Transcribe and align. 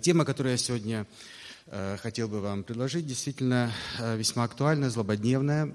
Тема, 0.00 0.24
которую 0.24 0.52
я 0.52 0.58
сегодня 0.58 1.06
хотел 2.00 2.28
бы 2.28 2.40
вам 2.40 2.64
предложить, 2.64 3.06
действительно 3.06 3.72
весьма 4.16 4.44
актуальная, 4.44 4.90
злободневная. 4.90 5.74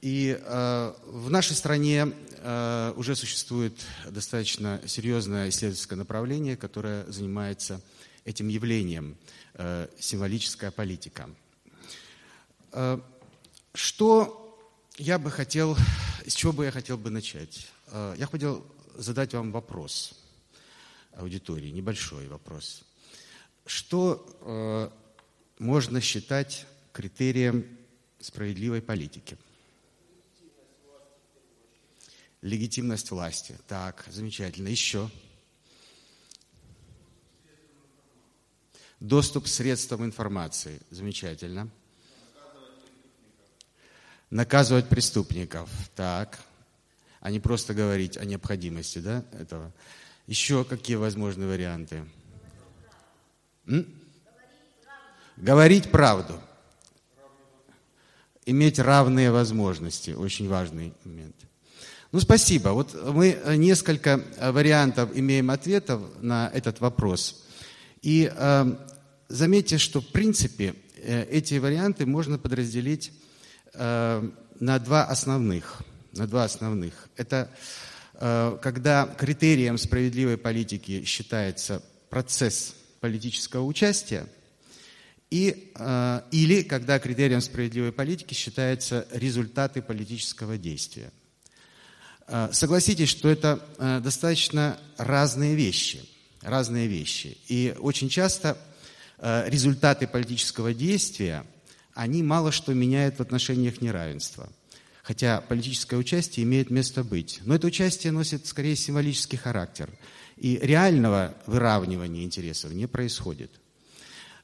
И 0.00 0.38
в 0.42 1.30
нашей 1.30 1.56
стране 1.56 2.12
уже 2.96 3.16
существует 3.16 3.74
достаточно 4.10 4.80
серьезное 4.86 5.48
исследовательское 5.48 5.98
направление, 5.98 6.56
которое 6.56 7.04
занимается 7.10 7.80
этим 8.24 8.48
явлением– 8.48 9.16
символическая 9.98 10.70
политика. 10.70 11.28
Что 13.74 14.44
я 14.98 15.18
бы 15.18 15.30
хотел, 15.30 15.76
с 16.26 16.34
чего 16.34 16.52
бы 16.52 16.64
я 16.64 16.70
хотел 16.70 16.96
бы 16.96 17.10
начать? 17.10 17.68
Я 17.92 18.28
хотел 18.30 18.64
задать 18.96 19.34
вам 19.34 19.50
вопрос 19.50 20.14
аудитории, 21.12 21.70
небольшой 21.70 22.28
вопрос. 22.28 22.84
Что 23.68 24.26
э, 24.40 24.90
можно 25.58 26.00
считать 26.00 26.64
критерием 26.94 27.66
справедливой 28.18 28.80
политики? 28.80 29.36
Легитимность 32.40 33.10
власти. 33.10 33.58
Так, 33.66 34.06
замечательно. 34.08 34.68
Еще. 34.68 35.10
Доступ 39.00 39.44
к 39.44 39.48
средствам 39.48 40.02
информации. 40.02 40.80
Замечательно. 40.88 41.68
Наказывать 44.30 44.88
преступников. 44.88 45.68
Так. 45.94 46.40
А 47.20 47.30
не 47.30 47.38
просто 47.38 47.74
говорить 47.74 48.16
о 48.16 48.24
необходимости 48.24 49.00
да, 49.00 49.26
этого. 49.32 49.74
Еще 50.26 50.64
какие 50.64 50.96
возможные 50.96 51.48
варианты? 51.48 52.06
Говорить 55.36 55.90
правду. 55.90 56.40
Иметь 58.46 58.78
равные 58.78 59.30
возможности. 59.30 60.10
Очень 60.10 60.48
важный 60.48 60.94
момент. 61.04 61.36
Ну, 62.10 62.20
спасибо. 62.20 62.70
Вот 62.70 62.94
мы 63.12 63.38
несколько 63.56 64.22
вариантов 64.40 65.10
имеем 65.14 65.50
ответов 65.50 66.00
на 66.20 66.50
этот 66.54 66.80
вопрос. 66.80 67.44
И 68.00 68.32
э, 68.34 68.76
заметьте, 69.28 69.76
что 69.76 70.00
в 70.00 70.06
принципе 70.08 70.74
э, 70.96 71.24
эти 71.24 71.54
варианты 71.54 72.06
можно 72.06 72.38
подразделить 72.38 73.12
э, 73.74 74.30
на 74.60 74.78
два 74.78 75.04
основных. 75.04 75.82
На 76.14 76.26
два 76.26 76.44
основных. 76.44 77.08
Это 77.16 77.50
Э, 78.20 78.58
когда 78.60 79.06
критерием 79.06 79.78
справедливой 79.78 80.36
политики 80.36 81.04
считается 81.04 81.82
процесс 82.10 82.74
политического 83.00 83.64
участия, 83.64 84.26
и, 85.30 85.72
э, 85.74 86.20
или 86.30 86.62
когда 86.62 86.98
критерием 86.98 87.40
справедливой 87.40 87.92
политики 87.92 88.34
считаются 88.34 89.06
результаты 89.12 89.82
политического 89.82 90.56
действия. 90.56 91.10
Э, 92.26 92.48
согласитесь, 92.52 93.08
что 93.08 93.28
это 93.28 94.00
достаточно 94.02 94.78
разные 94.96 95.54
вещи. 95.54 96.08
Разные 96.42 96.86
вещи. 96.86 97.36
И 97.48 97.74
очень 97.78 98.08
часто 98.08 98.56
результаты 99.20 100.06
политического 100.06 100.72
действия, 100.72 101.44
они 101.94 102.22
мало 102.22 102.52
что 102.52 102.72
меняют 102.72 103.16
в 103.16 103.20
отношениях 103.20 103.80
неравенства– 103.80 104.48
хотя 105.08 105.40
политическое 105.40 105.96
участие 105.96 106.44
имеет 106.44 106.68
место 106.68 107.02
быть. 107.02 107.40
Но 107.46 107.54
это 107.54 107.66
участие 107.66 108.12
носит 108.12 108.46
скорее 108.46 108.76
символический 108.76 109.38
характер. 109.38 109.88
И 110.40 110.58
реального 110.62 111.34
выравнивания 111.46 112.24
интересов 112.24 112.72
не 112.72 112.86
происходит. 112.86 113.50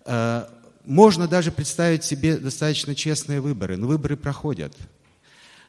Э, 0.04 0.46
можно 0.84 1.26
даже 1.28 1.50
представить 1.50 2.04
себе 2.04 2.36
достаточно 2.36 2.94
честные 2.94 3.40
выборы, 3.40 3.76
но 3.76 3.86
выборы 3.86 4.16
проходят. 4.16 4.76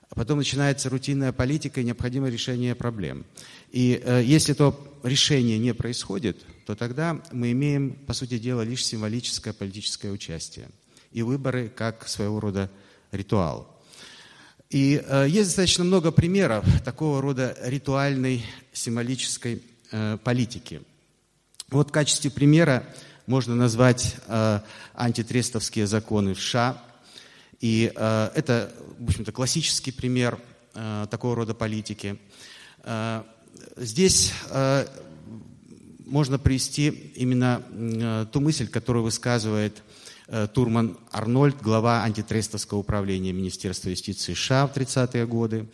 А 0.10 0.16
потом 0.16 0.38
начинается 0.38 0.90
рутинная 0.90 1.32
политика 1.32 1.82
и 1.82 1.84
необходимое 1.84 2.32
решение 2.32 2.76
проблем. 2.76 3.26
И 3.72 4.02
э, 4.04 4.24
если 4.24 4.54
то 4.54 5.00
решение 5.04 5.58
не 5.58 5.74
происходит, 5.74 6.46
то 6.66 6.76
тогда 6.76 7.22
мы 7.32 7.52
имеем, 7.52 7.92
по 7.92 8.14
сути 8.14 8.38
дела, 8.38 8.62
лишь 8.62 8.86
символическое 8.86 9.54
политическое 9.54 10.12
участие. 10.12 10.70
И 11.12 11.22
выборы 11.22 11.70
как 11.70 12.08
своего 12.08 12.40
рода 12.40 12.70
ритуал. 13.12 13.76
И 14.70 15.02
э, 15.06 15.28
есть 15.30 15.50
достаточно 15.50 15.84
много 15.84 16.12
примеров 16.12 16.66
такого 16.84 17.22
рода 17.22 17.56
ритуальной 17.62 18.44
символической 18.74 19.62
политики. 20.24 20.82
Вот 21.70 21.90
в 21.90 21.92
качестве 21.92 22.30
примера 22.32 22.86
можно 23.28 23.56
назвать 23.56 24.16
э, 24.28 24.60
антитрестовские 24.94 25.88
законы 25.88 26.34
в 26.34 26.40
США. 26.40 26.82
И 27.60 27.92
э, 27.96 28.30
это, 28.36 28.72
в 29.00 29.08
общем-то, 29.10 29.32
классический 29.32 29.92
пример 29.92 30.40
э, 30.74 31.08
такого 31.10 31.36
рода 31.36 31.54
политики. 31.54 32.20
Э, 32.84 33.24
здесь 33.78 34.32
э, 34.50 34.86
можно 36.06 36.38
привести 36.38 36.90
именно 37.16 37.64
э, 37.72 38.26
ту 38.32 38.42
мысль, 38.42 38.68
которую 38.68 39.04
высказывает 39.04 39.82
Э, 40.28 40.48
Турман 40.52 40.98
Арнольд, 41.12 41.62
глава 41.62 42.04
антитрестовского 42.04 42.80
управления 42.80 43.32
Министерства 43.32 43.90
юстиции 43.90 44.34
США 44.34 44.66
в 44.66 44.76
30-е 44.76 45.28
годы, 45.28 45.68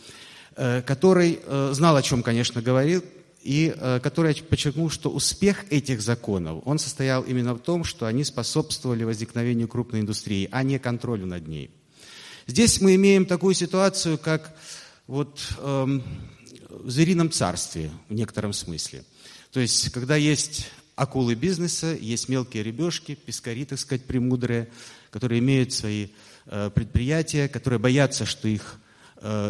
э, 0.58 0.82
который 0.82 1.40
э, 1.42 1.70
знал, 1.74 1.96
о 1.96 2.02
чем, 2.02 2.22
конечно, 2.22 2.62
говорил, 2.62 3.04
и 3.44 3.76
который 4.04 4.36
подчеркнул, 4.36 4.90
что 4.90 5.10
успех 5.10 5.66
этих 5.72 6.02
законов, 6.02 6.62
он 6.66 6.80
состоял 6.80 7.24
именно 7.24 7.54
в 7.54 7.60
том, 7.60 7.84
что 7.84 8.06
они 8.06 8.24
способствовали 8.24 9.04
возникновению 9.04 9.68
крупной 9.68 10.02
индустрии, 10.02 10.48
а 10.52 10.64
не 10.64 10.80
контролю 10.80 11.26
над 11.26 11.48
ней. 11.48 11.72
Здесь 12.48 12.82
мы 12.82 12.96
имеем 12.96 13.26
такую 13.26 13.54
ситуацию, 13.54 14.18
как 14.18 14.56
вот 15.08 15.40
эм, 15.60 16.04
в 16.70 16.90
зверином 16.90 17.32
царстве 17.32 17.92
в 18.10 18.14
некотором 18.14 18.54
смысле. 18.54 19.04
То 19.52 19.60
есть, 19.60 19.92
когда 19.92 20.16
есть 20.16 20.68
акулы 20.96 21.36
бизнеса, 21.36 21.96
есть 22.00 22.30
мелкие 22.30 22.64
ребешки, 22.64 23.16
пескари, 23.16 23.66
так 23.66 23.80
сказать, 23.80 24.06
премудрые, 24.06 24.70
которые 25.10 25.40
имеют 25.40 25.74
свои 25.74 26.10
э, 26.46 26.70
предприятия, 26.74 27.48
которые 27.48 27.80
боятся, 27.80 28.26
что 28.26 28.48
их 28.48 28.78
э, 28.78 28.81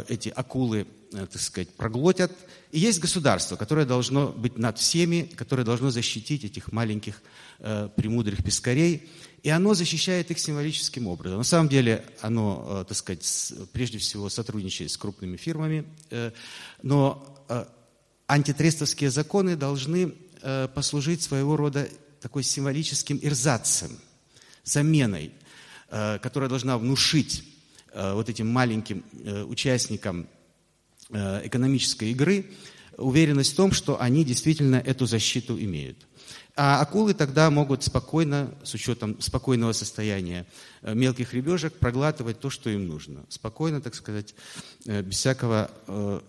эти 0.08 0.30
акулы, 0.30 0.88
э, 1.14 1.26
так 1.32 1.42
сказать, 1.42 1.70
проглотят. 1.70 2.32
И 2.72 2.80
есть 2.80 3.00
государство, 3.00 3.56
которое 3.56 3.86
должно 3.86 4.28
быть 4.28 4.58
над 4.58 4.78
всеми, 4.78 5.30
которое 5.36 5.64
должно 5.64 5.92
защитить 5.92 6.44
этих 6.46 6.72
маленьких 6.72 7.22
премудрых 7.96 8.44
пескарей. 8.44 9.09
И 9.44 9.50
оно 9.50 9.74
защищает 9.74 10.32
их 10.32 10.40
символическим 10.40 11.08
образом. 11.08 11.38
На 11.38 11.44
самом 11.44 11.70
деле 11.70 12.04
оно, 12.22 12.86
так 12.88 12.98
сказать, 12.98 13.54
прежде 13.72 13.98
всего 13.98 14.30
сотрудничает 14.30 14.90
с 14.90 14.98
крупными 14.98 15.38
фирмами, 15.38 15.86
но 16.82 17.46
антитрестовские 18.28 19.12
законы 19.12 19.56
должны 19.56 20.14
Э, 20.44 20.68
послужить 20.74 21.22
своего 21.22 21.56
рода 21.56 21.88
такой 22.20 22.42
символическим 22.42 23.20
ирзацем, 23.22 23.92
заменой, 24.64 25.32
э, 25.90 26.18
которая 26.18 26.50
должна 26.50 26.80
внушить 26.80 27.44
э, 27.44 27.51
вот 27.94 28.29
этим 28.29 28.47
маленьким 28.47 29.03
участникам 29.47 30.28
экономической 31.09 32.12
игры 32.12 32.46
уверенность 32.97 33.53
в 33.53 33.56
том, 33.56 33.72
что 33.72 34.00
они 34.00 34.24
действительно 34.24 34.75
эту 34.75 35.06
защиту 35.06 35.59
имеют. 35.59 35.97
А 36.56 36.81
акулы 36.81 37.13
тогда 37.13 37.50
могут 37.50 37.84
спокойно, 37.84 38.53
с 38.63 38.74
учетом 38.74 39.19
спокойного 39.19 39.72
состояния 39.74 40.46
мелких 40.81 41.34
ребежек, 41.34 41.74
проглатывать 41.74 42.40
то, 42.40 42.50
что 42.50 42.69
им 42.69 42.88
нужно. 42.88 43.25
Спокойно, 43.29 43.81
так 43.81 43.96
сказать, 43.96 44.35
без 44.85 45.16
всякого 45.16 45.72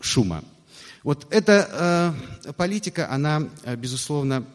шума. 0.00 0.42
Вот 1.02 1.26
эта 1.30 2.15
э, 2.47 2.53
политика, 2.53 3.10
она, 3.10 3.48
э, 3.65 3.74
безусловно, 3.74 4.47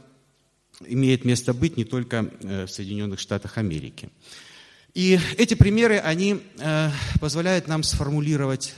имеет 0.85 1.25
место 1.25 1.53
быть 1.53 1.75
не 1.75 1.83
только 1.83 2.31
э, 2.39 2.65
в 2.65 2.69
Соединенных 2.69 3.19
Штатах 3.19 3.57
Америки. 3.57 4.09
И 4.97 5.19
эти 5.37 5.53
примеры, 5.53 5.99
они 5.99 6.41
э, 6.57 6.89
позволяют 7.19 7.67
нам 7.67 7.83
сформулировать 7.83 8.73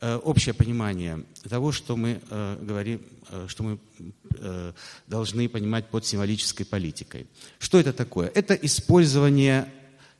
э, 0.00 0.14
общее 0.14 0.54
понимание 0.54 1.24
того, 1.50 1.72
что 1.72 1.96
мы 1.96 2.20
э, 2.30 2.58
говорим, 2.60 3.02
э, 3.28 3.46
что 3.48 3.64
мы 3.64 3.80
э, 4.38 4.72
должны 5.08 5.48
понимать 5.48 5.88
под 5.88 6.06
символической 6.06 6.64
политикой. 6.64 7.26
Что 7.58 7.80
это 7.80 7.92
такое? 7.92 8.30
Это 8.36 8.54
использование 8.54 9.66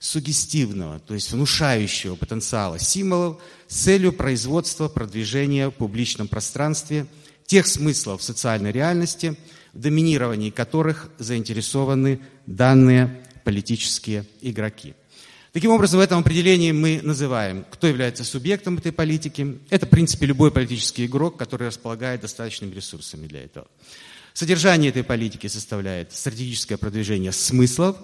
сугестивного, 0.00 0.98
то 0.98 1.14
есть 1.14 1.30
внушающего 1.30 2.16
потенциала 2.16 2.80
символов 2.80 3.40
с 3.68 3.76
целью 3.76 4.12
производства, 4.12 4.88
продвижения 4.88 5.68
в 5.68 5.74
публичном 5.74 6.26
пространстве 6.26 7.06
тех 7.46 7.68
смыслов 7.68 8.24
социальной 8.24 8.72
реальности, 8.72 9.36
в 9.72 9.78
доминировании 9.78 10.50
которых 10.50 11.12
заинтересованы 11.18 12.18
данные 12.46 13.22
политические 13.44 14.26
игроки. 14.40 14.96
Таким 15.52 15.70
образом, 15.70 16.00
в 16.00 16.02
этом 16.02 16.20
определении 16.20 16.72
мы 16.72 17.00
называем, 17.02 17.66
кто 17.70 17.86
является 17.86 18.24
субъектом 18.24 18.78
этой 18.78 18.90
политики. 18.90 19.58
Это, 19.68 19.84
в 19.84 19.90
принципе, 19.90 20.24
любой 20.24 20.50
политический 20.50 21.04
игрок, 21.04 21.36
который 21.36 21.66
располагает 21.66 22.22
достаточными 22.22 22.74
ресурсами 22.74 23.26
для 23.26 23.44
этого. 23.44 23.66
Содержание 24.32 24.88
этой 24.88 25.04
политики 25.04 25.48
составляет 25.48 26.14
стратегическое 26.14 26.78
продвижение 26.78 27.32
смыслов, 27.32 27.98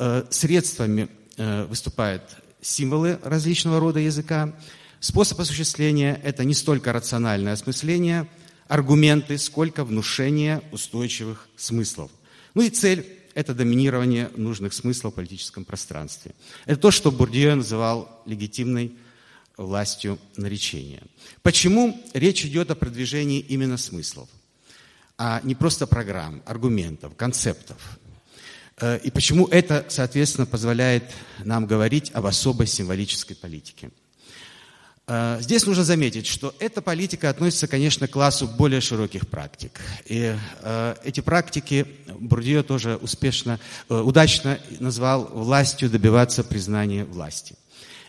э, 0.00 0.24
средствами 0.30 1.08
э, 1.36 1.64
выступают 1.66 2.22
символы 2.60 3.20
различного 3.22 3.78
рода 3.78 4.00
языка, 4.00 4.52
способ 4.98 5.38
осуществления– 5.38 6.20
это 6.24 6.44
не 6.44 6.54
столько 6.54 6.92
рациональное 6.92 7.52
осмысление, 7.52 8.26
аргументы, 8.66 9.38
сколько 9.38 9.84
внушение 9.84 10.60
устойчивых 10.72 11.48
смыслов. 11.56 12.10
Ну 12.54 12.62
и 12.62 12.70
цель– 12.70 13.06
это 13.34 13.54
доминирование 13.54 14.30
нужных 14.36 14.72
смыслов 14.72 15.12
в 15.12 15.16
политическом 15.16 15.64
пространстве. 15.64 16.34
Это 16.66 16.80
то, 16.80 16.90
что 16.90 17.10
Бурдье 17.10 17.54
называл 17.54 18.22
легитимной 18.26 18.96
властью 19.56 20.18
наречения. 20.36 21.02
Почему 21.42 22.00
речь 22.12 22.44
идет 22.44 22.70
о 22.70 22.74
продвижении 22.74 23.40
именно 23.40 23.76
смыслов, 23.76 24.28
а 25.16 25.40
не 25.44 25.54
просто 25.54 25.86
программ, 25.86 26.42
аргументов, 26.46 27.14
концептов? 27.16 27.98
Э, 28.80 28.98
и 28.98 29.10
почему 29.10 29.46
это, 29.46 29.86
соответственно, 29.88 30.46
позволяет 30.46 31.04
нам 31.44 31.66
говорить 31.66 32.10
об 32.14 32.26
особой 32.26 32.66
символической 32.66 33.36
политике? 33.36 33.90
Э, 35.06 35.38
здесь 35.40 35.66
нужно 35.66 35.84
заметить, 35.84 36.26
что 36.26 36.54
эта 36.58 36.80
политика 36.80 37.30
относится, 37.30 37.66
конечно, 37.66 38.08
к 38.08 38.12
классу 38.12 38.46
более 38.46 38.80
широких 38.80 39.28
практик. 39.28 39.80
И 40.06 40.36
э, 40.62 40.94
эти 41.04 41.20
практики 41.20 41.86
Бурдье 42.18 42.62
тоже 42.62 42.96
успешно, 42.96 43.60
удачно 43.88 44.58
назвал 44.80 45.24
властью 45.26 45.90
добиваться 45.90 46.44
признания 46.44 47.04
власти. 47.04 47.54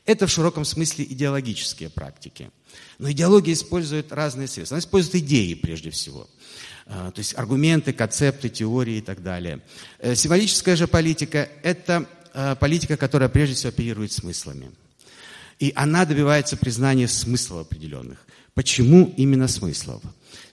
Это 0.05 0.27
в 0.27 0.31
широком 0.31 0.65
смысле 0.65 1.05
идеологические 1.05 1.89
практики. 1.89 2.51
Но 2.99 3.11
идеология 3.11 3.53
использует 3.53 4.11
разные 4.11 4.47
средства. 4.47 4.75
Она 4.75 4.79
использует 4.79 5.15
идеи 5.15 5.55
прежде 5.55 5.89
всего. 5.89 6.29
А, 6.85 7.11
то 7.11 7.19
есть 7.19 7.35
аргументы, 7.35 7.93
концепты, 7.93 8.49
теории 8.49 8.97
и 8.97 9.01
так 9.01 9.23
далее. 9.23 9.61
Э, 9.99 10.13
символическая 10.13 10.75
же 10.75 10.87
политика– 10.87 11.49
это 11.63 12.07
а, 12.33 12.55
политика, 12.55 12.97
которая 12.97 13.29
прежде 13.29 13.55
всего 13.55 13.69
оперирует 13.69 14.11
смыслами. 14.11 14.71
И 15.59 15.71
она 15.75 16.05
добивается 16.05 16.57
признания 16.57 17.07
смыслов 17.07 17.67
определенных. 17.67 18.25
Почему 18.53 19.13
именно 19.17 19.47
смыслов? 19.47 20.01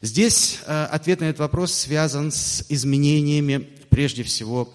Здесь 0.00 0.58
а, 0.66 0.86
ответ 0.86 1.20
на 1.20 1.24
этот 1.26 1.40
вопрос 1.40 1.72
связан 1.72 2.30
с 2.32 2.64
изменениями, 2.68 3.68
прежде 3.90 4.22
всего, 4.22 4.72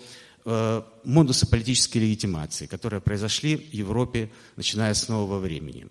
Э, 0.49 0.81
модусы 1.03 1.45
политической 1.45 1.97
легитимации, 1.97 2.67
которые 2.67 3.01
произошли 3.01 3.57
в 3.57 3.73
Европе, 3.73 4.29
начиная 4.55 4.93
с 4.93 5.09
нового 5.09 5.39
времени. 5.39 5.87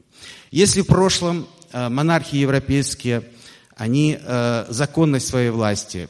Если 0.51 0.81
в 0.81 0.87
прошлом 0.87 1.47
э, 1.73 1.91
монархии 1.91 2.39
европейские, 2.39 3.23
они 3.77 4.19
э, 4.19 4.65
законность 4.71 5.29
своей 5.29 5.51
власти 5.51 6.09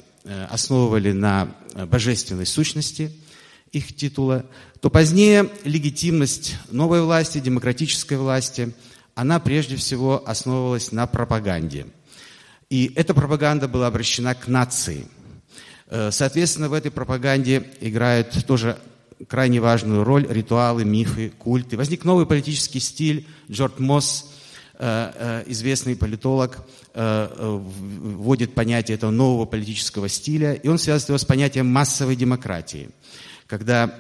основывали 0.51 1.11
на 1.11 1.57
божественной 1.87 2.47
сущности 2.47 3.13
их 3.73 3.95
титула, 3.95 4.47
то 4.81 4.91
позднее 4.91 5.51
легитимность 5.65 6.57
новой 6.71 7.03
власти, 7.03 7.39
демократической 7.39 8.19
власти, 8.19 8.73
она 9.15 9.41
прежде 9.41 9.77
всего 9.77 10.23
основывалась 10.27 10.93
на 10.93 11.07
пропаганде. 11.07 11.87
И 12.71 12.93
эта 12.97 13.15
пропаганда 13.15 13.69
была 13.69 13.87
обращена 13.87 14.35
к 14.35 14.49
нации– 14.49 15.07
Э, 15.89 16.11
соответственно, 16.11 16.69
в 16.69 16.73
этой 16.73 16.91
пропаганде 16.91 17.65
играют 17.81 18.45
тоже 18.47 18.79
крайне 19.29 19.61
важную 19.61 20.05
роль 20.05 20.27
ритуалы, 20.29 20.85
мифы, 20.85 21.33
культы. 21.39 21.77
Возник 21.77 22.05
новый 22.05 22.27
политический 22.27 22.81
стиль. 22.81 23.27
Джордж 23.51 23.75
Мосс, 23.79 24.33
э, 24.75 25.13
э, 25.15 25.45
известный 25.47 25.97
политолог, 25.97 26.67
вводит 26.99 28.55
понятие 28.55 28.95
этого 28.95 29.11
нового 29.11 29.45
политического 29.45 30.09
стиля, 30.09 30.55
и 30.55 30.67
он 30.67 30.79
связывает 30.79 31.11
его 31.11 31.19
с 31.19 31.27
понятием 31.27 31.67
массовой 31.67 32.17
демократии, 32.17 32.89
когда 33.47 33.95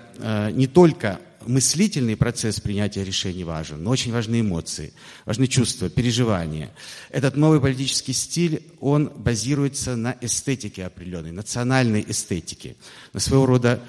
не 0.53 0.67
только 0.67 1.21
мыслительный 1.47 2.17
процесс 2.17 2.61
принятия 2.61 3.05
решений 3.05 3.45
важен, 3.45 3.83
но 3.83 3.91
очень 3.91 4.13
важны 4.13 4.41
эмоции, 4.41 4.93
важны 5.25 5.47
чувства, 5.47 5.89
переживания. 5.89 6.71
Этот 7.11 7.37
новый 7.37 7.61
политический 7.61 8.13
стиль, 8.13 8.63
он 8.81 9.09
базируется 9.17 9.97
на 9.97 10.17
эстетике 10.21 10.87
определенной, 10.87 11.33
национальной 11.33 12.05
эстетике, 12.07 12.77
на 13.13 13.21
своего 13.21 13.47
рода 13.47 13.81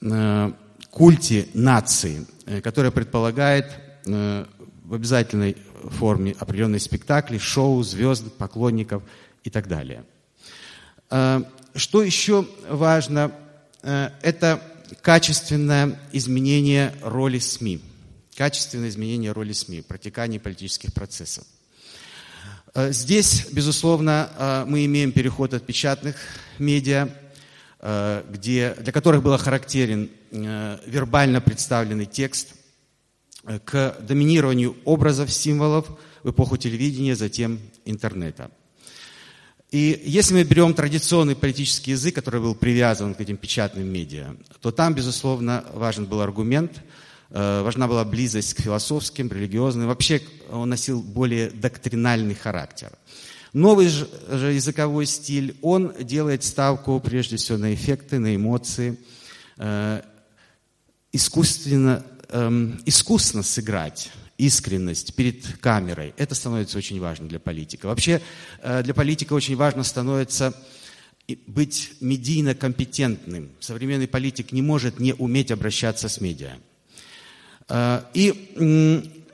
э, 0.00 0.52
культе 0.90 1.48
нации, 1.54 2.26
э, 2.46 2.60
которая 2.60 2.90
предполагает 2.90 3.66
э, 4.06 4.44
в 4.84 4.94
обязательной 4.94 5.56
форме 5.84 6.34
определенные 6.38 6.80
спектакли, 6.80 7.38
шоу, 7.38 7.82
звезд, 7.82 8.32
поклонников 8.36 9.02
и 9.44 9.50
так 9.50 9.68
далее. 9.68 10.04
Э, 11.10 11.42
что 11.74 12.02
еще 12.02 12.46
важно, 12.68 13.32
э, 13.82 14.10
это 14.22 14.62
качественное 15.02 15.98
изменение 16.12 16.94
роли 17.02 17.38
СМИ. 17.38 17.80
Качественное 18.36 18.88
изменение 18.88 19.32
роли 19.32 19.52
СМИ, 19.52 19.82
протекание 19.82 20.38
политических 20.40 20.92
процессов. 20.92 21.44
Э, 22.74 22.92
здесь, 22.92 23.46
безусловно, 23.50 24.30
э, 24.36 24.64
мы 24.66 24.84
имеем 24.84 25.12
переход 25.12 25.54
от 25.54 25.66
печатных 25.66 26.16
медиа, 26.58 27.08
э, 27.80 28.24
где, 28.30 28.74
для 28.78 28.92
которых 28.92 29.22
был 29.22 29.36
характерен 29.38 30.10
вербально 30.30 31.40
представленный 31.40 32.04
текст, 32.04 32.54
к 33.64 33.96
доминированию 34.00 34.76
образов, 34.84 35.32
символов 35.32 35.88
в 36.22 36.30
эпоху 36.30 36.58
телевидения, 36.58 37.16
затем 37.16 37.58
интернета. 37.86 38.50
И 39.70 40.00
если 40.04 40.32
мы 40.32 40.44
берем 40.44 40.72
традиционный 40.72 41.36
политический 41.36 41.90
язык, 41.90 42.14
который 42.14 42.40
был 42.40 42.54
привязан 42.54 43.14
к 43.14 43.20
этим 43.20 43.36
печатным 43.36 43.86
медиа, 43.86 44.34
то 44.62 44.70
там, 44.70 44.94
безусловно, 44.94 45.64
важен 45.74 46.06
был 46.06 46.22
аргумент, 46.22 46.80
э, 47.30 47.62
важна 47.62 47.86
была 47.86 48.04
близость 48.06 48.54
к 48.54 48.62
философским, 48.62 49.28
религиозным. 49.30 49.88
Вообще 49.88 50.22
он 50.50 50.70
носил 50.70 51.02
более 51.02 51.50
доктринальный 51.50 52.34
характер. 52.34 52.92
Новый 53.52 53.88
же 53.88 54.06
языковой 54.52 55.04
стиль, 55.04 55.54
он 55.60 55.92
делает 56.00 56.44
ставку 56.44 56.98
прежде 57.00 57.36
всего 57.36 57.58
на 57.58 57.74
эффекты, 57.74 58.18
на 58.18 58.34
эмоции, 58.34 58.98
э, 59.58 60.00
искусственно, 61.12 62.04
эм, 62.30 62.80
искусно 62.86 63.42
сыграть 63.42 64.10
искренность 64.38 65.14
перед 65.14 65.58
камерой. 65.58 66.14
Это 66.16 66.34
становится 66.34 66.78
очень 66.78 67.00
важно 67.00 67.28
для 67.28 67.40
политика. 67.40 67.86
Вообще 67.86 68.22
э, 68.62 68.82
для 68.82 68.94
политика 68.94 69.32
очень 69.34 69.56
важно 69.56 69.82
становится 69.82 70.54
быть 71.46 71.92
медийно 72.00 72.54
компетентным. 72.54 73.50
Современный 73.60 74.08
политик 74.08 74.52
не 74.52 74.62
может 74.62 75.00
не 75.00 75.12
уметь 75.12 75.50
обращаться 75.50 76.08
с 76.08 76.20
медиа. 76.20 76.52
Э, 77.68 78.02
и 78.14 78.30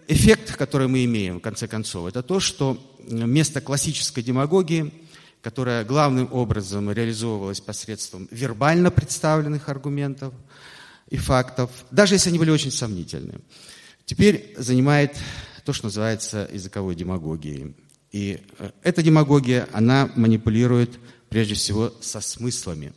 эффект, 0.09 0.57
который 0.57 0.89
мы 0.89 1.05
имеем, 1.05 1.39
в 1.39 1.43
конце 1.43 1.69
концов, 1.69 2.09
это 2.09 2.23
то, 2.23 2.41
что 2.41 2.83
вместо 3.07 3.61
классической 3.61 4.23
демагогии, 4.23 4.91
которая 5.43 5.85
главным 5.85 6.29
образом 6.33 6.91
реализовывалась 6.91 7.61
посредством 7.61 8.27
вербально 8.31 8.91
представленных 8.91 9.69
аргументов 9.69 10.33
и 11.11 11.19
фактов, 11.19 11.71
даже 11.91 12.15
если 12.15 12.31
они 12.31 12.39
были 12.39 12.51
очень 12.51 12.71
сомнительны, 12.71 13.41
Теперь 14.07 14.55
занимает 14.59 15.17
то, 15.65 15.73
что 15.73 15.87
называется 15.87 16.49
языковой 16.53 16.95
демагогией. 16.95 17.75
И 18.13 18.41
э, 18.59 18.71
эта 18.83 19.03
демагогия, 19.03 19.67
она 19.73 20.11
манипулирует 20.15 20.99
прежде 21.31 21.55
всего 21.55 21.93
со 22.01 22.21
смыслами, 22.21 22.93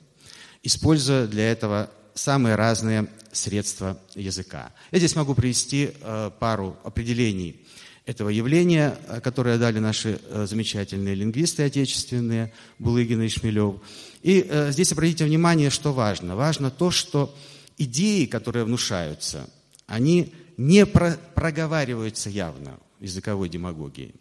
используя 0.63 1.27
для 1.27 1.49
этого 1.49 1.89
самые 2.13 2.55
разные 2.55 3.07
средства 3.31 3.99
языка. 4.15 4.73
Я 4.91 4.99
здесь 4.99 5.15
могу 5.15 5.33
привести 5.33 5.91
э, 5.93 6.31
пару 6.39 6.77
определений 6.83 7.65
этого 8.05 8.27
явления, 8.27 8.97
э, 9.07 9.21
которые 9.21 9.57
дали 9.57 9.79
наши 9.79 10.19
замечательные 10.29 11.15
лингвисты 11.15 11.63
отечественные, 11.63 12.51
Булыгин 12.79 13.21
и 13.21 13.29
Шмелев. 13.29 13.77
И 14.23 14.45
здесь 14.69 14.91
обратите 14.91 15.23
внимание, 15.23 15.69
что 15.69 15.93
важно. 15.93 16.35
Важно 16.35 16.69
то, 16.69 16.91
что 16.91 17.33
идеи, 17.77 18.25
которые 18.25 18.65
внушаются, 18.65 19.49
они 19.85 20.33
не 20.57 20.85
про 20.85 21.17
проговариваются 21.35 22.29
явно 22.29 22.79
языковой 22.99 23.47
демагогии. 23.49 24.13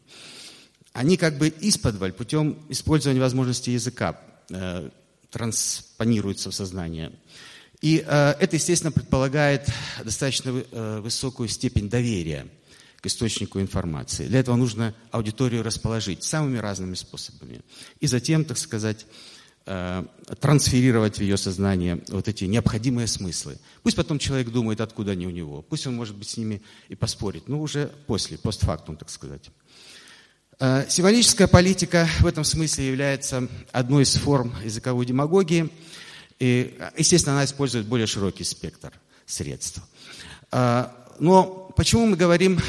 Они 0.93 1.16
как 1.16 1.38
бы 1.38 1.52
исподволь, 1.61 2.12
путем 2.12 2.59
использования 2.69 3.21
возможностей 3.21 3.73
языка, 3.73 4.21
э, 4.50 4.90
транспонируются 5.31 6.50
в 6.50 6.55
сознание. 6.55 7.12
И 7.83 8.02
э, 8.07 8.35
это, 8.40 8.57
естественно, 8.57 8.93
предполагает 8.93 9.69
достаточно 10.02 10.50
э, 10.50 11.00
высокую 11.00 11.49
степень 11.49 11.90
доверия 11.90 12.47
к 13.00 13.07
источнику 13.07 13.61
информации. 13.61 14.26
Для 14.26 14.40
этого 14.40 14.57
нужно 14.57 14.95
аудиторию 15.11 15.62
расположить 15.62 16.25
самыми 16.25 16.59
разными 16.59 16.95
способами. 16.95 17.61
И 18.00 18.07
затем, 18.07 18.45
так 18.45 18.57
сказать, 18.57 19.07
трансферировать 20.41 21.19
в 21.19 21.21
ее 21.21 21.37
сознание 21.37 22.01
вот 22.09 22.29
эти 22.29 22.45
необходимые 22.45 23.09
смыслы. 23.09 23.59
Пусть 23.83 23.97
потом 23.97 24.21
человек 24.21 24.51
думает, 24.51 24.81
откуда 24.81 25.13
они 25.13 25.27
у 25.27 25.31
него. 25.31 25.63
Пусть 25.63 25.87
он, 25.89 25.97
может 25.97 26.15
быть, 26.15 26.29
с 26.29 26.37
ними 26.37 26.63
и 26.89 26.95
поспорит. 26.95 27.49
Но 27.49 27.61
уже 27.61 27.91
после, 28.07 28.39
постфактум, 28.39 28.97
так 28.97 29.11
сказать. 29.11 29.51
Э, 30.59 30.87
символическая 30.89 31.49
политика 31.49 32.09
в 32.21 32.27
этом 32.27 32.43
смысле 32.45 32.87
является 32.87 33.49
одной 33.73 34.05
из 34.05 34.15
форм 34.15 34.55
языковой 34.65 35.05
демагогии. 35.05 35.69
И, 36.39 36.79
естественно, 36.97 37.35
она 37.35 37.45
использует 37.45 37.87
более 37.87 38.07
широкий 38.07 38.45
спектр 38.45 38.93
средств. 39.27 39.83
Э, 40.53 40.87
но 41.19 41.73
почему 41.77 42.07
мы 42.07 42.17
говорим 42.17 42.61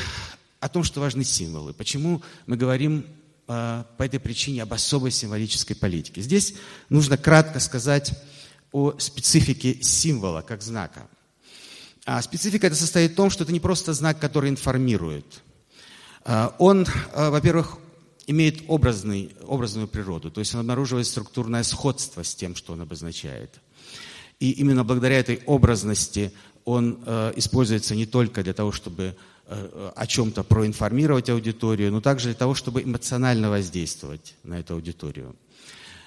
о 0.59 0.67
том, 0.67 0.83
что 0.83 0.99
важны 0.99 1.23
символы? 1.23 1.73
Почему 1.73 2.21
мы 2.45 2.57
говорим 2.57 3.05
э, 3.05 3.26
по 3.47 4.03
этой 4.03 4.19
причине 4.19 4.63
об 4.63 4.73
особой 4.73 5.11
символической 5.11 5.75
политике? 5.75 6.21
Здесь 6.21 6.53
нужно 6.89 7.17
кратко 7.17 7.59
сказать 7.59 8.13
о 8.71 8.93
специфике 8.99 9.81
символа 9.81 10.41
как 10.41 10.61
знака. 10.61 11.07
А 12.05 12.21
специфика 12.21 12.67
это 12.67 12.75
состоит 12.75 13.13
в 13.13 13.15
том, 13.15 13.29
что 13.29 13.43
это 13.43 13.53
не 13.53 13.59
просто 13.59 13.93
знак, 13.93 14.19
который 14.19 14.49
информирует– 14.49 15.25
а, 16.29 16.53
он, 16.59 16.85
а, 17.13 17.29
во-первых, 17.29 17.77
имеет 18.27 18.63
образный, 18.67 19.31
образную 19.47 19.87
природу, 19.87 20.29
то 20.29 20.41
есть 20.41 20.53
он 20.53 20.59
обнаруживает 20.59 21.07
структурное 21.07 21.63
сходство 21.63 22.21
с 22.21 22.35
тем, 22.35 22.53
что 22.53 22.73
он 22.73 22.81
обозначает. 22.81 23.61
И 24.41 24.51
именно 24.51 24.83
благодаря 24.83 25.19
этой 25.19 25.41
образности 25.45 26.33
он 26.65 26.99
э, 27.05 27.31
используется 27.37 27.95
не 27.95 28.05
только 28.05 28.43
для 28.43 28.53
того, 28.53 28.73
чтобы 28.73 29.03
э, 29.03 29.15
о 29.47 30.05
чем-то 30.07 30.43
проинформировать 30.43 31.29
аудиторию, 31.29 31.91
но 31.91 32.01
также 32.01 32.29
для 32.29 32.35
того, 32.35 32.53
чтобы 32.53 32.83
эмоционально 32.83 33.49
воздействовать 33.49 34.35
на 34.43 34.59
эту 34.59 34.73
аудиторию. 34.73 35.35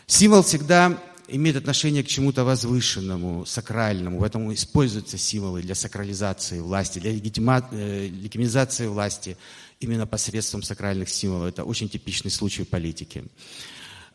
Символ 0.06 0.42
всегда 0.42 0.98
имеет 1.30 1.56
отношение 1.56 2.02
к 2.02 2.08
чему-то 2.08 2.44
возвышенному, 2.44 3.46
сакральному. 3.46 4.20
Поэтому 4.20 4.52
используются 4.52 5.18
символы 5.18 5.62
для 5.62 5.74
сакрализации 5.74 6.60
власти, 6.60 6.98
для 6.98 7.12
легитима, 7.12 7.68
э, 7.70 8.08
легитимизации 8.08 8.86
власти, 8.86 9.36
именно 9.80 10.06
посредством 10.06 10.62
сакральных 10.62 11.08
символов. 11.08 11.48
Это 11.48 11.64
очень 11.64 11.88
типичный 11.88 12.30
случай 12.30 12.64
политики. 12.64 13.24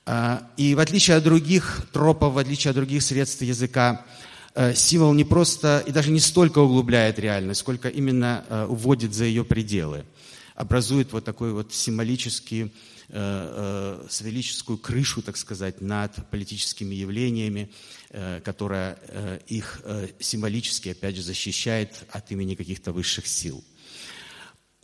А, 0.06 0.48
и 0.58 0.76
в 0.76 0.80
отличие 0.80 1.18
от 1.18 1.24
других 1.24 1.88
тропов, 1.92 2.34
в 2.34 2.38
отличие 2.38 2.70
от 2.70 2.76
других 2.76 3.02
средств 3.02 3.42
языка, 3.42 4.06
э, 4.06 4.35
символ 4.76 5.14
не 5.14 5.24
просто 5.24 5.84
и 5.86 5.92
даже 5.92 6.12
не 6.12 6.20
столько 6.20 6.60
углубляет 6.60 7.20
реальность, 7.20 7.60
сколько 7.60 7.90
именно 7.90 8.46
э, 8.48 8.66
уводит 8.66 9.14
за 9.14 9.26
ее 9.26 9.44
пределы, 9.44 10.06
образует 10.56 11.12
вот 11.12 11.26
такой 11.26 11.52
вот 11.52 11.74
символический, 11.74 12.74
э, 13.10 14.06
символическую 14.10 14.78
крышу, 14.78 15.22
так 15.22 15.38
сказать, 15.38 15.82
над 15.82 16.30
политическими 16.30 16.96
явлениями, 16.96 17.70
которая 18.46 18.98
их 19.48 19.82
символически, 20.20 20.90
опять 20.90 21.18
же, 21.18 21.22
защищает 21.22 22.06
от 22.12 22.32
имени 22.32 22.56
каких-то 22.56 22.94
высших 22.94 23.28
сил. 23.28 23.62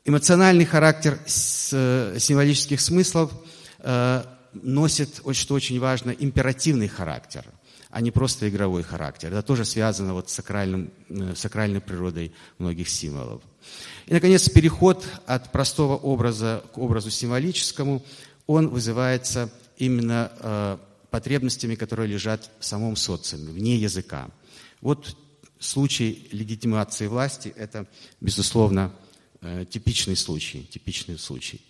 Эмоциональный 0.04 0.66
характер 0.66 1.20
э, 1.28 2.18
символических 2.20 2.82
смыслов 2.82 3.32
э, 3.78 4.24
носит, 4.54 5.22
что 5.34 5.54
очень 5.54 5.80
важно, 5.80 6.10
императивный 6.10 6.88
характер, 6.88 7.46
а 7.92 8.02
не 8.02 8.12
просто 8.12 8.50
игровой 8.50 8.84
характер. 8.84 9.30
Это 9.30 9.42
тоже 9.42 9.66
связано 9.66 10.14
вот 10.14 10.30
с 10.30 10.34
сакральным, 10.34 10.92
э, 11.10 11.34
сакральной 11.36 11.82
природой 11.82 12.32
многих 12.58 12.90
символов. 12.90 13.42
И, 14.08 14.14
наконец, 14.14 14.50
переход 14.50 15.06
от 15.26 15.52
простого 15.52 15.96
образа 15.98 16.64
к 16.74 16.78
образу 16.78 17.10
символическому, 17.12 18.04
он 18.48 18.70
вызывается 18.70 19.50
именно 19.78 20.80
потребностями, 21.10 21.76
которые 21.76 22.08
лежат 22.08 22.50
в 22.60 22.66
самом 22.66 22.96
социуме, 22.96 23.52
вне 23.52 23.78
языка. 23.78 24.30
Вот 24.82 25.16
случай 25.60 26.28
легитимации 26.32 27.08
власти– 27.08 27.54
это, 27.58 27.86
безусловно, 28.20 28.92
Э, 29.44 29.66
типичный 29.68 30.16
случай, 30.16 30.64
типичный 30.72 31.18
случай. 31.18 31.62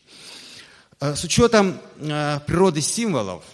Э, 1.00 1.16
с 1.16 1.24
учетом 1.24 1.80
э, 2.00 2.40
природы 2.46 2.82
символов, 2.82 3.46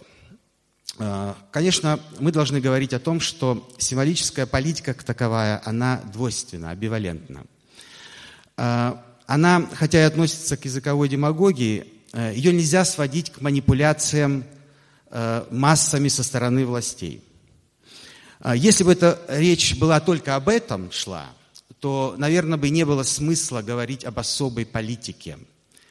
конечно, 1.51 1.99
мы 2.19 2.31
должны 2.31 2.59
говорить 2.59 2.93
о 2.93 2.99
том, 2.99 3.19
что 3.19 3.69
символическая 3.77 4.45
политика 4.45 4.93
как 4.93 5.03
таковая, 5.03 5.61
она 5.63 6.01
двойственна, 6.11 6.71
амбивалентна. 6.71 7.43
Она, 8.55 9.69
хотя 9.73 9.99
и 9.99 10.03
относится 10.03 10.57
к 10.57 10.65
языковой 10.65 11.09
демагогии, 11.09 11.85
ее 12.13 12.53
нельзя 12.53 12.85
сводить 12.85 13.31
к 13.31 13.41
манипуляциям 13.41 14.43
массами 15.51 16.07
со 16.07 16.23
стороны 16.23 16.65
властей. 16.65 17.23
Если 18.55 18.83
бы 18.83 18.91
эта 18.93 19.19
речь 19.29 19.75
была 19.77 19.99
только 19.99 20.35
об 20.35 20.49
этом 20.49 20.91
шла, 20.91 21.27
то, 21.79 22.15
наверное, 22.17 22.57
бы 22.57 22.69
не 22.69 22.85
было 22.85 23.03
смысла 23.03 23.61
говорить 23.61 24.03
об 24.03 24.17
особой 24.17 24.65
политике. 24.65 25.37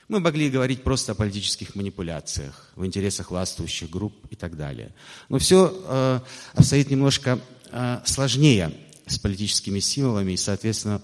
Мы 0.08 0.20
могли 0.20 0.50
говорить 0.50 0.82
просто 0.82 1.12
о 1.12 1.14
политических 1.14 1.74
манипуляциях 1.74 2.70
в 2.76 2.86
интересах 2.86 3.30
властвующих 3.30 3.90
групп 3.90 4.14
и 4.30 4.36
так 4.36 4.56
далее. 4.56 4.94
Но 5.28 5.38
все 5.38 5.72
э, 5.84 6.20
обстоит 6.54 6.90
немножко 6.90 7.40
э, 7.72 7.98
сложнее 8.04 8.72
с 9.06 9.18
политическими 9.18 9.80
символами 9.80 10.32
и, 10.32 10.36
соответственно, 10.36 11.02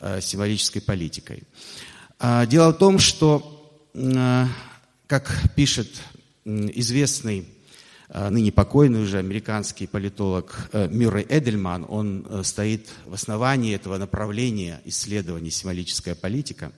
э, 0.00 0.20
символической 0.20 0.82
политикой. 0.82 1.44
Э, 2.18 2.44
дело 2.46 2.72
в 2.72 2.78
том, 2.78 2.98
что, 2.98 3.80
э, 3.94 4.46
как 5.06 5.32
пишет 5.54 5.88
известный 6.44 7.46
Э, 8.12 8.28
ныне 8.28 8.50
покойный 8.50 9.02
уже 9.02 9.18
американский 9.18 9.86
политолог 9.86 10.68
э, 10.72 10.88
Мюррей 10.88 11.24
Эдельман, 11.28 11.86
он 11.88 12.26
э, 12.28 12.42
стоит 12.42 12.88
в 13.06 13.14
основании 13.14 13.74
этого 13.74 13.98
направления 13.98 14.80
исследований 14.84 15.50
символическая 15.50 16.16
политика. 16.16 16.72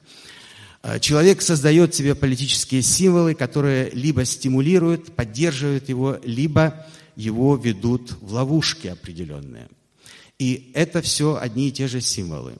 Человек 1.00 1.42
создает 1.42 1.94
себе 1.94 2.16
политические 2.16 2.82
символы, 2.82 3.34
которые 3.34 3.90
либо 3.90 4.24
стимулируют, 4.24 5.14
поддерживают 5.14 5.88
его, 5.88 6.18
либо 6.24 6.86
его 7.14 7.56
ведут 7.56 8.16
в 8.20 8.32
ловушки 8.32 8.88
определенные. 8.88 9.68
И 10.38 10.72
это 10.74 11.02
все 11.02 11.38
одни 11.40 11.68
и 11.68 11.72
те 11.72 11.86
же 11.86 12.00
символы. 12.00 12.54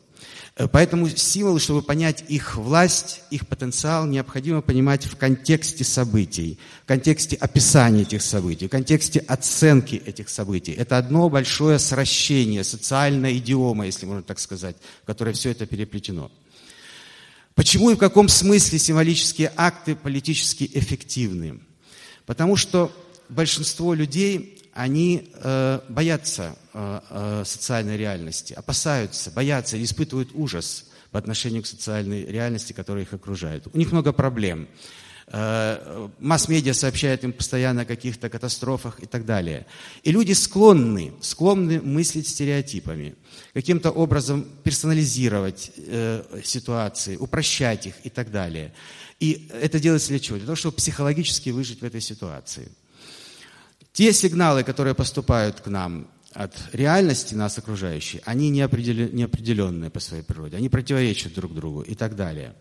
Э, 0.57 0.69
поэтому 0.69 1.09
символы, 1.09 1.59
чтобы 1.59 1.83
понять 1.83 2.25
их 2.29 2.57
власть, 2.57 3.23
их 3.31 3.47
потенциал, 3.47 4.07
необходимо 4.07 4.61
понимать 4.61 5.05
в 5.05 5.17
контексте 5.17 5.85
событий, 5.85 6.59
в 6.85 6.87
контексте 6.87 7.37
описания 7.37 8.03
этих 8.03 8.23
событий, 8.23 8.67
в 8.67 8.71
контексте 8.71 9.21
оценки 9.21 9.97
этих 9.97 10.29
событий. 10.29 10.73
Это 10.73 10.99
одно 10.99 11.29
большое 11.29 11.79
сращение, 11.79 12.65
социальная 12.65 13.37
идиома, 13.37 13.87
если 13.87 14.07
можно 14.07 14.23
так 14.23 14.39
сказать, 14.39 14.77
в 15.03 15.07
которой 15.07 15.35
все 15.35 15.51
это 15.51 15.67
переплетено. 15.67 16.31
Почему 17.55 17.91
и 17.91 17.95
в 17.95 17.99
каком 17.99 18.29
смысле 18.29 18.79
символические 18.79 19.53
акты 19.57 19.95
политически 19.95 20.71
эффективны? 20.73 21.61
Потому 22.25 22.57
что 22.57 22.93
большинство 23.29 23.95
людей 23.95 24.59
они 24.73 25.31
э, 25.35 25.81
боятся 25.89 26.57
э, 26.73 27.01
э, 27.11 27.43
социальной 27.45 27.97
реальности, 27.97 28.55
опасаются, 28.55 29.31
боятся, 29.31 29.83
испытывают 29.83 30.31
ужас 30.33 30.87
по 31.11 31.19
отношению 31.19 31.63
к 31.63 31.67
социальной 31.67 32.25
реальности, 32.25 32.73
которая 32.73 33.05
их 33.05 33.13
окружает. 33.13 33.67
У 33.73 33.77
них 33.77 33.93
много 33.93 34.13
проблем. 34.13 34.67
Э, 35.29 36.09
масс-медиа 36.19 36.75
сообщает 36.75 37.25
им 37.25 37.33
постоянно 37.33 37.83
о 37.83 37.85
каких-то 37.85 38.29
катастрофах 38.29 39.01
и 39.03 39.07
так 39.07 39.25
далее. 39.25 39.67
И 40.03 40.11
люди 40.11 40.33
склонны, 40.33 41.13
склонны 41.21 41.81
мыслить 41.81 42.29
стереотипами, 42.29 43.15
каким-то 43.55 43.91
образом 43.91 44.47
персонализировать 44.65 45.71
э, 45.77 46.25
ситуации, 46.45 47.17
упрощать 47.17 47.87
их 47.87 47.95
и 48.05 48.11
так 48.11 48.31
далее. 48.31 48.73
И 49.21 49.49
это 49.61 49.79
делается 49.79 50.09
для 50.09 50.19
чего? 50.19 50.37
Для 50.37 50.47
того, 50.47 50.57
чтобы 50.57 50.77
психологически 50.77 51.51
выжить 51.51 51.81
в 51.81 51.85
этой 51.85 52.01
ситуации. 52.01 52.69
Те 53.93 54.13
сигналы, 54.13 54.65
которые 54.65 54.95
поступают 54.95 55.61
к 55.61 55.69
нам 55.69 56.09
от 56.33 56.55
реальности 56.73 57.35
нас 57.35 57.59
окружающей, 57.59 58.23
они 58.25 58.49
неопределенные 58.49 59.91
по 59.91 60.01
своей 60.01 60.23
природе, 60.23 60.57
они 60.57 60.69
противоречат 60.69 61.35
друг 61.35 61.55
другу 61.55 61.83
и 61.83 61.95
так 61.95 62.17
далее. 62.17 62.55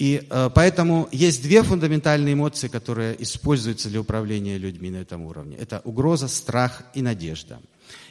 И 0.00 0.26
э, 0.30 0.50
поэтому 0.54 1.10
есть 1.12 1.42
две 1.42 1.62
фундаментальные 1.62 2.32
эмоции, 2.32 2.68
которые 2.68 3.22
используются 3.22 3.90
для 3.90 4.00
управления 4.00 4.56
людьми 4.56 4.88
на 4.88 4.96
этом 4.96 5.26
уровне. 5.26 5.58
Это 5.58 5.82
угроза, 5.84 6.26
страх 6.26 6.84
и 6.94 7.02
надежда. 7.02 7.60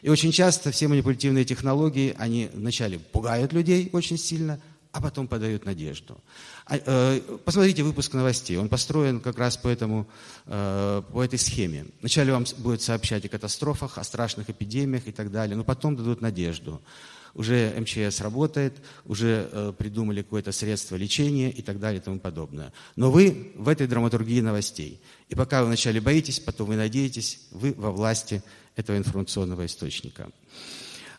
И 0.03 0.09
очень 0.09 0.31
часто 0.31 0.69
все 0.69 0.87
манипулятивные 0.87 1.45
технологии, 1.45 2.13
они 2.19 2.51
вначале 2.53 2.99
пугают 2.99 3.53
людей 3.53 3.89
очень 3.91 4.19
сильно, 4.19 4.61
а 4.91 5.01
потом 5.01 5.27
подают 5.27 5.65
надежду. 5.65 6.19
А, 6.67 6.77
э, 6.77 7.21
посмотрите 7.43 7.81
выпуск 7.81 8.13
новостей, 8.13 8.57
он 8.57 8.69
построен 8.69 9.19
как 9.19 9.39
раз 9.39 9.57
по, 9.57 9.67
этому, 9.67 10.07
э, 10.45 11.01
по 11.11 11.23
этой 11.23 11.39
схеме. 11.39 11.87
Вначале 12.01 12.31
вам 12.31 12.45
будет 12.59 12.83
сообщать 12.83 13.25
о 13.25 13.29
катастрофах, 13.29 13.97
о 13.97 14.03
страшных 14.03 14.51
эпидемиях 14.51 15.07
и 15.07 15.11
так 15.11 15.31
далее, 15.31 15.55
но 15.55 15.63
потом 15.63 15.95
дадут 15.95 16.21
надежду. 16.21 16.83
Уже 17.33 17.73
МЧС 17.79 18.21
работает, 18.21 18.73
уже 19.05 19.49
э, 19.51 19.73
придумали 19.77 20.21
какое-то 20.21 20.51
средство 20.51 20.95
лечения 20.95 21.51
и 21.51 21.61
так 21.61 21.79
далее 21.79 22.01
и 22.01 22.03
тому 22.03 22.19
подобное. 22.19 22.73
Но 22.95 23.11
вы 23.11 23.51
в 23.55 23.67
этой 23.67 23.87
драматургии 23.87 24.41
новостей. 24.41 25.01
И 25.29 25.35
пока 25.35 25.61
вы 25.61 25.67
вначале 25.67 26.01
боитесь, 26.01 26.39
потом 26.39 26.69
вы 26.69 26.75
надеетесь, 26.75 27.39
вы 27.51 27.73
во 27.73 27.91
власти 27.91 28.43
этого 28.75 28.97
информационного 28.97 29.65
источника. 29.65 30.29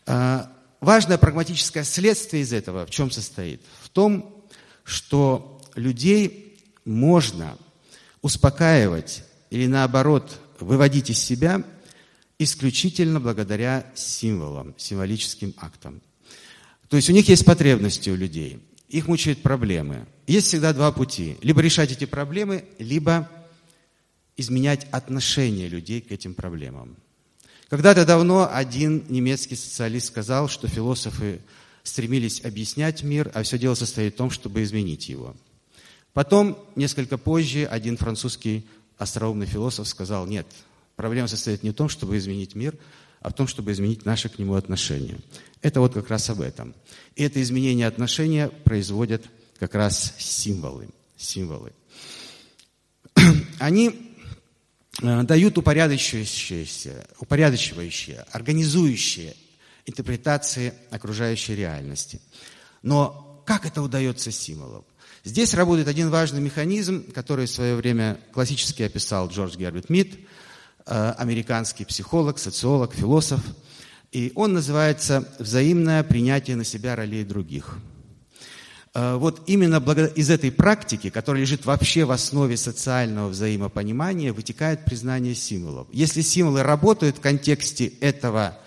А, 0.05 0.51
важное 0.79 1.17
прагматическое 1.17 1.83
следствие 1.83 2.43
из 2.43 2.53
этого 2.53 2.85
в 2.85 2.89
чем 2.89 3.11
состоит? 3.11 3.61
В 3.81 3.89
том, 3.89 4.43
что 4.83 5.61
людей 5.75 6.57
можно 6.85 7.57
успокаивать 8.21 9.23
или 9.49 9.67
наоборот 9.67 10.39
выводить 10.59 11.09
из 11.09 11.19
себя 11.19 11.63
исключительно 12.43 13.19
благодаря 13.19 13.85
символам, 13.93 14.73
символическим 14.77 15.53
актам. 15.57 16.01
То 16.89 16.97
есть 16.97 17.09
у 17.09 17.13
них 17.13 17.29
есть 17.29 17.45
потребности 17.45 18.09
у 18.09 18.15
людей, 18.15 18.59
их 18.89 19.07
мучают 19.07 19.41
проблемы. 19.41 20.07
Есть 20.27 20.47
всегда 20.47 20.73
два 20.73 20.91
пути. 20.91 21.37
Либо 21.41 21.61
решать 21.61 21.91
эти 21.91 22.05
проблемы, 22.05 22.65
либо 22.79 23.29
изменять 24.35 24.87
отношение 24.91 25.67
людей 25.69 26.01
к 26.01 26.11
этим 26.11 26.33
проблемам. 26.33 26.97
Когда-то 27.69 28.05
давно 28.05 28.49
один 28.51 29.05
немецкий 29.07 29.55
социалист 29.55 30.07
сказал, 30.07 30.49
что 30.49 30.67
философы 30.67 31.41
стремились 31.83 32.43
объяснять 32.43 33.03
мир, 33.03 33.31
а 33.33 33.43
все 33.43 33.57
дело 33.57 33.75
состоит 33.75 34.15
в 34.15 34.17
том, 34.17 34.31
чтобы 34.31 34.63
изменить 34.63 35.07
его. 35.07 35.35
Потом, 36.13 36.57
несколько 36.75 37.17
позже, 37.17 37.65
один 37.65 37.97
французский 37.97 38.65
остроумный 38.97 39.45
философ 39.45 39.87
сказал, 39.87 40.25
нет, 40.25 40.47
проблема 41.01 41.27
состоит 41.27 41.63
не 41.63 41.71
в 41.71 41.73
том, 41.73 41.89
чтобы 41.89 42.15
изменить 42.19 42.53
мир, 42.53 42.77
а 43.21 43.31
в 43.31 43.33
том, 43.33 43.47
чтобы 43.47 43.71
изменить 43.71 44.05
наши 44.05 44.29
к 44.29 44.37
нему 44.37 44.53
отношения. 44.53 45.17
Это 45.63 45.79
вот 45.79 45.95
как 45.95 46.11
раз 46.11 46.29
об 46.29 46.41
этом. 46.41 46.75
И 47.15 47.23
это 47.23 47.41
изменение 47.41 47.87
отношения 47.87 48.49
производят 48.49 49.23
как 49.57 49.73
раз 49.73 50.13
символы. 50.19 50.89
символы. 51.17 51.73
Они 53.59 54.13
э, 55.01 55.23
дают 55.23 55.57
упорядочивающие, 55.57 56.67
упорядочивающие, 57.17 58.23
организующие 58.31 59.35
интерпретации 59.87 60.75
окружающей 60.91 61.55
реальности. 61.55 62.21
Но 62.83 63.43
как 63.47 63.65
это 63.65 63.81
удается 63.81 64.29
символам? 64.29 64.85
Здесь 65.23 65.55
работает 65.55 65.87
один 65.87 66.11
важный 66.11 66.41
механизм, 66.41 67.11
который 67.11 67.47
в 67.47 67.51
свое 67.51 67.75
время 67.75 68.19
классически 68.33 68.83
описал 68.83 69.29
Джордж 69.29 69.55
Герберт 69.57 69.89
Мид, 69.89 70.19
американский 70.85 71.85
психолог, 71.85 72.39
социолог, 72.39 72.93
философ. 72.93 73.41
И 74.11 74.31
он 74.35 74.53
называется 74.53 75.27
«взаимное 75.39 76.03
принятие 76.03 76.55
на 76.55 76.63
себя 76.63 76.95
ролей 76.95 77.23
других». 77.23 77.77
Э, 78.93 79.15
вот 79.15 79.41
именно 79.47 79.77
из 80.15 80.29
этой 80.29 80.51
практики, 80.51 81.09
которая 81.09 81.41
лежит 81.41 81.65
вообще 81.65 82.03
в 82.03 82.11
основе 82.11 82.57
социального 82.57 83.29
взаимопонимания, 83.29 84.33
вытекает 84.33 84.83
признание 84.83 85.35
символов. 85.35 85.87
Если 85.91 86.21
символы 86.21 86.63
работают 86.63 87.17
в 87.17 87.21
контексте 87.21 87.87
этого 88.01 88.57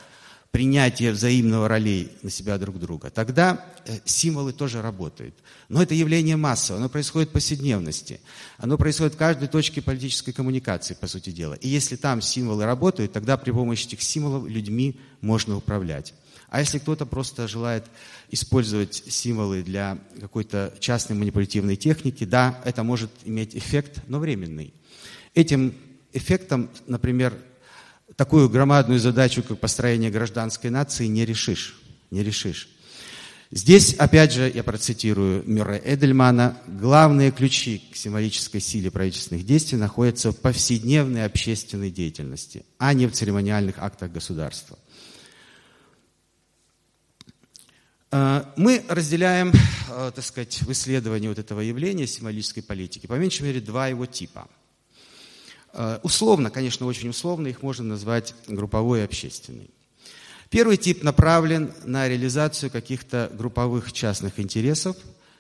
принятия 0.55 1.11
взаимного 1.11 1.67
ролей 1.67 2.13
на 2.23 2.31
себя 2.31 2.57
друг 2.59 2.79
друга, 2.79 3.11
тогда 3.11 3.65
э, 3.87 3.99
символы 4.05 4.53
тоже 4.53 4.83
работают. 4.83 5.35
Но 5.69 5.83
это 5.83 5.95
явление 5.95 6.37
массовое, 6.37 6.79
оно 6.79 6.89
происходит 6.89 7.31
в 7.31 7.33
повседневности. 7.33 8.21
Оно 8.59 8.79
происходит 8.79 9.15
в 9.15 9.17
каждой 9.17 9.49
точке 9.49 9.83
политической 9.83 10.31
коммуникации, 10.31 10.95
по 10.95 11.09
сути 11.09 11.31
дела. 11.31 11.55
И 11.55 11.69
если 11.69 11.97
там 11.97 12.23
символы 12.23 12.67
работают, 12.67 13.13
тогда 13.13 13.37
при 13.37 13.51
помощи 13.51 13.85
этих 13.87 14.01
символов 14.01 14.47
людьми 14.47 15.01
можно 15.21 15.57
управлять. 15.57 16.15
А 16.51 16.61
если 16.61 16.79
кто-то 16.79 17.05
просто 17.05 17.49
желает 17.49 17.87
использовать 18.31 19.03
символы 19.09 19.65
для 19.65 19.99
какой-то 20.21 20.73
частной 20.79 21.17
манипулятивной 21.17 21.75
техники, 21.75 22.23
да, 22.23 22.63
это 22.65 22.85
может 22.85 23.11
иметь 23.25 23.57
эффект, 23.57 24.03
но 24.07 24.21
временный. 24.21 24.73
Этим 25.35 25.75
эффектом, 26.13 26.71
например, 26.87 27.35
такую 28.17 28.49
громадную 28.49 29.01
задачу, 29.01 29.43
как 29.43 29.59
построение 29.59 30.11
гражданской 30.11 30.71
нации, 30.71 31.07
не 31.07 31.25
решишь. 31.25 31.77
Не 32.11 32.23
решишь. 32.23 32.69
Здесь, 33.51 33.95
опять 33.95 34.33
же, 34.33 34.51
я 34.53 34.65
процитирую 34.65 35.45
Мюрре 35.47 35.81
Эдельмана, 35.85 36.59
главные 36.67 37.31
ключи 37.31 37.83
к 37.93 37.97
символической 37.97 38.61
силе 38.61 38.91
правительственных 38.91 39.47
действий 39.47 39.79
находятся 39.79 40.33
в 40.33 40.37
повседневной 40.39 41.25
общественной 41.25 41.91
деятельности, 41.91 42.65
а 42.79 42.93
не 42.95 43.07
в 43.07 43.13
церемониальных 43.13 43.77
актах 43.79 44.11
государства. 44.11 44.77
Э, 48.11 48.45
мы 48.57 48.85
разделяем, 48.89 49.53
э, 49.89 50.11
так 50.13 50.25
сказать, 50.25 50.63
в 50.63 50.73
исследовании 50.73 51.29
вот 51.29 51.39
этого 51.39 51.61
явления 51.61 52.09
символической 52.09 52.63
политики, 52.63 53.07
по 53.07 53.15
меньшей 53.15 53.43
мере, 53.43 53.61
два 53.61 53.87
его 53.89 54.07
типа– 54.07 54.49
условно, 56.03 56.51
конечно, 56.51 56.87
очень 56.87 57.09
условно, 57.09 57.49
их 57.49 57.63
можно 57.63 57.85
назвать 57.85 58.35
групповой 58.47 59.01
и 59.01 59.05
общественный. 59.05 59.71
Первый 60.55 60.77
тип 60.77 61.03
направлен 61.03 61.73
на 61.85 62.09
реализацию 62.09 62.71
каких-то 62.71 63.29
групповых 63.37 63.93
частных 63.93 64.39
интересов, 64.39 64.97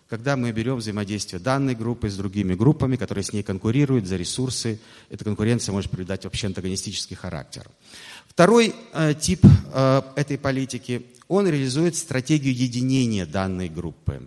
когда 0.08 0.36
мы 0.36 0.50
берем 0.50 0.76
взаимодействие 0.76 1.40
данной 1.40 1.76
группы 1.76 2.10
с 2.10 2.16
другими 2.16 2.54
группами, 2.54 2.96
которые 2.96 3.22
с 3.22 3.32
ней 3.32 3.44
конкурируют 3.44 4.06
за 4.06 4.16
ресурсы. 4.16 4.80
Эта 5.10 5.22
конкуренция 5.22 5.72
может 5.72 5.92
придать 5.92 6.24
вообще 6.24 6.48
антагонистический 6.48 7.14
характер. 7.14 7.68
Второй 8.28 8.74
э, 8.92 9.14
тип 9.14 9.44
э, 9.72 10.02
этой 10.16 10.36
политики, 10.36 11.06
он 11.28 11.48
реализует 11.48 11.94
стратегию 11.94 12.52
единения 12.52 13.24
данной 13.24 13.68
группы, 13.68 14.26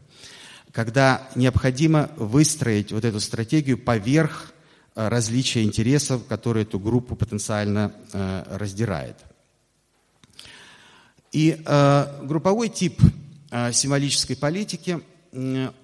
когда 0.71 1.27
необходимо 1.35 2.09
выстроить 2.15 2.93
вот 2.93 3.03
эту 3.03 3.19
стратегию 3.19 3.77
поверх 3.77 4.53
Э, 4.53 4.56
различия 4.97 5.63
интересов, 5.63 6.25
которые 6.27 6.63
эту 6.63 6.79
группу 6.79 7.15
потенциально 7.15 7.93
э, 8.11 8.43
раздирает. 8.49 9.15
И 11.31 11.61
э, 11.63 12.23
групповой 12.23 12.69
тип 12.69 13.01
символической 13.71 14.35
политики, 14.35 14.99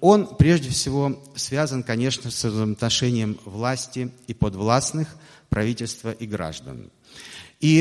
он 0.00 0.36
прежде 0.36 0.68
всего 0.68 1.22
связан, 1.34 1.82
конечно, 1.82 2.30
с 2.30 2.44
отношением 2.44 3.38
власти 3.46 4.10
и 4.26 4.34
подвластных, 4.34 5.08
правительства 5.48 6.12
и 6.12 6.26
граждан. 6.26 6.90
И 7.60 7.80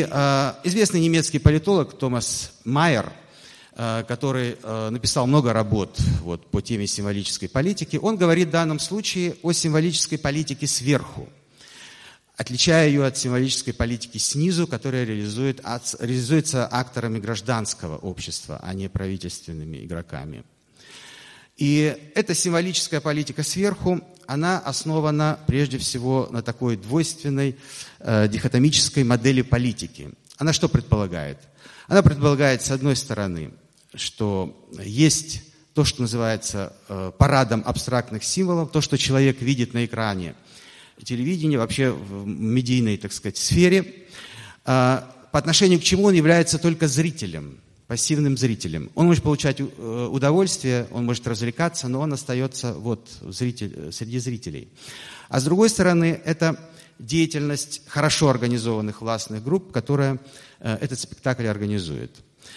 известный 0.63 1.01
немецкий 1.01 1.39
политолог 1.39 1.97
Томас 1.97 2.53
Майер– 2.63 3.11
Э, 3.22 3.22
который 4.07 4.57
э, 4.61 4.89
написал 4.89 5.25
много 5.25 5.51
работ 5.51 5.97
вот, 6.21 6.45
по 6.51 6.61
теме 6.61 6.85
символической 6.85 7.49
политики, 7.49 7.97
он 7.97 8.17
говорит 8.17 8.49
в 8.49 8.51
данном 8.51 8.79
случае 8.79 9.35
о 9.41 9.51
символической 9.51 10.17
политике 10.17 10.67
сверху, 10.67 11.27
отличая 12.37 12.87
ее 12.87 13.05
от 13.05 13.17
символической 13.17 13.73
политики 13.73 14.17
снизу, 14.17 14.67
которая 14.67 15.05
реализует, 15.05 15.61
реализуется 15.99 16.67
акторами 16.67 17.19
гражданского 17.19 17.97
общества, 17.97 18.59
а 18.61 18.73
не 18.73 18.89
правительственными 18.89 19.77
игроками. 19.83 20.43
И 21.57 21.95
эта 22.15 22.33
символическая 22.33 22.99
политика 22.99 23.43
сверху, 23.43 24.01
она 24.25 24.59
основана 24.59 25.39
прежде 25.47 25.77
всего 25.77 26.27
на 26.31 26.41
такой 26.41 26.77
двойственной 26.77 27.57
э, 27.99 28.27
дихотомической 28.27 29.03
модели 29.03 29.41
политики. 29.41 30.11
Она 30.37 30.53
что 30.53 30.67
предполагает? 30.67 31.37
Она 31.87 32.01
предполагает, 32.01 32.61
с 32.61 32.71
одной 32.71 32.95
стороны, 32.95 33.51
что 33.95 34.67
есть 34.79 35.43
то, 35.73 35.85
что 35.85 36.01
называется 36.01 36.73
э, 36.87 37.11
парадом 37.17 37.63
абстрактных 37.65 38.23
символов, 38.23 38.71
то, 38.71 38.81
что 38.81 38.97
человек 38.97 39.41
видит 39.41 39.73
на 39.73 39.85
экране 39.85 40.35
телевидения, 41.03 41.57
вообще 41.57 41.91
в 41.91 42.27
медийной, 42.27 42.97
так 42.97 43.11
сказать, 43.11 43.37
сфере, 43.37 44.05
а, 44.65 45.11
по 45.31 45.39
отношению 45.39 45.79
к 45.79 45.83
чему 45.83 46.05
он 46.05 46.13
является 46.13 46.59
только 46.59 46.87
зрителем, 46.87 47.59
пассивным 47.87 48.37
зрителем. 48.37 48.91
Он 48.95 49.07
может 49.07 49.23
получать 49.23 49.59
э, 49.59 49.63
удовольствие, 50.11 50.87
он 50.91 51.05
может 51.05 51.27
развлекаться, 51.27 51.87
но 51.87 52.01
он 52.01 52.13
остается 52.13 52.73
вот 52.73 53.09
зритель, 53.21 53.91
среди 53.91 54.19
зрителей. 54.19 54.69
А 55.29 55.39
с 55.39 55.43
другой 55.43 55.69
стороны, 55.69 56.21
это 56.23 56.57
деятельность 56.99 57.81
хорошо 57.87 58.29
организованных 58.29 59.01
властных 59.01 59.43
групп, 59.43 59.71
которая 59.71 60.19
э, 60.59 60.77
этот 60.79 60.99
спектакль 60.99 61.47
организует. 61.47 62.11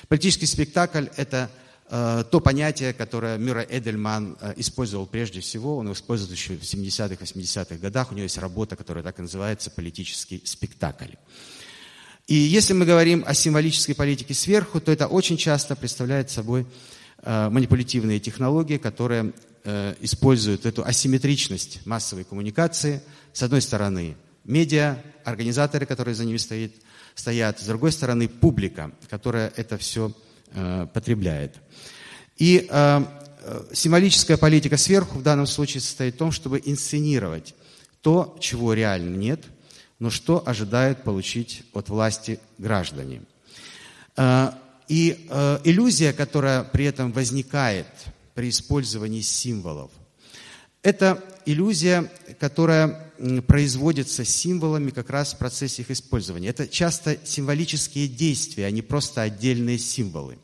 Политический 0.09 0.47
спектакль– 0.47 1.07
это 1.17 1.51
э, 1.89 2.25
то 2.31 2.41
понятие, 2.41 2.93
которое 2.93 3.39
Мюра 3.39 3.67
Эдельман 3.69 4.37
э, 4.41 4.55
использовал 4.57 5.07
прежде 5.07 5.41
всего. 5.41 5.77
Он 5.77 5.93
использует 5.93 6.31
еще 6.33 6.57
в 6.57 6.63
70-х, 6.63 7.23
80-х 7.23 7.77
годах. 7.77 8.13
У 8.13 8.15
него 8.15 8.25
есть 8.25 8.39
работа, 8.39 8.77
которая 8.77 9.05
так 9.05 9.19
и 9.19 9.23
называется 9.23 9.71
«Политический 9.71 10.43
спектакль». 10.45 11.13
И 12.27 12.35
если 12.35 12.73
мы 12.75 12.87
говорим 12.87 13.23
о 13.25 13.35
символической 13.35 13.95
политике 13.95 14.35
сверху, 14.35 14.81
то 14.81 14.91
это 14.91 15.07
очень 15.07 15.37
часто 15.37 15.77
представляет 15.77 16.29
собой 16.29 16.67
э, 17.23 17.49
манипулятивные 17.51 18.19
технологии, 18.19 18.79
которые 18.79 19.33
э, 19.63 19.95
используют 20.01 20.67
эту 20.67 20.85
асимметричность 20.85 21.87
массовой 21.87 22.25
коммуникации. 22.25 23.01
С 23.33 23.45
одной 23.45 23.63
стороны, 23.63 24.17
медиа, 24.45 24.99
организаторы, 25.25 25.87
которые 25.87 26.17
за 26.17 26.25
ними 26.25 26.39
стоят, 26.39 26.73
стоят, 27.17 27.59
с 27.59 27.65
другой 27.65 27.91
стороны 27.91 28.29
публика, 28.29 28.93
которая 29.09 29.53
это 29.57 29.79
все 29.79 30.13
э, 30.53 30.87
потребляет. 30.93 31.57
И 32.37 32.69
э, 32.71 33.05
э, 33.41 33.65
символическая 33.73 34.37
политика 34.37 34.77
сверху 34.77 35.19
в 35.19 35.23
данном 35.23 35.47
случае 35.47 35.81
состоит 35.81 36.15
в 36.15 36.19
том, 36.19 36.31
чтобы 36.31 36.63
инсценировать 36.65 37.55
то, 38.03 38.37
чего 38.39 38.75
реально 38.75 39.17
нет, 39.17 39.45
но 39.99 40.11
что 40.11 40.43
ожидают 40.47 41.03
получить 41.03 41.65
от 41.73 41.89
власти 41.89 42.39
граждане. 42.59 43.23
И 44.89 45.27
иллюзия, 45.65 46.13
которая 46.13 46.63
при 46.63 46.85
этом 46.85 47.11
возникает 47.13 47.87
при 48.35 48.51
использовании 48.51 49.23
символов, 49.23 49.91
Это 50.87 51.21
иллюзия, 51.47 52.09
которая 52.39 53.11
производится 53.49 54.25
символами 54.25 54.91
как 54.91 55.11
раз 55.11 55.35
в 55.35 55.39
процессе 55.39 55.83
их 55.83 55.91
использования. 55.91 56.51
Это 56.51 56.69
часто 56.69 57.19
символические 57.25 58.07
действия, 58.07 58.67
а 58.67 58.71
не 58.71 58.83
просто 58.83 59.23
отдельные 59.23 59.79
символы. 59.81 60.39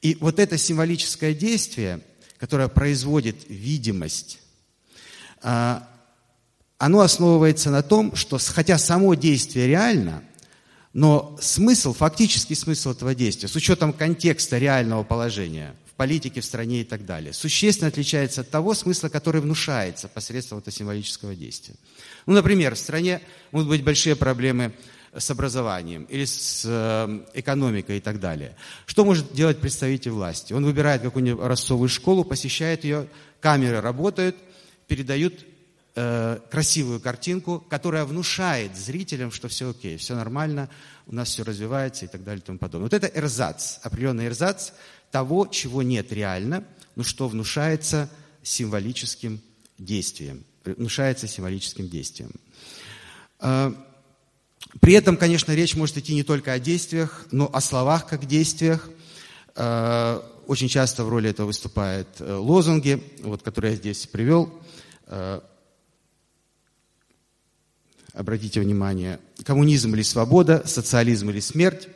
И 0.00 0.16
вот 0.20 0.38
это 0.38 0.56
символическое 0.56 1.34
действие, 1.34 2.02
которое 2.38 2.68
производит 2.68 3.34
видимость, 3.48 4.38
а, 5.42 5.88
оно 6.78 7.00
основывается 7.00 7.70
на 7.70 7.82
том, 7.82 8.14
что 8.14 8.38
хотя 8.38 8.78
само 8.78 9.14
действие 9.14 9.66
реально, 9.66 10.22
но 10.92 11.36
смысл, 11.40 11.92
фактический 11.92 12.54
смысл 12.54 12.90
этого 12.90 13.12
действия, 13.16 13.48
с 13.48 13.56
учетом 13.56 13.92
контекста 13.92 14.58
реального 14.58 15.02
положения 15.02 15.74
в 15.92 15.94
политике, 15.94 16.40
в 16.40 16.44
стране 16.44 16.80
и 16.80 16.84
так 16.84 17.04
далее, 17.04 17.32
существенно 17.34 17.88
отличается 17.88 18.40
от 18.40 18.50
того 18.50 18.74
смысла, 18.74 19.10
который 19.10 19.42
внушается 19.42 20.08
посредством 20.08 20.58
этого 20.58 20.74
символического 20.74 21.34
действия. 21.34 21.74
Ну, 22.26 22.32
например, 22.32 22.74
в 22.74 22.78
стране 22.78 23.20
могут 23.50 23.68
быть 23.68 23.84
большие 23.84 24.16
проблемы 24.16 24.72
с 25.14 25.30
образованием 25.30 26.04
или 26.04 26.24
с 26.24 26.64
э, 26.64 27.24
экономикой 27.34 27.98
и 27.98 28.00
так 28.00 28.20
далее. 28.20 28.56
Что 28.86 29.04
может 29.04 29.34
делать 29.34 29.60
представитель 29.60 30.12
власти? 30.12 30.54
Он 30.54 30.64
выбирает 30.64 31.02
какую-нибудь 31.02 31.44
расцовую 31.44 31.90
школу, 31.90 32.24
посещает 32.24 32.84
ее, 32.84 33.06
камеры 33.40 33.82
работают, 33.82 34.36
передают 34.86 35.44
э, 35.94 36.38
красивую 36.50 37.00
картинку, 37.00 37.62
которая 37.68 38.06
внушает 38.06 38.74
зрителям, 38.74 39.30
что 39.30 39.48
все 39.48 39.70
окей, 39.70 39.98
все 39.98 40.14
нормально, 40.14 40.70
у 41.06 41.14
нас 41.14 41.28
все 41.28 41.42
развивается 41.42 42.06
и 42.06 42.08
так 42.08 42.24
далее 42.24 42.40
и 42.40 42.46
тому 42.46 42.58
подобное. 42.58 42.86
Вот 42.86 42.94
это 42.94 43.06
эрзац, 43.08 43.78
определенный 43.82 44.28
эрзац 44.28 44.70
того, 45.12 45.46
чего 45.46 45.82
нет 45.82 46.12
реально, 46.12 46.64
но 46.96 47.04
что 47.04 47.28
внушается 47.28 48.10
символическим 48.42 49.40
действием. 49.78 50.44
Внушается 50.64 51.28
символическим 51.28 51.88
действием. 51.88 52.32
Э, 53.38 53.72
при 54.80 54.94
этом, 54.94 55.16
конечно, 55.16 55.52
речь 55.52 55.76
может 55.76 55.98
идти 55.98 56.14
не 56.14 56.22
только 56.22 56.52
о 56.52 56.58
действиях, 56.58 57.26
но 57.30 57.48
о 57.52 57.60
словах 57.60 58.06
как 58.06 58.26
действиях. 58.26 58.88
Э, 59.54 60.20
очень 60.46 60.68
часто 60.68 61.04
в 61.04 61.08
роли 61.08 61.30
этого 61.30 61.48
выступают 61.48 62.08
э, 62.18 62.34
лозунги, 62.34 63.02
вот, 63.22 63.42
которые 63.42 63.72
я 63.72 63.76
здесь 63.76 64.06
привел. 64.06 64.52
Э, 65.06 65.40
обратите 68.14 68.60
внимание, 68.60 69.20
коммунизм 69.44 69.94
или 69.94 70.02
свобода, 70.02 70.62
социализм 70.66 71.30
или 71.30 71.40
смерть. 71.40 71.88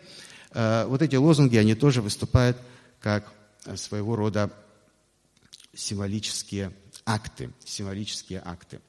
Вот 0.55 1.03
эти 1.03 1.17
лозунги, 1.17 1.59
они 1.59 1.75
тоже 1.75 2.01
выступают 2.01 2.57
как 3.01 3.33
своего 3.77 4.17
рода 4.17 4.51
символические 5.75 6.73
акты. 7.05 7.53
Символические 7.65 8.43
акты. 8.45 8.81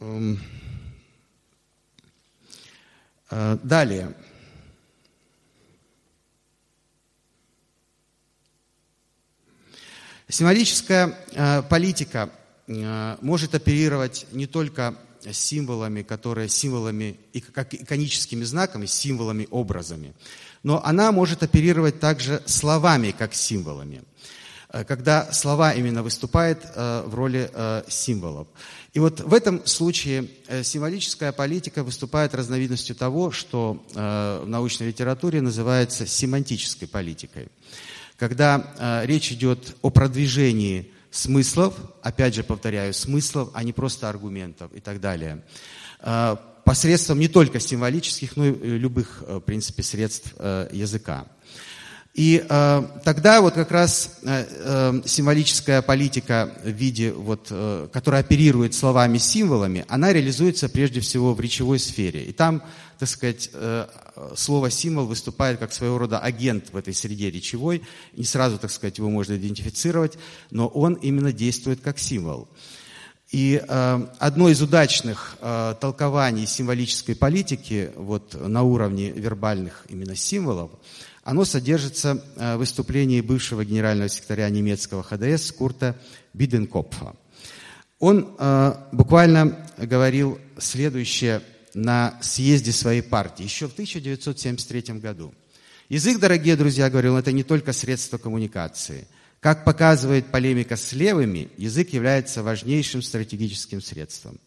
Эм, 0.00 0.40
Э, 3.30 3.58
далее. 3.62 4.14
Символическая 10.28 11.16
э, 11.32 11.62
политика 11.62 12.30
э, 12.66 13.16
может 13.20 13.54
оперировать 13.54 14.26
не 14.32 14.46
только 14.46 14.96
символами, 15.32 16.02
которые 16.02 16.48
символами, 16.48 17.18
как 17.52 17.74
иконическими 17.74 18.44
знаками, 18.44 18.86
символами, 18.86 19.48
образами, 19.50 20.14
но 20.66 20.84
она 20.84 21.12
может 21.12 21.44
оперировать 21.44 22.00
также 22.00 22.42
словами, 22.44 23.14
как 23.16 23.34
символами, 23.34 24.02
когда 24.88 25.32
слова 25.32 25.72
именно 25.72 26.02
выступают 26.02 26.58
в 26.74 27.14
роли 27.14 27.50
символов. 27.88 28.48
И 28.96 28.98
вот 28.98 29.20
в 29.20 29.34
этом 29.34 29.66
случае 29.66 30.30
э, 30.48 30.62
символическая 30.62 31.30
политика 31.30 31.84
выступает 31.84 32.34
разновидностью 32.34 32.96
того, 32.96 33.30
что 33.30 33.84
э, 33.94 34.40
в 34.42 34.48
научной 34.48 34.88
литературе 34.88 35.42
называется 35.42 36.06
семантической 36.06 36.88
политикой. 36.88 37.48
Когда 38.16 38.72
э, 38.78 39.04
речь 39.04 39.30
идет 39.32 39.76
о 39.82 39.90
продвижении 39.90 40.90
смыслов, 41.10 41.74
опять 42.00 42.34
же 42.34 42.42
повторяю, 42.42 42.94
смыслов, 42.94 43.50
а 43.52 43.62
не 43.64 43.74
просто 43.74 44.08
аргументов 44.08 44.72
и 44.72 44.80
так 44.80 44.98
далее, 44.98 45.44
посредством 46.66 47.18
не 47.18 47.28
только 47.28 47.60
символических, 47.60 48.36
но 48.36 48.46
и 48.46 48.52
любых, 48.76 49.22
в 49.26 49.40
принципе, 49.40 49.82
средств 49.82 50.34
языка. 50.72 51.26
И 52.16 52.42
э, 52.48 52.82
тогда 53.04 53.42
вот 53.42 53.52
как 53.52 53.70
раз 53.70 54.20
э, 54.22 54.46
э, 54.48 55.02
символическая 55.04 55.82
политика 55.82 56.50
в 56.64 56.70
виде, 56.70 57.12
вот, 57.12 57.48
э, 57.50 57.88
которая 57.92 58.22
оперирует 58.22 58.72
словами, 58.72 59.18
символами, 59.18 59.84
она 59.86 60.14
реализуется 60.14 60.70
прежде 60.70 61.00
всего 61.00 61.34
в 61.34 61.40
речевой 61.42 61.78
сфере. 61.78 62.24
И 62.24 62.32
там, 62.32 62.62
так 62.98 63.10
сказать, 63.10 63.50
э, 63.52 63.86
слово 64.34 64.70
символ 64.70 65.04
выступает 65.04 65.58
как 65.58 65.74
своего 65.74 65.98
рода 65.98 66.18
агент 66.18 66.72
в 66.72 66.78
этой 66.78 66.94
среде 66.94 67.30
речевой. 67.30 67.82
Не 68.14 68.24
сразу, 68.24 68.56
так 68.56 68.70
сказать, 68.70 68.96
его 68.96 69.10
можно 69.10 69.36
идентифицировать, 69.36 70.16
но 70.50 70.68
он 70.68 70.94
именно 70.94 71.34
действует 71.34 71.82
как 71.82 71.98
символ. 71.98 72.48
И 73.30 73.60
э, 73.66 74.06
одно 74.18 74.48
из 74.48 74.62
удачных 74.62 75.36
э, 75.40 75.74
толкований 75.80 76.46
символической 76.46 77.16
политики 77.16 77.90
вот, 77.96 78.36
на 78.40 78.62
уровне 78.62 79.10
вербальных 79.10 79.84
именно 79.88 80.14
символов– 80.14 80.70
оно 81.26 81.44
содержится 81.44 82.22
э, 82.36 82.54
в 82.54 82.58
выступлении 82.58 83.20
бывшего 83.20 83.64
генерального 83.64 84.08
секретаря 84.08 84.48
немецкого 84.48 85.02
ХДС 85.02 85.50
Курта 85.50 85.96
Биденкопфа. 86.34 87.16
Он 87.98 88.36
э, 88.38 88.74
буквально 88.92 89.66
говорил 89.76 90.38
следующее 90.56 91.42
на 91.74 92.16
съезде 92.22 92.70
своей 92.70 93.02
партии 93.02 93.42
еще 93.42 93.66
в 93.66 93.72
1973 93.72 95.00
году. 95.00 95.34
Язык, 95.88 96.20
дорогие 96.20 96.54
друзья, 96.54 96.88
говорил, 96.88 97.16
это 97.16 97.32
не 97.32 97.42
только 97.42 97.72
средство 97.72 98.18
коммуникации. 98.18 99.08
Как 99.46 99.62
показывает 99.62 100.32
полемика 100.32 100.74
с 100.76 100.92
левыми, 100.92 101.50
язык 101.56 101.90
является 101.90 102.42
важнейшим 102.42 103.00
стратегическим 103.00 103.80
средством. 103.80 104.40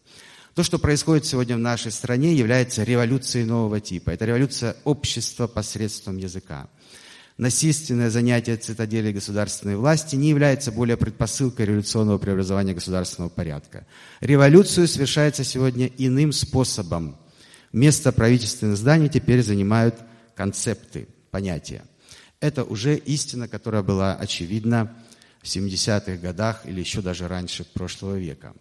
То, 0.54 0.62
что 0.62 0.78
происходит 0.78 1.24
сегодня 1.24 1.56
в 1.56 1.58
нашей 1.58 1.90
стране, 1.90 2.34
является 2.34 2.84
революцией 2.84 3.46
нового 3.46 3.80
типа. 3.80 4.10
Это 4.10 4.26
революция 4.26 4.76
общества 4.84 5.46
посредством 5.46 6.18
языка. 6.18 6.68
Насильственное 7.38 8.10
занятие 8.10 8.58
цитадели 8.58 9.10
государственной 9.10 9.76
власти 9.76 10.16
не 10.16 10.28
является 10.28 10.70
более 10.70 10.98
предпосылкой 10.98 11.64
революционного 11.64 12.18
преобразования 12.18 12.74
государственного 12.74 13.30
порядка. 13.30 13.86
Революцию 14.20 14.86
совершается 14.86 15.44
сегодня 15.44 15.86
иным 15.96 16.30
способом. 16.30 17.16
Место 17.72 18.12
правительственных 18.12 18.76
зданий 18.76 19.08
теперь 19.08 19.42
занимают 19.42 19.94
концепты, 20.36 21.08
понятия. 21.30 21.84
Это 22.40 22.64
уже 22.64 22.96
истина, 22.96 23.48
которая 23.48 23.82
была 23.82 24.14
очевидна 24.14 24.96
в 25.42 25.44
70-х 25.44 26.16
годах 26.16 26.62
или 26.64 26.80
еще 26.80 27.02
даже 27.02 27.28
раньше 27.28 27.64
прошлого 27.64 28.18
века. 28.18 28.54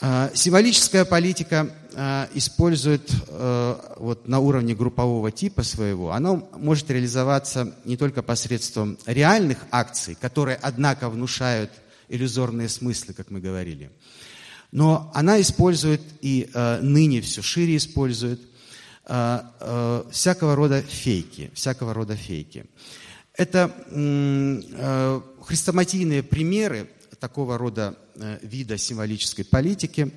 А, 0.00 0.32
символическая 0.34 1.04
политика 1.04 1.70
а, 1.94 2.28
использует 2.34 3.08
а, 3.28 3.94
вот 3.96 4.26
на 4.26 4.40
уровне 4.40 4.74
группового 4.74 5.30
типа 5.30 5.62
своего, 5.62 6.10
она 6.10 6.34
может 6.58 6.90
реализоваться 6.90 7.76
не 7.84 7.96
только 7.96 8.22
посредством 8.22 8.98
реальных 9.06 9.58
акций, 9.70 10.16
которые, 10.20 10.58
однако, 10.60 11.08
внушают 11.08 11.70
иллюзорные 12.08 12.68
смыслы, 12.68 13.14
как 13.14 13.30
мы 13.30 13.38
говорили, 13.38 13.92
но 14.72 15.12
она 15.14 15.40
использует 15.40 16.02
и 16.20 16.50
ныне 16.82 17.20
все 17.20 17.40
шире 17.40 17.76
использует 17.76 18.40
всякого 19.04 20.54
рода 20.56 20.80
фейки, 20.82 21.50
всякого 21.54 21.92
рода 21.92 22.16
фейки. 22.16 22.64
Это 23.36 23.70
хрестоматийные 25.46 26.22
примеры 26.22 26.88
такого 27.24 27.56
рода 27.56 27.94
э, 28.16 28.38
вида 28.42 28.76
символической 28.76 29.46
политики, 29.46 30.12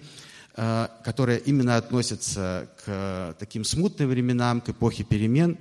э, 0.57 0.87
которая 1.01 1.37
именно 1.37 1.77
относится 1.77 2.67
к 2.83 3.33
таким 3.39 3.63
смутным 3.63 4.09
временам, 4.09 4.59
к 4.59 4.69
эпохе 4.69 5.05
перемен. 5.05 5.57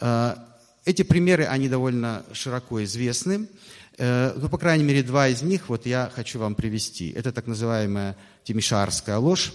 Э, 0.00 0.36
эти 0.84 1.02
примеры, 1.02 1.46
они 1.46 1.68
довольно 1.68 2.24
широко 2.32 2.84
известны. 2.84 3.48
Ну, 3.96 4.48
по 4.48 4.58
крайней 4.58 4.84
мере, 4.84 5.02
два 5.02 5.28
из 5.28 5.40
них 5.40 5.68
вот 5.68 5.86
я 5.86 6.10
хочу 6.14 6.38
вам 6.40 6.54
привести. 6.56 7.10
Это 7.10 7.32
так 7.32 7.46
называемая 7.46 8.16
Тимишарская 8.42 9.18
ложь 9.18 9.54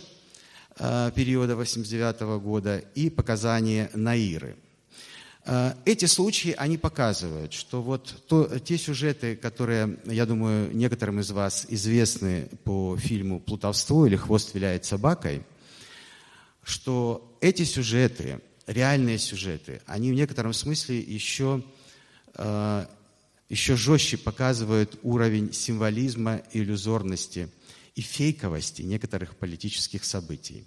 периода 0.79 1.55
89 1.55 2.41
года 2.41 2.77
и 2.95 3.09
показания 3.09 3.91
Наиры– 3.93 4.55
Э, 5.51 5.73
эти 5.85 6.05
случаи, 6.05 6.53
они 6.57 6.77
показывают, 6.77 7.53
что 7.53 7.81
вот 7.81 8.23
то, 8.27 8.59
те 8.59 8.77
сюжеты, 8.77 9.35
которые, 9.35 9.97
я 10.05 10.27
думаю, 10.27 10.75
некоторым 10.75 11.19
из 11.21 11.31
вас 11.31 11.65
известны 11.69 12.49
по 12.63 12.95
фильму 12.97 13.39
«Плутовство» 13.39 14.05
или 14.05 14.15
«Хвост 14.15 14.53
виляет 14.53 14.85
собакой», 14.85 15.41
что 16.63 17.35
эти 17.41 17.63
сюжеты, 17.63 18.41
реальные 18.67 19.17
сюжеты, 19.17 19.81
они 19.87 20.11
в 20.11 20.15
некотором 20.15 20.53
смысле 20.53 20.99
еще 20.99 21.63
э, 22.35 22.85
еще 23.49 23.75
жестче 23.75 24.17
показывают 24.17 24.99
уровень 25.01 25.51
символизма, 25.51 26.43
иллюзорности 26.53 27.49
и 27.95 28.01
фейковости 28.01 28.83
некоторых 28.83 29.35
политических 29.35 30.05
событий. 30.05 30.63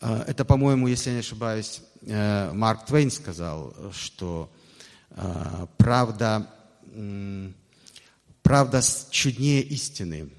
Э, 0.00 0.24
это, 0.26 0.44
по-моему, 0.44 0.86
если 0.88 1.10
я 1.10 1.14
не 1.14 1.20
ошибаюсь, 1.20 1.80
э, 2.02 2.52
Марк 2.52 2.86
Твейн 2.86 3.10
сказал, 3.10 3.74
что 3.92 4.50
э, 5.10 5.66
правда, 5.76 6.48
правда 8.42 8.82
чуднее 9.10 9.62
истины. 9.62 10.30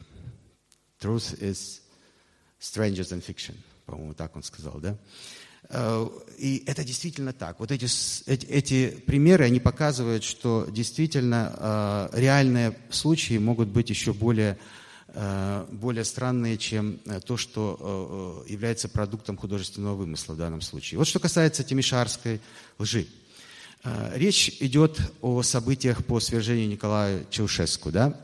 Truth 1.01 1.39
is 1.39 1.81
stranger 2.59 3.03
than 3.03 3.25
fiction. 3.25 3.55
По-моему, 3.85 4.13
так 4.13 4.35
он 4.35 4.43
сказал, 4.43 4.79
да? 4.79 4.97
И 6.37 6.63
это 6.65 6.83
действительно 6.83 7.31
так. 7.31 7.59
Вот 7.59 7.71
эти, 7.71 7.85
эти, 8.29 8.45
эти 8.47 8.89
примеры, 8.89 9.45
они 9.45 9.59
показывают, 9.59 10.23
что 10.23 10.67
действительно 10.69 12.09
реальные 12.11 12.77
случаи 12.89 13.37
могут 13.37 13.69
быть 13.69 13.89
еще 13.89 14.13
более 14.13 14.53
Э, 14.53 14.59
более 15.71 16.03
странные, 16.03 16.57
чем 16.57 16.99
э, 17.05 17.19
то, 17.19 17.35
что 17.37 18.43
э, 18.47 18.51
является 18.51 18.87
продуктом 18.87 19.37
художественного 19.37 19.95
вымысла 19.95 20.33
в 20.33 20.37
данном 20.37 20.61
случае. 20.61 20.97
Вот 20.97 21.07
что 21.07 21.19
касается 21.19 21.63
Тимишарской 21.63 22.41
лжи. 22.77 23.07
Речь 24.13 24.57
идет 24.59 24.99
о 25.21 25.41
событиях 25.41 26.05
по 26.05 26.19
свержению 26.19 26.67
Николая 26.67 27.23
Чаушеску. 27.29 27.91
Да? 27.91 28.19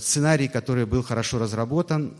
Сценарий, 0.00 0.48
который 0.48 0.84
был 0.84 1.04
хорошо 1.04 1.38
разработан, 1.38 2.16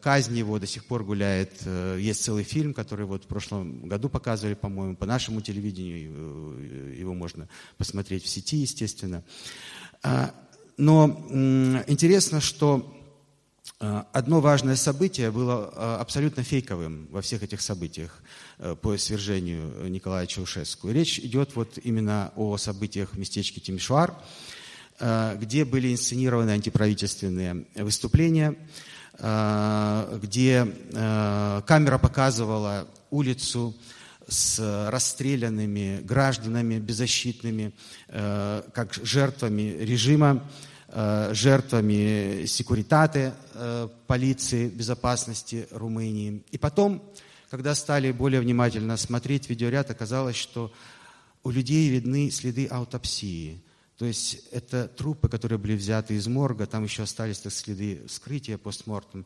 казнь 0.00 0.38
его 0.38 0.60
до 0.60 0.68
сих 0.68 0.84
пор 0.84 1.02
гуляет. 1.02 1.66
Есть 1.98 2.22
целый 2.22 2.44
фильм, 2.44 2.74
который 2.74 3.06
вот 3.06 3.24
в 3.24 3.26
прошлом 3.26 3.88
году 3.88 4.08
показывали, 4.08 4.54
по-моему, 4.54 4.94
по 4.94 5.04
нашему 5.04 5.40
телевидению. 5.40 6.94
Его 6.96 7.12
можно 7.12 7.48
посмотреть 7.76 8.22
в 8.22 8.28
сети, 8.28 8.58
естественно. 8.58 9.24
Но 10.76 11.06
интересно, 11.86 12.42
что 12.42 12.94
э, 13.80 14.02
одно 14.12 14.40
важное 14.40 14.76
событие 14.76 15.30
было 15.30 15.72
э, 15.74 15.96
абсолютно 16.00 16.42
фейковым 16.42 17.08
во 17.10 17.22
всех 17.22 17.42
этих 17.42 17.62
событиях 17.62 18.22
э, 18.58 18.76
по 18.80 18.98
свержению 18.98 19.88
Николая 19.88 20.26
Чаушеску. 20.26 20.90
Речь 20.90 21.18
идет 21.18 21.56
вот 21.56 21.78
именно 21.82 22.30
о 22.36 22.58
событиях 22.58 23.14
в 23.14 23.18
местечке 23.18 23.60
Тимишуар, 23.60 24.14
где 24.98 25.66
были 25.66 25.92
инсценированы 25.92 26.52
антиправительственные 26.52 27.66
выступления, 27.74 28.56
где 29.12 30.66
камера 30.90 31.98
показывала 31.98 32.88
улицу, 33.10 33.74
с 34.28 34.88
расстрелянными 34.90 36.00
гражданами 36.02 36.78
беззащитными, 36.78 37.72
э, 38.08 38.62
как 38.74 38.94
жертвами 38.94 39.76
режима, 39.80 40.48
э, 40.88 41.30
жертвами 41.32 42.44
секуритаты 42.46 43.34
э, 43.54 43.88
полиции 44.06 44.68
безопасности 44.68 45.68
Румынии. 45.70 46.42
И 46.50 46.58
потом, 46.58 47.02
когда 47.50 47.74
стали 47.74 48.10
более 48.10 48.40
внимательно 48.40 48.96
смотреть 48.96 49.48
видеоряд, 49.48 49.90
оказалось, 49.90 50.36
что 50.36 50.72
у 51.44 51.50
людей 51.50 51.88
видны 51.88 52.30
следы 52.30 52.66
аутопсии. 52.66 53.62
То 53.96 54.04
есть 54.04 54.48
это 54.50 54.88
трупы, 54.88 55.28
которые 55.28 55.58
были 55.58 55.76
взяты 55.76 56.14
из 56.14 56.26
морга, 56.26 56.66
там 56.66 56.82
еще 56.84 57.04
остались 57.04 57.38
так, 57.38 57.52
следы 57.52 58.02
вскрытия 58.08 58.58
постмортем. 58.58 59.24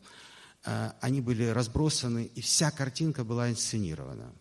Они 1.01 1.19
были 1.19 1.47
разбросаны, 1.47 2.29
и 2.35 2.39
вся 2.39 2.71
картинка 2.71 3.25
была 3.25 3.49
инсценирована. 3.49 4.31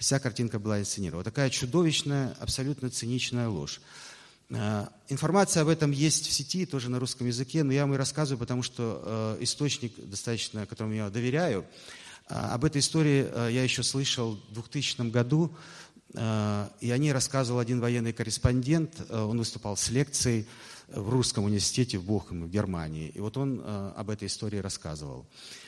Вся 0.00 0.18
картинка 0.18 0.58
была 0.58 0.80
инсценирована. 0.80 1.22
Такая 1.24 1.50
чудовищная, 1.50 2.34
абсолютно 2.40 2.88
циничная 2.88 3.50
ложь. 3.50 3.82
Э, 4.48 4.86
информация 5.10 5.60
об 5.62 5.68
этом 5.68 5.90
есть 5.90 6.26
в 6.26 6.32
сети, 6.32 6.64
тоже 6.64 6.88
на 6.88 6.98
русском 6.98 7.26
языке, 7.26 7.62
но 7.62 7.72
я 7.74 7.82
вам 7.82 7.92
и 7.92 7.98
рассказываю, 7.98 8.38
потому 8.38 8.62
что 8.62 9.36
э, 9.38 9.42
источник, 9.44 9.92
достаточно, 9.98 10.64
которому 10.64 10.94
я 10.94 11.10
доверяю, 11.10 11.66
э, 12.30 12.34
об 12.34 12.64
этой 12.64 12.78
истории 12.78 13.28
я 13.52 13.62
еще 13.62 13.82
слышал 13.82 14.40
в 14.48 14.54
2000 14.54 15.10
году, 15.10 15.54
и 16.12 16.16
о 16.90 16.98
ней 16.98 17.12
рассказывал 17.12 17.60
один 17.60 17.78
военный 17.78 18.12
корреспондент, 18.12 19.08
он 19.12 19.38
выступал 19.38 19.76
с 19.76 19.90
лекцией 19.90 20.44
в 20.94 21.08
русском 21.08 21.44
университете 21.44 21.98
в 21.98 22.04
Бохуме, 22.04 22.46
в 22.46 22.50
Германии. 22.50 23.08
И 23.08 23.20
вот 23.20 23.36
он 23.36 23.62
об 23.64 24.10
этой 24.10 24.26
истории 24.26 24.58
рассказывал. 24.58 25.26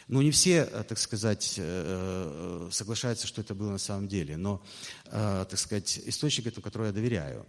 Ну, 0.08 0.20
не 0.20 0.30
все, 0.30 0.68
э, 0.70 0.84
так 0.84 0.98
сказать, 0.98 1.54
э, 1.58 1.62
э, 1.64 2.70
соглашаются, 2.70 3.26
что 3.26 3.40
это 3.40 3.54
было 3.54 3.70
на 3.70 3.78
самом 3.78 4.08
деле, 4.08 4.36
но, 4.36 4.62
так 5.10 5.58
сказать, 5.58 6.00
источник, 6.04 6.46
этому, 6.46 6.62
которому 6.62 6.88
я 6.88 6.92
доверяю, 6.92 7.46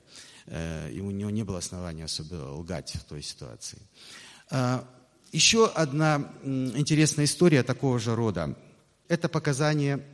и 0.47 0.99
у 1.01 1.11
него 1.11 1.29
не 1.29 1.43
было 1.43 1.57
основания 1.57 2.05
особо 2.05 2.35
лгать 2.35 2.95
в 2.95 3.03
той 3.05 3.21
ситуации. 3.21 3.79
Еще 5.31 5.67
одна 5.67 6.33
интересная 6.43 7.25
история 7.25 7.63
такого 7.63 7.99
же 7.99 8.15
рода– 8.15 8.57
это 9.07 9.29
показания 9.29 10.05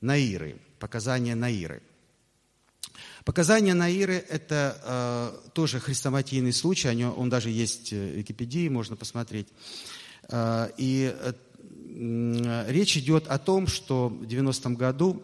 Наиры, 0.00 0.60
показания 0.78 1.34
Наиры. 1.34 1.82
Показания 3.24 3.74
Наиры– 3.74 4.24
это 4.28 4.76
э, 4.82 5.50
тоже 5.52 5.80
хрестоматийный 5.80 6.52
случай, 6.52 6.88
он, 6.88 7.14
он 7.16 7.28
даже 7.28 7.50
есть 7.50 7.92
в 7.92 7.94
Википедии, 7.94 8.68
можно 8.68 8.96
посмотреть. 8.96 9.48
Э, 10.28 10.70
и 10.76 11.14
речь 11.94 12.96
идет 12.96 13.28
о 13.28 13.38
том, 13.38 13.66
что 13.66 14.08
в 14.08 14.22
90-м 14.22 14.76
году 14.76 15.22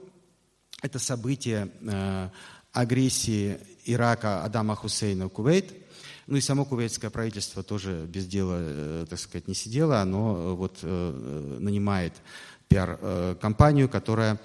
это 0.82 0.98
событие 0.98 1.70
э, 1.80 2.28
агрессии 2.72 3.58
Ирака 3.84 4.44
Адама 4.44 4.76
Хусейна 4.76 5.26
в 5.26 5.30
Кувейт, 5.30 5.72
ну 6.26 6.36
и 6.36 6.40
само 6.42 6.66
кувейтское 6.66 7.10
правительство 7.10 7.62
тоже 7.62 8.04
без 8.06 8.26
дела, 8.26 8.58
э, 8.60 9.06
так 9.08 9.18
сказать, 9.18 9.48
не 9.48 9.54
сидело, 9.54 10.00
оно 10.00 10.54
вот 10.54 10.78
э, 10.82 11.56
нанимает 11.58 12.12
пиар-компанию, 12.68 13.88
которая 13.88 14.38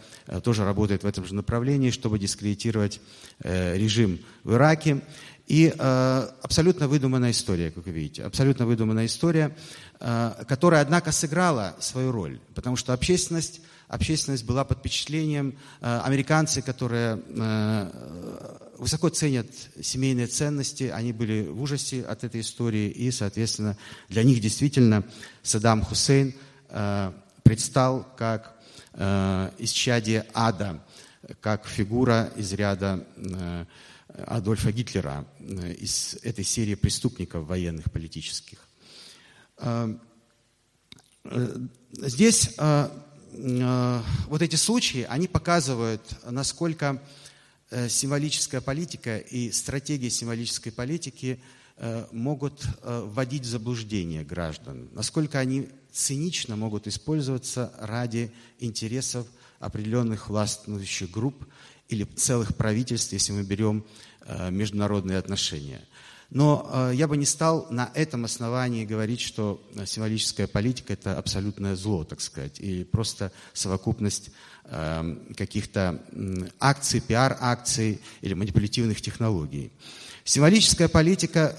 тоже 0.43 0.63
работает 0.63 1.03
в 1.03 1.07
этом 1.07 1.25
же 1.25 1.35
направлении, 1.35 1.91
чтобы 1.91 2.19
дискредитировать 2.19 3.01
режим 3.43 4.19
в 4.43 4.53
Ираке. 4.53 5.01
И 5.47 5.73
э, 5.77 6.27
абсолютно 6.41 6.87
выдуманная 6.87 7.31
история, 7.31 7.69
как 7.69 7.85
вы 7.85 7.91
видите, 7.91 8.23
абсолютно 8.23 8.65
выдуманная 8.65 9.07
история, 9.07 9.55
э, 9.99 10.45
которая, 10.47 10.81
однако, 10.81 11.11
сыграла 11.11 11.75
свою 11.79 12.13
роль, 12.13 12.39
потому 12.55 12.77
что 12.77 12.93
общественность, 12.93 13.59
общественность 13.89 14.45
была 14.45 14.63
под 14.63 14.79
впечатлением, 14.79 15.57
э, 15.81 15.99
американцы, 16.05 16.61
которые 16.61 17.21
э, 17.27 17.91
высоко 18.77 19.09
ценят 19.09 19.47
семейные 19.81 20.27
ценности, 20.27 20.85
они 20.85 21.11
были 21.11 21.45
в 21.45 21.61
ужасе 21.61 22.03
от 22.03 22.23
этой 22.23 22.39
истории, 22.39 22.89
и, 22.89 23.11
соответственно, 23.11 23.77
для 24.07 24.23
них 24.23 24.39
действительно 24.39 25.03
Саддам 25.41 25.81
Хусейн 25.81 26.33
э, 26.69 27.11
предстал 27.43 28.07
как 28.17 28.55
э, 28.93 29.51
исчадие 29.59 30.25
ада, 30.33 30.83
как 31.41 31.67
фигура 31.67 32.31
из 32.35 32.51
ряда 32.53 33.05
э, 33.15 33.65
Адольфа 34.27 34.71
Гитлера 34.71 35.25
э, 35.39 35.73
из 35.73 36.17
этой 36.21 36.43
серии 36.43 36.75
преступников 36.75 37.47
военных, 37.47 37.91
политических. 37.91 38.59
Э, 39.57 39.95
э, 41.25 41.57
здесь 41.93 42.55
вот 44.27 44.43
эти 44.43 44.55
случаи, 44.57 45.07
они 45.09 45.27
показывают, 45.27 46.03
насколько 46.23 47.01
символическая 47.71 48.61
политика 48.61 49.17
и 49.17 49.51
стратегия 49.51 50.11
символической 50.11 50.71
политики 50.71 51.41
могут 52.11 52.63
вводить 52.83 53.41
в 53.41 53.47
заблуждение 53.47 54.23
граждан, 54.23 54.87
насколько 54.91 55.39
они 55.39 55.69
цинично 55.93 56.55
могут 56.55 56.87
использоваться 56.87 57.71
ради 57.79 58.33
интересов 58.59 59.27
определенных 59.59 60.29
властвующих 60.29 61.09
групп 61.09 61.45
или 61.87 62.03
целых 62.03 62.55
правительств, 62.55 63.13
если 63.13 63.31
мы 63.31 63.43
берем 63.43 63.85
э, 64.25 64.49
международные 64.49 65.17
отношения. 65.19 65.81
Но 66.31 66.67
э, 66.67 66.95
я 66.95 67.07
бы 67.07 67.15
не 67.15 67.25
стал 67.25 67.67
на 67.69 67.91
этом 67.93 68.25
основании 68.25 68.85
говорить, 68.85 69.21
что 69.21 69.63
э, 69.75 69.85
символическая 69.85 70.47
политика– 70.47 70.93
это 70.93 71.17
абсолютное 71.17 71.75
зло, 71.75 72.03
так 72.03 72.21
сказать, 72.21 72.59
и 72.59 72.83
просто 72.83 73.31
совокупность 73.53 74.31
каких-то 75.35 76.01
акций, 76.57 77.01
пиар-акций 77.01 77.99
или 78.21 78.33
манипулятивных 78.33 79.01
технологий. 79.01 79.73
Символическая 80.23 80.87
политика 80.87 81.53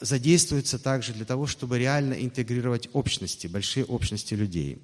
задействуется 0.00 0.78
также 0.78 1.12
для 1.12 1.24
того, 1.24 1.46
чтобы 1.46 1.78
реально 1.78 2.14
интегрировать 2.14 2.88
общности, 2.92 3.46
большие 3.46 3.84
общности 3.84 4.34
людей. 4.34 4.82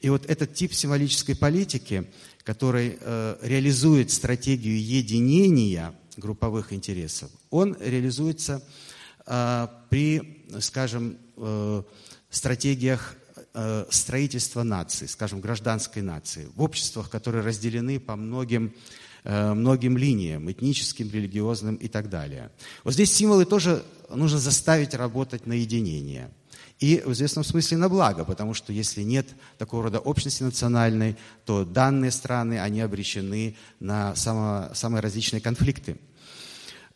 И 0.00 0.08
вот 0.08 0.26
этот 0.26 0.54
тип 0.54 0.72
символической 0.74 1.34
политики, 1.34 2.10
который 2.42 2.98
э, 3.00 3.36
реализует 3.42 4.10
стратегию 4.10 4.80
единения 4.80 5.94
групповых 6.16 6.72
интересов, 6.72 7.30
он 7.50 7.76
реализуется 7.80 8.62
э, 9.26 9.68
при, 9.90 10.46
скажем, 10.60 11.18
э, 11.36 11.82
стратегиях 12.30 13.16
э, 13.54 13.86
строительства 13.90 14.62
нации, 14.62 15.06
скажем, 15.06 15.40
гражданской 15.40 16.02
нации, 16.02 16.48
в 16.54 16.62
обществах, 16.62 17.08
которые 17.10 17.44
разделены 17.44 17.98
по 17.98 18.16
многим 18.16 18.74
многим 19.24 19.96
линиям, 19.96 20.50
этническим, 20.50 21.10
религиозным 21.10 21.76
и 21.76 21.88
так 21.88 22.10
далее. 22.10 22.50
Вот 22.84 22.94
здесь 22.94 23.12
символы 23.12 23.46
тоже 23.46 23.82
нужно 24.10 24.38
заставить 24.38 24.94
работать 24.94 25.46
на 25.46 25.54
единение. 25.54 26.30
И 26.80 27.02
в 27.06 27.12
известном 27.12 27.44
смысле 27.44 27.78
на 27.78 27.88
благо, 27.88 28.24
потому 28.24 28.52
что 28.52 28.72
если 28.72 29.02
нет 29.02 29.28
такого 29.58 29.84
рода 29.84 30.00
общности 30.00 30.42
национальной, 30.42 31.16
то 31.46 31.64
данные 31.64 32.10
страны, 32.10 32.60
они 32.60 32.80
обречены 32.80 33.56
на 33.80 34.14
само, 34.16 34.70
самые 34.74 35.00
различные 35.00 35.40
конфликты. 35.40 35.96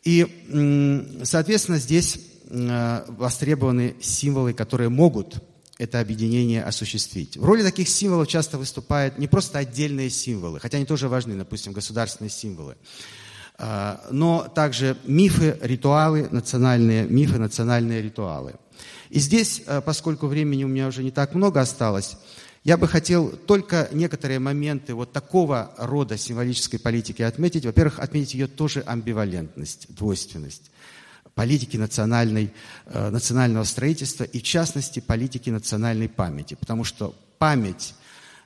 И, 0.05 1.21
соответственно, 1.23 1.79
здесь 1.79 2.19
востребованы 2.51 3.95
символы, 4.01 4.53
которые 4.53 4.89
могут 4.89 5.43
это 5.79 6.01
объединение 6.01 6.63
осуществить. 6.63 7.37
В 7.37 7.45
роли 7.45 7.63
таких 7.63 7.89
символов 7.89 8.27
часто 8.29 8.59
выступают 8.59 9.19
не 9.19 9.29
просто 9.29 9.59
отдельные 9.59 10.11
символы, 10.11 10.59
хотя 10.61 10.77
они 10.77 10.87
тоже 10.87 11.09
важны, 11.09 11.37
допустим, 11.37 11.73
государственные 11.73 12.31
символы, 12.31 12.77
а, 13.57 14.05
но 14.11 14.49
также 14.55 14.97
мифы, 15.05 15.57
ритуалы, 15.63 16.29
национальные 16.31 17.05
мифы, 17.05 17.39
национальные 17.39 18.03
ритуалы. 18.03 18.55
И 19.11 19.21
здесь, 19.21 19.63
а, 19.67 19.81
поскольку 19.81 20.27
времени 20.27 20.65
у 20.65 20.69
меня 20.69 20.89
уже 20.89 21.05
не 21.05 21.13
так 21.13 21.35
много 21.35 21.61
осталось, 21.61 22.17
я 22.65 22.77
бы 22.77 22.89
хотел 22.89 23.31
только 23.31 23.89
некоторые 23.93 24.41
моменты 24.41 24.95
вот 24.95 25.13
такого 25.13 25.73
рода 25.79 26.19
символической 26.19 26.79
политики 26.79 27.23
отметить. 27.23 27.65
Во-первых, 27.65 28.01
отметить 28.01 28.35
ее 28.35 28.49
тоже 28.49 28.83
амбивалентность, 28.85 29.87
двойственность 29.95 30.71
политики 31.39 31.77
национальной, 31.77 32.53
э, 32.87 33.11
национального 33.11 33.63
строительства 33.63 34.25
и, 34.25 34.41
в 34.41 34.43
частности, 34.43 34.99
политики 34.99 35.51
национальной 35.51 36.09
памяти. 36.09 36.55
Потому 36.55 36.83
что 36.83 37.15
память, 37.39 37.95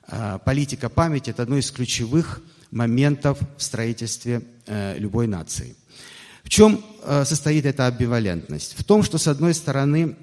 э, 0.09 0.37
политика 0.45 0.89
памяти– 0.89 1.29
это 1.31 1.41
одно 1.41 1.57
из 1.57 1.71
ключевых 1.71 2.39
моментов 2.69 3.39
в 3.57 3.63
строительстве 3.63 4.43
э, 4.67 4.99
любой 4.99 5.25
нации. 5.25 5.75
В 6.43 6.49
чем 6.49 6.85
состоит 7.25 7.65
эта 7.65 7.87
амбивалентность? 7.87 8.75
В 8.77 8.83
том, 8.83 9.01
что, 9.01 9.17
с 9.17 9.27
одной 9.27 9.53
стороны, 9.53 10.15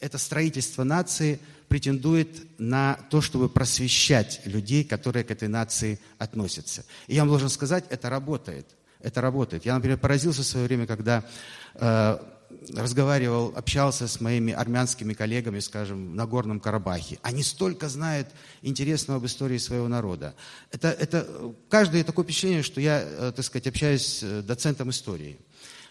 это 0.00 0.18
строительство 0.18 0.84
нации 0.84 1.40
претендует 1.68 2.58
на 2.58 2.96
то, 3.10 3.20
чтобы 3.20 3.48
просвещать 3.48 4.40
людей, 4.44 4.84
которые 4.84 5.24
к 5.24 5.32
этой 5.32 5.48
нации 5.48 5.98
относятся. 6.18 6.84
И 7.08 7.16
я 7.16 7.22
вам 7.22 7.28
должен 7.28 7.50
сказать, 7.50 7.84
это 7.90 8.08
работает 8.08 8.77
это 9.00 9.20
работает. 9.20 9.64
Я, 9.64 9.74
например, 9.74 9.98
поразился 9.98 10.42
в 10.42 10.46
свое 10.46 10.66
время, 10.66 10.86
когда 10.86 11.24
э, 11.74 12.18
разговаривал, 12.74 13.52
общался 13.56 14.08
с 14.08 14.20
моими 14.20 14.52
армянскими 14.52 15.12
коллегами, 15.12 15.60
скажем, 15.60 16.16
на 16.16 16.26
Горном 16.26 16.60
Карабахе. 16.60 17.18
Они 17.22 17.42
столько 17.42 17.88
знают 17.88 18.28
интересного 18.62 19.18
об 19.18 19.26
истории 19.26 19.58
своего 19.58 19.88
народа. 19.88 20.34
Это, 20.70 20.88
это 20.88 21.54
каждое 21.68 22.04
такое 22.04 22.24
впечатление, 22.24 22.62
что 22.62 22.80
я, 22.80 23.00
э, 23.02 23.32
так 23.34 23.44
сказать, 23.44 23.66
общаюсь 23.66 24.20
с 24.20 24.42
доцентом 24.42 24.90
истории. 24.90 25.38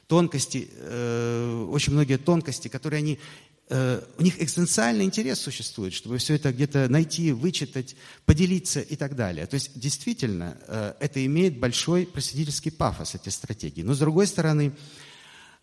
Тонкости, 0.07 0.69
э, 0.73 1.67
очень 1.69 1.93
многие 1.93 2.17
тонкости, 2.17 2.69
которые 2.69 2.99
они 2.99 3.19
у 3.69 4.21
них 4.21 4.41
экзистенциальный 4.41 5.03
интерес 5.03 5.41
существует, 5.41 5.93
чтобы 5.93 6.19
все 6.19 6.35
это 6.35 6.53
где-то 6.53 6.87
найти, 6.87 7.33
вычитать, 7.33 7.97
поделиться 8.25 8.79
и 8.79 8.95
так 8.95 9.15
далее. 9.15 9.45
То 9.45 9.55
есть 9.55 9.77
действительно 9.77 10.57
э, 10.67 10.93
это 11.01 11.25
имеет 11.25 11.59
большой 11.59 12.05
просветительский 12.05 12.71
пафос, 12.71 13.15
эти 13.15 13.27
стратегии. 13.27 13.81
Но 13.81 13.93
с 13.93 13.99
другой 13.99 14.27
стороны, 14.27 14.71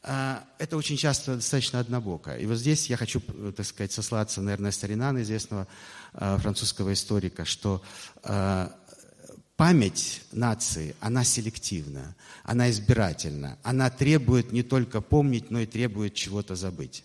э, 0.02 0.36
это 0.58 0.76
очень 0.76 0.98
часто 0.98 1.36
достаточно 1.36 1.80
однобоко. 1.80 2.36
И 2.36 2.44
вот 2.44 2.58
здесь 2.58 2.90
я 2.90 2.98
хочу, 2.98 3.20
так 3.56 3.64
сказать, 3.64 3.92
сослаться 3.92 4.42
на 4.42 4.50
Эрнеста 4.50 4.86
Ренана, 4.86 5.22
известного 5.22 5.66
французского 6.12 6.92
историка, 6.92 7.46
что 7.46 7.82
память 9.56 10.20
нации, 10.30 10.94
она 11.00 11.24
селективна, 11.24 12.14
она 12.42 12.70
избирательна, 12.70 13.58
она 13.62 13.88
требует 13.88 14.52
не 14.52 14.62
только 14.62 15.00
помнить, 15.00 15.50
но 15.50 15.60
и 15.60 15.66
требует 15.66 16.14
чего-то 16.14 16.54
забыть. 16.54 17.02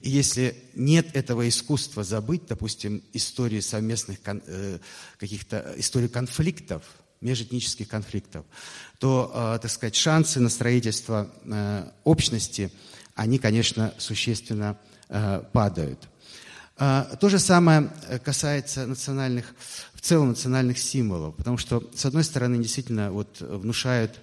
И 0.00 0.10
если 0.10 0.56
нет 0.74 1.14
этого 1.14 1.48
искусства 1.48 2.04
забыть, 2.04 2.46
допустим, 2.46 3.02
истории 3.12 3.60
совместных 3.60 4.18
э, 4.24 4.78
каких-то 5.18 5.74
историй 5.76 6.08
конфликтов, 6.08 6.82
межэтнических 7.22 7.88
конфликтов, 7.88 8.44
то, 8.98 9.32
э, 9.34 9.58
так 9.62 9.70
сказать, 9.70 9.96
шансы 9.96 10.38
на 10.38 10.48
строительство 10.48 11.30
э, 11.44 11.90
общности, 12.04 12.70
они, 13.14 13.38
конечно, 13.38 13.94
существенно 13.98 14.78
падают. 15.52 16.08
То 16.76 17.28
же 17.28 17.38
самое 17.38 17.90
касается 18.24 18.86
национальных, 18.86 19.54
в 19.94 20.00
целом 20.00 20.30
национальных 20.30 20.78
символов, 20.78 21.36
потому 21.36 21.58
что, 21.58 21.88
с 21.94 22.04
одной 22.04 22.24
стороны, 22.24 22.60
действительно 22.60 23.12
вот, 23.12 23.40
внушают 23.40 24.20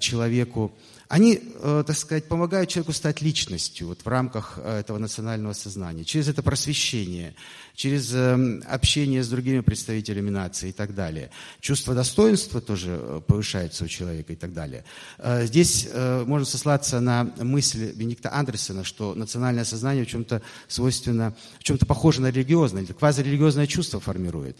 человеку 0.00 0.74
они, 1.10 1.40
э, 1.42 1.82
так 1.84 1.98
сказать, 1.98 2.28
помогают 2.28 2.70
человеку 2.70 2.92
стать 2.92 3.20
личностью 3.20 3.88
вот, 3.88 4.02
в 4.04 4.06
рамках 4.06 4.60
э, 4.62 4.78
этого 4.78 4.98
национального 4.98 5.54
сознания, 5.54 6.04
через 6.04 6.28
это 6.28 6.40
просвещение, 6.40 7.34
через 7.74 8.14
эм, 8.14 8.62
общение 8.68 9.24
с 9.24 9.28
другими 9.28 9.58
представителями 9.58 10.30
нации 10.30 10.68
и 10.68 10.72
так 10.72 10.94
далее. 10.94 11.32
Чувство 11.58 11.96
достоинства 11.96 12.60
тоже 12.60 12.96
э, 13.02 13.20
повышается 13.26 13.86
у 13.86 13.88
человека 13.88 14.32
и 14.32 14.36
так 14.36 14.52
далее. 14.52 14.84
Здесь 15.18 15.88
можно 15.92 16.46
сослаться 16.46 17.00
на 17.00 17.24
мысль 17.40 17.92
Бенедикта 17.92 18.32
Андерсона, 18.32 18.84
что 18.84 19.16
национальное 19.16 19.64
сознание 19.64 20.04
в 20.04 20.08
чем-то 20.08 20.42
свойственно, 20.68 21.34
в 21.58 21.64
чем-то 21.64 21.86
похоже 21.86 22.20
на 22.20 22.30
религиозное, 22.30 22.86
квазирелигиозное 22.86 23.66
чувство 23.66 23.98
формирует. 23.98 24.58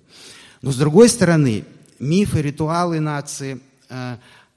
Но 0.62 0.72
с 0.72 0.76
другой 0.76 1.08
стороны, 1.10 1.64
мифы, 2.00 2.42
ритуалы 2.42 2.98
нации, 2.98 3.60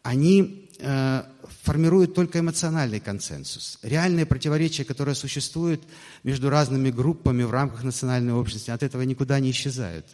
они 0.01 0.63
Э, 0.85 1.23
формирует 1.63 2.13
только 2.13 2.39
эмоциональный 2.39 2.99
консенсус. 2.99 3.79
Реальные 3.83 4.25
противоречия, 4.25 4.83
которые 4.83 5.15
существуют 5.15 5.81
между 6.23 6.49
разными 6.49 6.91
группами 6.91 7.43
в 7.43 7.51
рамках 7.51 7.83
национальной 7.83 8.33
общности, 8.33 8.69
от 8.69 8.83
этого 8.83 9.03
никуда 9.03 9.39
не 9.39 9.51
исчезают. 9.51 10.05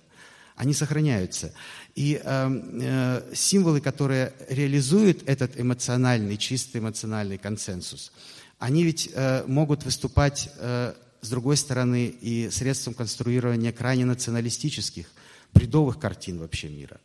Они 0.56 0.74
сохраняются. 0.76 1.52
И 1.96 2.22
э, 2.24 2.50
э, 2.82 3.34
символы, 3.34 3.82
которые 3.82 4.34
реализуют 4.48 5.24
этот 5.28 5.60
эмоциональный, 5.60 6.38
чистый 6.38 6.78
эмоциональный 6.82 7.40
консенсус, 7.40 8.12
они 8.60 8.84
ведь 8.84 9.10
э, 9.12 9.44
могут 9.48 9.86
выступать, 9.86 10.52
э, 10.58 10.94
с 11.22 11.30
другой 11.30 11.58
стороны, 11.58 12.06
и 12.06 12.52
средством 12.52 12.94
конструирования 12.94 13.72
крайне 13.72 14.06
националистических, 14.06 15.08
бредовых 15.54 15.98
картин 15.98 16.38
вообще 16.38 16.68
мира. 16.68 17.00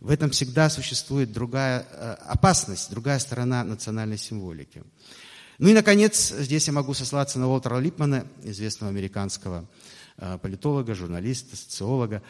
В 0.00 0.10
этом 0.10 0.30
всегда 0.30 0.70
существует 0.70 1.30
другая 1.30 1.86
э, 1.90 2.12
опасность, 2.26 2.90
другая 2.90 3.18
сторона 3.18 3.62
национальной 3.64 4.16
символики. 4.16 4.82
Ну 5.58 5.68
и, 5.68 5.74
наконец, 5.74 6.30
здесь 6.30 6.68
я 6.68 6.72
могу 6.72 6.94
сослаться 6.94 7.38
на 7.38 7.48
Уолтера 7.48 7.78
Липмана, 7.78 8.26
известного 8.42 8.90
американского 8.90 9.68
э, 10.16 10.38
политолога, 10.40 10.94
журналиста, 10.94 11.54
социолога, 11.54 12.22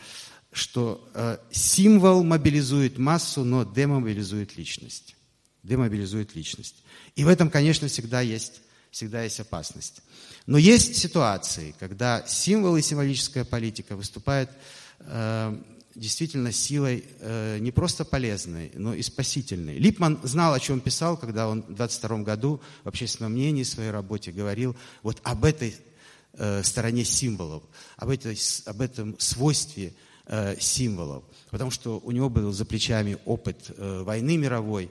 что 0.50 1.08
э, 1.14 1.38
символ 1.52 2.24
мобилизует 2.24 2.98
массу, 2.98 3.44
но 3.44 3.62
демобилизует 3.62 4.56
личность. 4.56 5.14
Демобилизует 5.62 6.34
личность. 6.34 6.82
И 7.14 7.22
в 7.22 7.28
этом, 7.28 7.50
конечно, 7.50 7.86
всегда 7.86 8.20
есть, 8.20 8.62
всегда 8.90 9.22
есть 9.22 9.38
опасность. 9.38 10.02
Но 10.46 10.58
есть 10.58 10.96
ситуации, 10.96 11.72
когда 11.78 12.26
символ 12.26 12.76
и 12.76 12.82
символическая 12.82 13.44
политика 13.44 13.94
выступают 13.94 14.50
действительно 15.94 16.52
силой 16.52 17.04
э, 17.20 17.58
не 17.58 17.70
просто 17.72 18.04
полезной, 18.04 18.70
но 18.74 18.94
и 18.94 19.02
спасительной. 19.02 19.78
Липман 19.78 20.20
знал, 20.22 20.54
о 20.54 20.60
чем 20.60 20.80
писал, 20.80 21.16
когда 21.16 21.48
он 21.48 21.62
в 21.62 21.74
22 21.74 22.18
году 22.18 22.60
в 22.84 22.88
общественном 22.88 23.32
мнении 23.32 23.64
в 23.64 23.68
своей 23.68 23.90
работе 23.90 24.32
говорил 24.32 24.76
вот 25.02 25.18
об 25.22 25.44
этой 25.44 25.74
э, 26.34 26.62
стороне 26.62 27.04
символов, 27.04 27.62
об, 27.96 28.10
этой, 28.10 28.38
об 28.66 28.80
этом 28.80 29.16
свойстве 29.18 29.94
э, 30.26 30.56
символов. 30.60 31.24
Потому 31.50 31.70
что 31.70 31.98
у 31.98 32.10
него 32.12 32.28
был 32.28 32.52
за 32.52 32.64
плечами 32.64 33.18
опыт 33.24 33.72
э, 33.76 34.02
войны 34.02 34.36
мировой, 34.36 34.84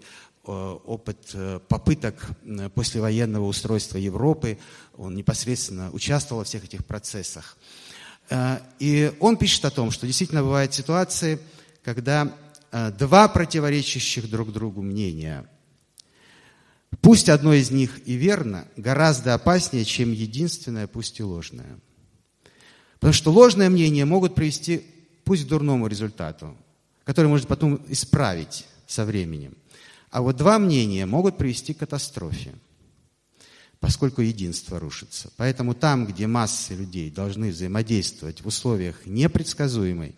э, 0.45 0.51
опыт 0.51 1.31
э, 1.33 1.59
попыток 1.67 2.29
э, 2.43 2.69
послевоенного 2.69 3.45
устройства 3.45 3.97
Европы. 3.97 4.59
Он 4.97 5.15
непосредственно 5.15 5.91
участвовал 5.91 6.39
во 6.41 6.45
всех 6.45 6.65
этих 6.65 6.85
процессах. 6.85 7.57
Э, 8.29 8.59
и 8.79 9.11
он 9.19 9.37
пишет 9.37 9.65
о 9.65 9.71
том, 9.71 9.91
что 9.91 10.07
действительно 10.07 10.43
бывают 10.43 10.73
ситуации, 10.73 11.39
когда 11.83 12.31
э, 12.71 12.91
два 12.91 13.27
противоречащих 13.27 14.29
друг 14.29 14.51
другу 14.53 14.81
мнения, 14.81 15.45
пусть 17.01 17.29
одно 17.29 17.53
из 17.53 17.71
них 17.71 18.07
и 18.07 18.13
верно, 18.13 18.67
гораздо 18.77 19.33
опаснее, 19.33 19.85
чем 19.85 20.11
единственное, 20.11 20.87
пусть 20.87 21.19
и 21.19 21.23
ложное. 21.23 21.79
Потому 22.95 23.13
что 23.13 23.31
ложное 23.31 23.69
мнение 23.69 24.05
могут 24.05 24.35
привести 24.35 24.85
пусть 25.23 25.45
к 25.45 25.47
дурному 25.47 25.87
результату, 25.87 26.55
который 27.03 27.27
может 27.27 27.47
потом 27.47 27.81
исправить 27.87 28.65
со 28.87 29.05
временем. 29.05 29.55
А 30.11 30.21
вот 30.21 30.37
два 30.37 30.59
мнения 30.59 31.05
могут 31.05 31.37
привести 31.37 31.73
к 31.73 31.79
катастрофе 31.79 32.53
поскольку 33.79 34.21
единство 34.21 34.79
рушится. 34.79 35.31
Поэтому 35.37 35.73
там, 35.73 36.05
где 36.05 36.27
массы 36.27 36.75
людей 36.75 37.09
должны 37.09 37.49
взаимодействовать 37.49 38.41
в 38.41 38.47
условиях 38.47 39.05
непредсказуемой 39.05 40.15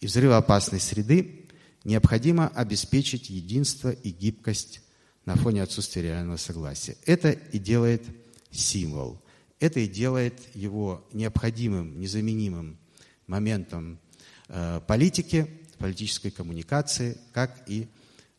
и 0.00 0.06
взрывоопасной 0.06 0.80
среды, 0.80 1.48
необходимо 1.84 2.48
обеспечить 2.48 3.30
единство 3.30 3.90
и 3.90 4.10
гибкость 4.10 4.82
на 5.24 5.36
фоне 5.36 5.62
отсутствия 5.62 6.02
реального 6.02 6.36
согласия. 6.36 6.96
Это 7.06 7.30
и 7.30 7.58
делает 7.58 8.04
символ. 8.50 9.22
Это 9.58 9.80
и 9.80 9.88
делает 9.88 10.34
его 10.54 11.06
необходимым, 11.12 11.98
незаменимым 11.98 12.78
моментом 13.26 14.00
э, 14.48 14.80
политики, 14.86 15.48
политической 15.78 16.30
коммуникации, 16.30 17.16
как 17.32 17.62
и 17.68 17.88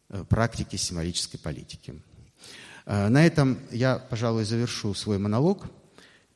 э, 0.10 0.26
практики 0.30 0.76
символической 0.76 1.40
политики. 1.40 1.96
Э, 2.86 3.10
на 3.10 3.26
этом 3.26 3.60
я, 3.72 3.98
пожалуй, 3.98 4.46
завершу 4.46 4.94
свой 4.94 5.18
монолог 5.18 5.68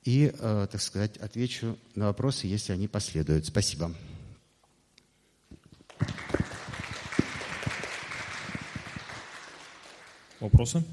и, 0.03 0.33
так 0.39 0.81
сказать, 0.81 1.17
отвечу 1.17 1.77
на 1.95 2.05
вопросы, 2.05 2.47
если 2.47 2.71
они 2.71 2.87
последуют. 2.87 3.45
Спасибо. 3.45 3.91
Вопросы? 10.39 10.83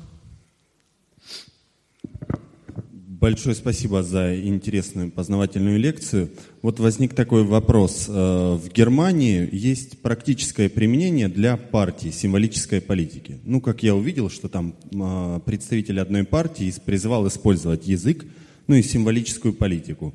Большое 3.24 3.54
спасибо 3.54 4.02
за 4.02 4.38
интересную 4.38 5.10
познавательную 5.10 5.78
лекцию. 5.78 6.28
Вот 6.60 6.78
возник 6.78 7.14
такой 7.14 7.42
вопрос. 7.42 8.04
Э, 8.06 8.58
в 8.62 8.70
Германии 8.70 9.48
есть 9.50 10.02
практическое 10.02 10.68
применение 10.68 11.28
для 11.28 11.56
партии 11.56 12.10
символической 12.10 12.82
политики. 12.82 13.38
Ну, 13.44 13.62
как 13.62 13.82
я 13.82 13.94
увидел, 13.94 14.28
что 14.28 14.50
там 14.50 14.74
э, 14.92 15.40
представитель 15.46 16.00
одной 16.00 16.24
партии 16.24 16.70
призывал 16.84 17.26
использовать 17.26 17.86
язык, 17.86 18.26
ну 18.66 18.74
и 18.74 18.82
символическую 18.82 19.54
политику. 19.54 20.12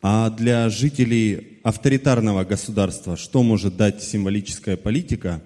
А 0.00 0.30
для 0.30 0.68
жителей 0.68 1.58
авторитарного 1.64 2.44
государства 2.44 3.16
что 3.16 3.42
может 3.42 3.76
дать 3.76 4.04
символическая 4.04 4.76
политика, 4.76 5.42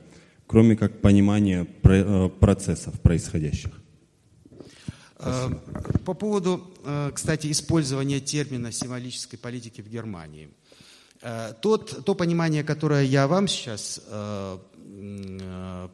кроме 0.46 0.76
как 0.76 1.00
понимания 1.00 1.66
э, 1.82 2.28
процессов 2.38 3.00
происходящих? 3.00 3.85
Спасибо. 5.18 5.62
Э, 5.66 5.98
по 6.04 6.14
поводу, 6.14 6.74
э, 6.84 7.10
кстати, 7.14 7.50
использования 7.50 8.20
термина 8.20 8.70
символической 8.72 9.38
политики 9.38 9.80
в 9.80 9.88
Германии. 9.88 10.50
Э, 11.22 11.54
тот, 11.60 12.04
то 12.04 12.14
понимание, 12.14 12.62
которое 12.64 13.04
я 13.04 13.26
вам 13.26 13.48
сейчас 13.48 14.00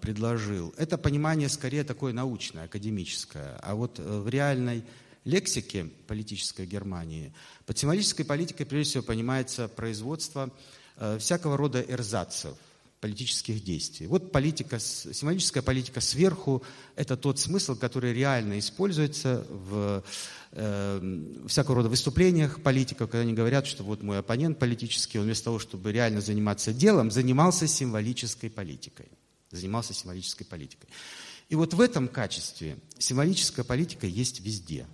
предложил, 0.01 0.75
это 0.77 0.97
понимание 0.97 1.49
скорее 1.49 1.83
такое 1.83 2.13
научное, 2.13 2.65
академическое. 2.65 3.57
А 3.61 3.75
вот 3.75 3.99
в 3.99 4.29
реальной 4.29 4.85
лексике 5.25 5.87
политической 6.07 6.67
Германии 6.67 7.33
под 7.67 7.79
символической 7.79 8.25
политикой 8.25 8.65
прежде 8.65 8.91
всего 8.91 9.03
понимается 9.03 9.67
производство 9.67 10.51
всякого 11.19 11.57
рода 11.57 11.81
эрзацев– 11.81 12.57
политических 13.03 13.65
действий. 13.65 14.07
Вот 14.07 14.31
политика, 14.31 14.79
символическая 14.79 15.61
политика 15.61 16.01
сверху– 16.01 16.63
это 16.97 17.17
тот 17.17 17.41
смысл, 17.41 17.75
который 17.75 18.15
реально 18.15 18.61
используется 18.61 19.45
в 19.51 20.05
э, 20.53 21.25
всякого 21.49 21.75
рода 21.75 21.89
выступлениях 21.89 22.63
политиков, 22.63 23.11
когда 23.11 23.23
они 23.23 23.33
говорят, 23.33 23.67
что 23.67 23.83
вот 23.83 24.05
мой 24.05 24.21
оппонент 24.21 24.61
политический, 24.61 25.19
он 25.19 25.25
вместо 25.25 25.47
того, 25.47 25.59
чтобы 25.59 25.91
реально 25.91 26.21
заниматься 26.21 26.73
делом, 26.73 27.11
занимался 27.11 27.67
символической 27.67 28.49
политикой. 28.49 29.09
Занимался 29.51 29.95
символической 29.95 30.47
политикой. 30.47 30.87
И 31.49 31.57
вот 31.57 31.75
в 31.75 31.81
этом 31.81 32.07
качестве 32.07 32.77
символическая 32.99 33.65
политика 33.65 34.07
есть 34.07 34.41
везде. 34.43 34.87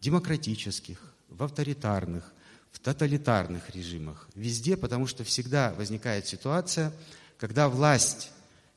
В 0.00 0.02
демократических, 0.02 0.98
в 1.28 1.44
авторитарных, 1.44 2.32
в 2.72 2.78
тоталитарных 2.80 3.68
режимах. 3.74 4.28
Везде, 4.34 4.76
потому 4.76 5.06
что 5.06 5.24
всегда 5.24 5.74
возникает 5.74 6.26
ситуация, 6.26 6.92
когда 7.38 7.68
власть 7.68 8.30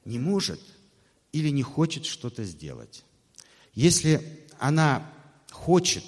не 0.06 0.20
может 0.20 0.62
или 1.34 1.50
не 1.50 1.64
хочет 1.64 2.06
что-то 2.06 2.44
сделать. 2.44 3.04
Если 3.74 4.46
она 4.60 5.12
хочет, 5.52 6.06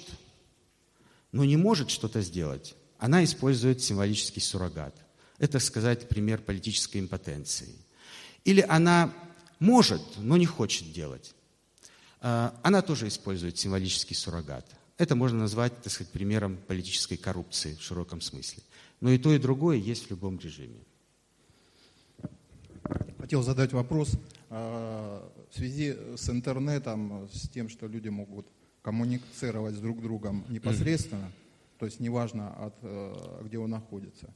но 1.32 1.44
не 1.44 1.56
может 1.56 1.90
что-то 1.90 2.22
сделать, 2.22 2.74
она 2.98 3.24
использует 3.24 3.82
символический 3.82 4.40
суррогат. 4.40 4.94
Это, 5.38 5.58
сказать, 5.58 6.08
пример 6.08 6.40
политической 6.40 6.98
импотенции. 6.98 7.74
Или 8.44 8.60
она 8.60 9.12
может, 9.58 10.02
но 10.18 10.36
не 10.36 10.46
хочет 10.46 10.92
делать. 10.92 11.34
А, 12.20 12.58
она 12.62 12.82
тоже 12.82 13.08
использует 13.08 13.58
символический 13.58 14.14
суррогат. 14.14 14.66
Это 14.96 15.16
можно 15.16 15.40
назвать, 15.40 15.82
так 15.82 15.92
сказать, 15.92 16.12
примером 16.12 16.56
политической 16.68 17.16
коррупции 17.16 17.74
в 17.74 17.82
широком 17.82 18.20
смысле. 18.20 18.62
Но 19.00 19.10
и 19.10 19.18
то, 19.18 19.32
и 19.32 19.38
другое 19.38 19.76
есть 19.76 20.06
в 20.06 20.10
любом 20.10 20.38
режиме. 20.38 20.78
Хотел 23.24 23.42
задать 23.42 23.72
вопрос 23.72 24.18
а, 24.50 25.32
в 25.50 25.56
связи 25.56 25.96
с 26.14 26.28
интернетом, 26.28 27.26
с 27.32 27.48
тем, 27.48 27.70
что 27.70 27.86
люди 27.86 28.10
могут 28.10 28.46
коммуницировать 28.82 29.76
с 29.76 29.78
друг 29.78 30.02
другом 30.02 30.44
непосредственно, 30.50 31.32
то 31.78 31.86
есть 31.86 32.00
неважно, 32.00 32.52
от, 32.52 32.74
э, 32.82 33.40
где 33.46 33.58
он 33.58 33.70
находится. 33.70 34.28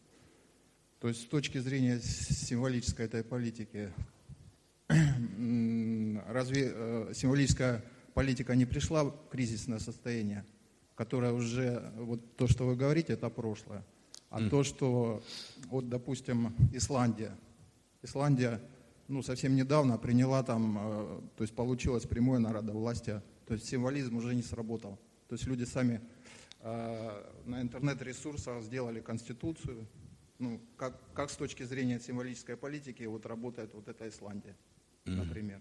То 1.00 1.08
есть 1.08 1.20
с 1.20 1.26
точки 1.26 1.58
зрения 1.58 2.00
символической 2.00 3.04
этой 3.04 3.22
политики, 3.22 3.92
разве 4.88 6.72
э, 6.74 7.12
символическая 7.14 7.84
политика 8.14 8.56
не 8.56 8.64
пришла 8.64 9.04
в 9.04 9.28
кризисное 9.28 9.80
состояние, 9.80 10.46
которое 10.94 11.34
уже, 11.34 11.92
вот 11.98 12.36
то, 12.36 12.48
что 12.48 12.64
вы 12.64 12.74
говорите, 12.74 13.12
это 13.12 13.28
прошлое. 13.28 13.84
А 14.30 14.40
mm. 14.40 14.48
то, 14.48 14.64
что, 14.64 15.22
вот, 15.66 15.90
допустим, 15.90 16.54
Исландия. 16.72 17.36
Исландия, 18.02 18.62
ну, 19.08 19.22
совсем 19.22 19.56
недавно 19.56 19.98
приняла 19.98 20.42
там, 20.42 20.78
э, 20.78 21.20
то 21.36 21.42
есть 21.44 21.54
получилось 21.54 22.04
прямое 22.06 22.38
народовластие, 22.38 23.22
то 23.46 23.54
есть 23.54 23.66
символизм 23.66 24.16
уже 24.16 24.34
не 24.34 24.42
сработал. 24.42 24.98
То 25.28 25.34
есть 25.34 25.46
люди 25.46 25.64
сами 25.64 26.00
э, 26.60 27.32
на 27.44 27.60
интернет-ресурсах 27.60 28.62
сделали 28.62 29.00
конституцию. 29.00 29.86
Ну, 30.38 30.60
как, 30.76 30.96
как 31.14 31.30
с 31.30 31.36
точки 31.36 31.64
зрения 31.64 31.98
символической 31.98 32.56
политики 32.56 33.02
вот 33.04 33.26
работает 33.26 33.74
вот 33.74 33.88
эта 33.88 34.08
Исландия, 34.08 34.56
например 35.04 35.60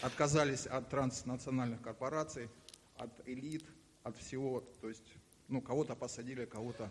отказались 0.00 0.66
от 0.66 0.88
транснациональных 0.88 1.82
корпораций, 1.82 2.48
от 2.96 3.10
элит, 3.26 3.64
от 4.02 4.16
всего. 4.16 4.60
То 4.80 4.88
есть, 4.88 5.04
ну, 5.48 5.60
кого-то 5.60 5.94
посадили, 5.94 6.44
кого-то. 6.44 6.90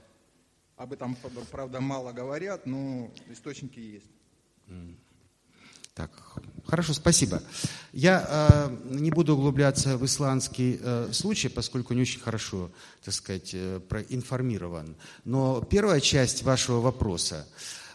Об 0.75 0.93
этом, 0.93 1.15
правда, 1.51 1.79
мало 1.79 2.11
говорят, 2.11 2.65
но 2.65 3.11
источники 3.29 3.79
есть. 3.79 4.11
Так, 6.01 6.09
хорошо, 6.65 6.93
спасибо. 6.95 7.43
Я 7.93 8.25
э, 8.27 8.77
не 8.85 9.11
буду 9.11 9.35
углубляться 9.35 9.97
в 9.97 10.05
исландский 10.05 10.79
э, 10.81 11.09
случай, 11.13 11.47
поскольку 11.47 11.93
не 11.93 12.01
очень 12.01 12.19
хорошо, 12.19 12.71
так 13.05 13.13
сказать, 13.13 13.51
э, 13.53 13.79
проинформирован. 13.87 14.95
Но 15.25 15.61
первая 15.61 15.99
часть 15.99 16.41
вашего 16.41 16.79
вопроса, 16.79 17.45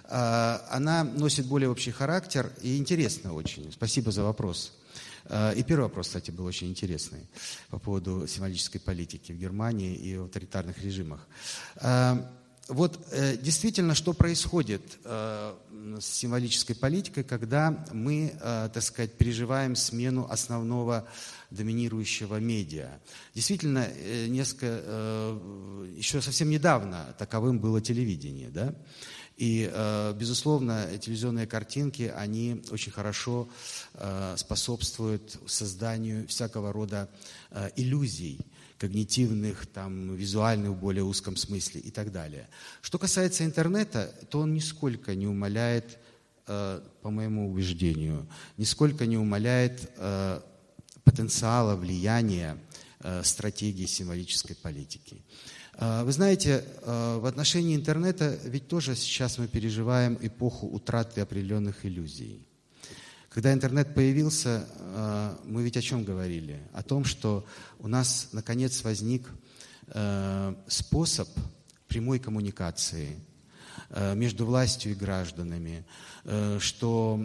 э, 0.04 0.58
она 0.70 1.02
носит 1.02 1.46
более 1.46 1.68
общий 1.68 1.90
характер 1.90 2.52
и 2.62 2.76
интересна 2.76 3.34
очень. 3.34 3.72
Спасибо 3.72 4.12
за 4.12 4.22
вопрос. 4.22 4.72
Э, 5.24 5.52
и 5.56 5.64
первый 5.64 5.86
вопрос, 5.86 6.06
кстати, 6.06 6.30
был 6.30 6.44
очень 6.44 6.68
интересный 6.68 7.28
по 7.70 7.80
поводу 7.80 8.28
символической 8.28 8.80
политики 8.80 9.32
в 9.32 9.36
Германии 9.36 9.96
и 9.96 10.16
в 10.16 10.26
авторитарных 10.26 10.80
режимах. 10.80 11.26
Э, 11.80 12.18
вот 12.68 12.98
э, 13.12 13.36
действительно, 13.36 13.94
что 13.94 14.12
происходит 14.12 14.82
с 15.04 16.04
символической 16.04 16.74
политикой, 16.74 17.22
когда 17.24 17.86
мы, 17.92 18.34
так 18.40 18.82
сказать, 18.82 19.12
переживаем 19.12 19.76
смену 19.76 20.26
основного 20.28 21.06
доминирующего 21.50 22.40
медиа. 22.40 22.90
Действительно, 23.34 23.88
несколько, 24.26 24.66
еще 25.96 26.20
совсем 26.20 26.50
недавно 26.50 27.14
таковым 27.18 27.60
было 27.60 27.80
телевидение, 27.80 28.50
да? 28.50 28.74
И, 29.36 29.70
э, 29.70 30.14
безусловно, 30.14 30.86
телевизионные 30.98 31.46
картинки, 31.46 32.12
они 32.16 32.62
очень 32.70 32.90
хорошо 32.90 33.48
э, 33.94 34.34
способствуют 34.38 35.38
созданию 35.46 36.26
всякого 36.26 36.72
рода 36.72 37.10
э, 37.50 37.70
иллюзий, 37.76 38.40
когнитивных, 38.78 39.66
там, 39.66 40.14
визуальных 40.14 40.72
в 40.72 40.80
более 40.80 41.04
узком 41.04 41.36
смысле 41.36 41.80
и 41.80 41.90
так 41.90 42.12
далее. 42.12 42.48
Что 42.82 42.98
касается 42.98 43.44
интернета, 43.44 44.14
то 44.30 44.40
он 44.40 44.54
нисколько 44.54 45.14
не 45.14 45.26
умаляет, 45.26 45.98
по 46.46 47.10
моему 47.10 47.50
убеждению, 47.50 48.28
нисколько 48.56 49.06
не 49.06 49.18
умаляет 49.18 49.90
потенциала 51.04 51.74
влияния 51.76 52.58
стратегии 53.22 53.86
символической 53.86 54.56
политики. 54.56 55.22
Вы 55.78 56.12
знаете, 56.12 56.64
в 56.84 57.26
отношении 57.26 57.76
интернета 57.76 58.38
ведь 58.44 58.68
тоже 58.68 58.96
сейчас 58.96 59.38
мы 59.38 59.46
переживаем 59.48 60.18
эпоху 60.22 60.66
утраты 60.66 61.20
определенных 61.20 61.84
иллюзий. 61.84 62.45
Когда 63.36 63.52
интернет 63.52 63.94
появился, 63.94 64.66
а, 64.78 65.38
мы 65.44 65.62
ведь 65.62 65.76
о 65.76 65.82
чем 65.82 66.04
говорили? 66.04 66.58
О 66.72 66.82
том, 66.82 67.04
что 67.04 67.44
у 67.80 67.86
нас 67.86 68.30
наконец 68.32 68.82
возник 68.82 69.28
способ 70.66 71.28
прямой 71.86 72.18
коммуникации, 72.18 73.20
между 74.14 74.46
властью 74.46 74.92
и 74.92 74.94
гражданами, 74.96 75.84
что 76.58 77.20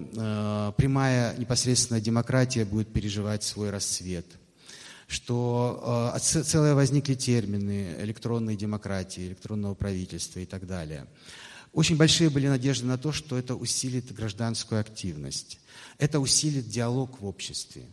прямая 0.77 1.35
непосредственная 1.37 2.01
демократия 2.01 2.65
будет 2.65 2.93
переживать 2.93 3.43
свой 3.43 3.71
расцвет– 3.71 4.27
что 5.11 6.13
э, 6.15 6.19
целые 6.19 6.73
возникли 6.73 7.15
термины 7.15 7.95
электронной 7.99 8.55
демократии, 8.55 9.27
электронного 9.27 9.73
правительства 9.73 10.39
и 10.39 10.45
так 10.45 10.65
далее. 10.65 11.05
Очень 11.73 11.95
большие 11.95 12.29
были 12.29 12.47
надежды 12.47 12.85
на 12.85 12.97
то, 12.97 13.11
что 13.11 13.37
это 13.37 13.55
усилит 13.55 14.13
гражданскую 14.13 14.81
активность, 14.81 15.59
это 15.97 16.19
усилит 16.19 16.67
диалог 16.67 17.21
в 17.21 17.25
обществе. 17.25 17.85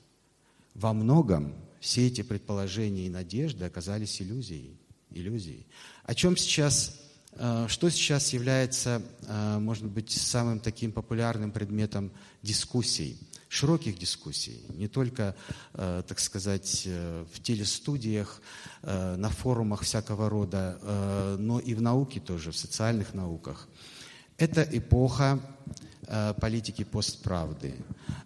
Во 0.74 0.92
многом 0.92 1.54
все 1.80 2.06
эти 2.06 2.22
предположения 2.22 3.06
и 3.06 3.10
надежды 3.10 3.64
оказались 3.64 4.20
иллюзией. 4.20 4.76
иллюзией. 5.10 5.66
О 6.04 6.14
чем 6.14 6.36
сейчас, 6.36 7.00
э, 7.32 7.66
что 7.68 7.88
сейчас 7.88 8.32
является, 8.32 9.02
э, 9.22 9.58
может 9.58 9.84
быть, 9.84 10.10
самым 10.10 10.60
таким 10.60 10.92
популярным 10.92 11.52
предметом 11.52 12.10
дискуссий– 12.42 13.18
широких 13.48 13.98
дискуссий, 13.98 14.60
не 14.74 14.88
только, 14.88 15.34
э, 15.74 16.02
так 16.06 16.20
сказать, 16.20 16.82
э, 16.86 17.24
в 17.32 17.40
телестудиях, 17.40 18.42
э, 18.82 19.16
на 19.16 19.30
форумах 19.30 19.82
всякого 19.82 20.28
рода, 20.28 20.78
но 21.38 21.58
и 21.58 21.74
в 21.74 21.82
науке 21.82 22.20
тоже, 22.20 22.50
в 22.52 22.56
социальных 22.56 23.14
науках. 23.14 23.68
Это 24.36 24.62
эпоха 24.62 25.40
политики 26.40 26.84
постправды, 26.84 27.74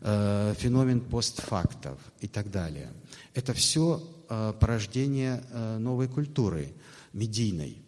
феномен 0.00 1.00
постфактов 1.00 1.98
и 2.20 2.28
так 2.28 2.50
далее. 2.50 2.92
Это 3.34 3.54
все 3.54 3.98
порождение 4.60 5.42
новой 5.78 6.08
культуры, 6.08 6.74
медийной. 7.12 7.82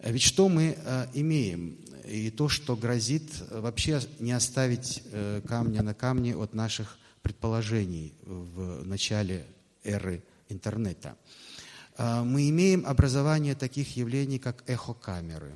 Ведь 0.00 0.22
что 0.22 0.48
мы 0.48 0.76
имеем? 1.14 1.78
И 2.08 2.30
то, 2.30 2.48
что 2.48 2.76
грозит 2.76 3.30
э, 3.50 3.60
вообще 3.60 4.00
не 4.18 4.32
оставить 4.32 5.02
э, 5.12 5.42
камня 5.46 5.82
на 5.82 5.94
камне 5.94 6.36
от 6.36 6.54
наших 6.54 6.98
предположений 7.22 8.14
в 8.22 8.84
начале 8.84 9.46
эры 9.84 10.22
интернета. 10.48 11.16
А, 11.96 12.24
мы 12.24 12.48
имеем 12.48 12.86
образование 12.86 13.54
таких 13.54 13.96
явлений, 13.96 14.38
как 14.38 14.62
эхокамеры, 14.68 15.52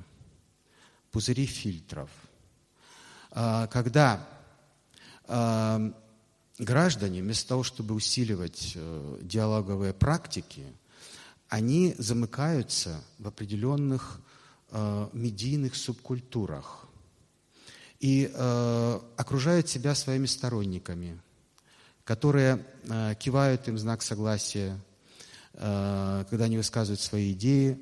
пузыри 1.10 1.46
фильтров. 1.46 2.10
А, 3.30 3.66
когда 3.68 4.26
а, 5.28 5.92
граждане, 6.58 7.22
вместо 7.22 7.48
того, 7.48 7.62
чтобы 7.62 7.94
усиливать 7.94 8.72
э, 8.74 9.18
диалоговые 9.22 9.94
практики, 9.94 10.64
они 11.48 11.94
замыкаются 11.98 13.02
в 13.18 13.28
определенных 13.28 14.20
медийных 15.12 15.76
субкультурах 15.76 16.82
и 18.02 18.28
э, 18.34 19.00
окружают 19.16 19.68
себя 19.68 19.94
своими 19.94 20.26
сторонниками, 20.26 21.20
которые 22.04 22.66
э, 22.82 23.14
кивают 23.18 23.68
им 23.68 23.78
знак 23.78 24.02
согласия, 24.02 24.76
э, 25.54 26.24
когда 26.28 26.46
они 26.46 26.56
высказывают 26.56 27.00
свои 27.00 27.32
идеи, 27.32 27.78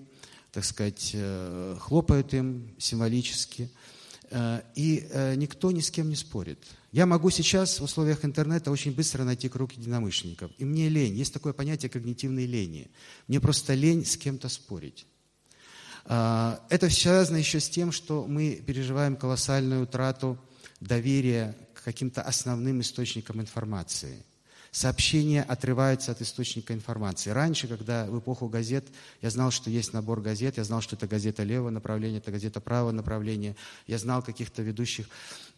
так 0.53 0.65
сказать, 0.67 1.13
э, 1.15 1.77
хлопают 1.81 2.35
им 2.35 2.75
символически, 2.77 3.71
э, 4.31 4.61
и 4.75 5.09
э, 5.11 5.37
никто 5.37 5.71
ни 5.71 5.81
с 5.81 5.91
кем 5.91 6.11
не 6.11 6.17
спорит. 6.17 6.59
Я 6.93 7.07
могу 7.07 7.31
сейчас 7.31 7.81
в 7.81 7.85
условиях 7.85 8.23
интернета 8.23 8.71
очень 8.71 8.93
быстро 8.93 9.25
найти 9.25 9.49
круг 9.49 9.73
единомышленников. 9.73 10.51
И 10.59 10.67
мне 10.67 10.91
лень. 10.91 11.15
Есть 11.15 11.33
такое 11.33 11.55
понятие 11.55 11.89
когнитивной 11.89 12.45
лени. 12.45 12.91
Мне 13.27 13.41
просто 13.41 13.73
лень 13.73 14.05
с 14.05 14.19
кем-то 14.19 14.51
спорить. 14.51 15.07
А, 16.13 16.59
это 16.71 16.91
связано 16.91 17.37
еще 17.37 17.61
с 17.61 17.71
тем, 17.71 17.93
что 17.93 18.27
мы 18.27 18.61
переживаем 18.67 19.15
колоссальную 19.15 19.85
утрату 19.85 20.37
доверия 20.81 21.57
к 21.73 21.85
каким-то 21.85 22.21
основным 22.21 22.81
источникам 22.81 23.41
информации. 23.41 24.25
Сообщения 24.73 25.45
отрываются 25.45 26.11
от 26.11 26.21
источника 26.21 26.75
информации. 26.75 27.31
Раньше, 27.31 27.69
когда 27.69 28.07
в 28.07 28.19
эпоху 28.19 28.49
газет, 28.49 28.89
я 29.23 29.31
знал, 29.31 29.53
что 29.53 29.71
есть 29.71 29.93
набор 29.93 30.21
газет, 30.21 30.57
я 30.57 30.65
знал, 30.65 30.81
что 30.81 30.97
это 30.97 31.07
газета 31.07 31.45
левого 31.45 31.71
направления, 31.71 32.19
это 32.19 32.33
газета 32.33 32.61
правого 32.61 32.91
направления, 32.91 33.55
я 33.87 33.99
знал 33.99 34.21
каких-то 34.21 34.63
ведущих 34.63 35.09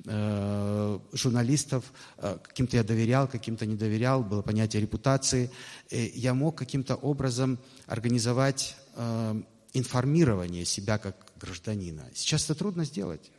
э, 0.05 0.99
журналистов, 1.15 1.85
э, 2.19 2.37
каким-то 2.43 2.77
я 2.77 2.85
доверял, 2.85 3.27
каким-то 3.27 3.65
не 3.65 3.77
доверял, 3.77 4.23
было 4.23 4.43
понятие 4.43 4.83
репутации. 4.83 5.51
И 5.89 6.13
я 6.15 6.35
мог 6.35 6.59
каким-то 6.59 6.95
образом 6.97 7.59
организовать 7.87 8.77
э, 8.97 9.43
информирование 9.73 10.65
себя 10.65 10.99
как 10.99 11.17
гражданина. 11.41 12.05
Сейчас 12.15 12.45
это 12.45 12.55
трудно 12.55 12.85
сделать. 12.85 13.31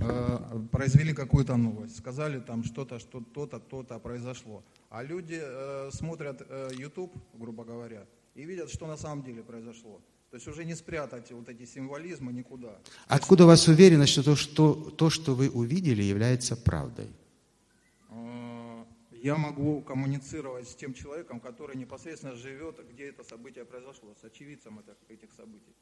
Э, 0.00 0.60
произвели 0.70 1.12
какую-то 1.12 1.56
новость, 1.56 1.98
сказали 1.98 2.38
там 2.38 2.62
что-то, 2.62 3.00
что 3.00 3.20
то-то, 3.20 3.58
то-то 3.58 3.98
произошло. 3.98 4.62
А 4.90 5.02
люди 5.02 5.40
э, 5.40 5.90
смотрят 5.92 6.40
э, 6.48 6.70
YouTube, 6.78 7.12
грубо 7.34 7.64
говоря, 7.64 8.06
и 8.36 8.44
видят, 8.44 8.70
что 8.70 8.86
на 8.86 8.96
самом 8.96 9.24
деле 9.24 9.42
произошло. 9.42 10.00
То 10.30 10.36
есть 10.36 10.46
уже 10.46 10.64
не 10.64 10.76
спрятать 10.76 11.32
вот 11.32 11.48
эти 11.48 11.64
символизмы 11.64 12.32
никуда. 12.32 12.78
Откуда 13.08 13.44
у 13.44 13.46
вас 13.48 13.66
уверенность, 13.66 14.12
что 14.12 14.22
то, 14.22 14.36
что 14.36 14.74
то, 14.74 15.10
что 15.10 15.34
вы 15.34 15.48
увидели, 15.48 16.02
является 16.02 16.54
правдой? 16.54 17.08
Я 19.22 19.36
могу 19.36 19.80
коммуницировать 19.82 20.68
с 20.68 20.74
тем 20.74 20.94
человеком, 20.94 21.40
который 21.40 21.76
непосредственно 21.76 22.34
живет, 22.34 22.80
где 22.90 23.08
это 23.08 23.24
событие 23.24 23.64
произошло, 23.64 24.14
с 24.20 24.24
очевидцем 24.24 24.80
этих 25.08 25.32
событий. 25.32 25.74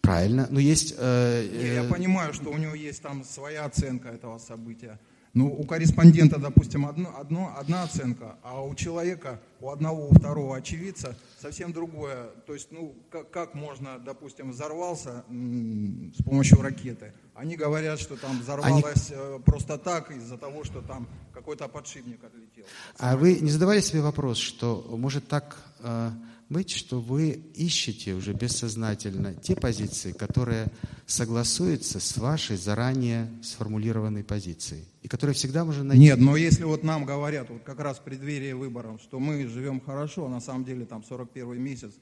Правильно, 0.00 0.46
но 0.50 0.60
есть... 0.60 0.94
Э, 0.98 1.42
э... 1.42 1.82
Я 1.82 1.84
понимаю, 1.84 2.32
что 2.34 2.50
у 2.50 2.56
него 2.56 2.74
есть 2.74 3.02
там 3.02 3.24
своя 3.24 3.64
оценка 3.64 4.08
этого 4.08 4.38
события. 4.38 4.98
Ну, 5.34 5.46
у 5.46 5.64
корреспондента, 5.64 6.38
допустим, 6.38 6.84
одно, 6.84 7.16
одно, 7.16 7.54
одна 7.56 7.84
оценка, 7.84 8.36
а 8.42 8.62
у 8.62 8.74
человека, 8.74 9.40
у 9.60 9.70
одного, 9.70 10.08
у 10.08 10.12
второго 10.12 10.56
очевидца 10.56 11.16
совсем 11.40 11.72
другое. 11.72 12.26
То 12.46 12.52
есть, 12.52 12.70
ну, 12.70 12.94
как, 13.10 13.30
как 13.30 13.54
можно, 13.54 13.98
допустим, 13.98 14.50
взорвался 14.50 15.24
м, 15.30 16.12
с 16.14 16.22
помощью 16.22 16.60
ракеты. 16.60 17.14
Они 17.42 17.56
говорят, 17.56 17.98
что 17.98 18.16
там 18.16 18.38
взорвалось 18.40 19.10
Они... 19.10 19.18
Э, 19.18 19.40
просто 19.44 19.76
так 19.76 20.10
из-за 20.12 20.38
того, 20.38 20.62
что 20.62 20.80
там 20.80 21.08
какой-то 21.34 21.66
подшипник 21.66 22.22
отлетел. 22.22 22.64
А 22.98 23.16
вы 23.16 23.40
не 23.40 23.50
задавали 23.50 23.80
себе 23.80 24.00
вопрос, 24.00 24.38
что 24.38 24.86
может 24.96 25.28
так... 25.28 25.56
Э 25.80 26.10
быть, 26.52 26.70
что 26.70 27.00
вы 27.00 27.30
ищете 27.54 28.12
уже 28.12 28.34
бессознательно 28.34 29.34
те 29.34 29.56
позиции, 29.56 30.12
которые 30.12 30.68
согласуются 31.06 31.98
с 31.98 32.16
вашей 32.16 32.56
заранее 32.56 33.28
сформулированной 33.42 34.22
позицией, 34.22 34.84
и 35.02 35.08
которые 35.08 35.34
всегда 35.34 35.64
можно 35.64 35.82
найти. 35.82 36.02
Нет, 36.02 36.18
но 36.18 36.36
если 36.36 36.64
вот 36.64 36.84
нам 36.84 37.04
говорят, 37.04 37.48
вот 37.50 37.62
как 37.62 37.80
раз 37.80 37.98
в 37.98 38.02
преддверии 38.02 38.52
выборов, 38.52 39.00
что 39.02 39.18
мы 39.18 39.46
живем 39.48 39.80
хорошо, 39.80 40.26
а 40.26 40.28
на 40.28 40.40
самом 40.40 40.64
деле 40.64 40.84
там 40.84 41.02
41 41.02 41.60
месяц, 41.60 41.92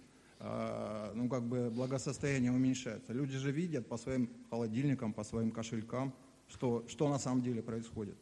ну 0.40 1.28
как 1.28 1.42
бы 1.42 1.70
благосостояние 1.70 2.50
уменьшается. 2.50 3.12
Люди 3.12 3.36
же 3.36 3.52
видят 3.52 3.86
по 3.86 3.98
своим 3.98 4.30
холодильникам, 4.48 5.12
по 5.12 5.22
своим 5.22 5.50
кошелькам, 5.50 6.14
что, 6.48 6.84
что 6.88 7.08
на 7.08 7.18
самом 7.18 7.42
деле 7.42 7.62
происходит. 7.62 8.16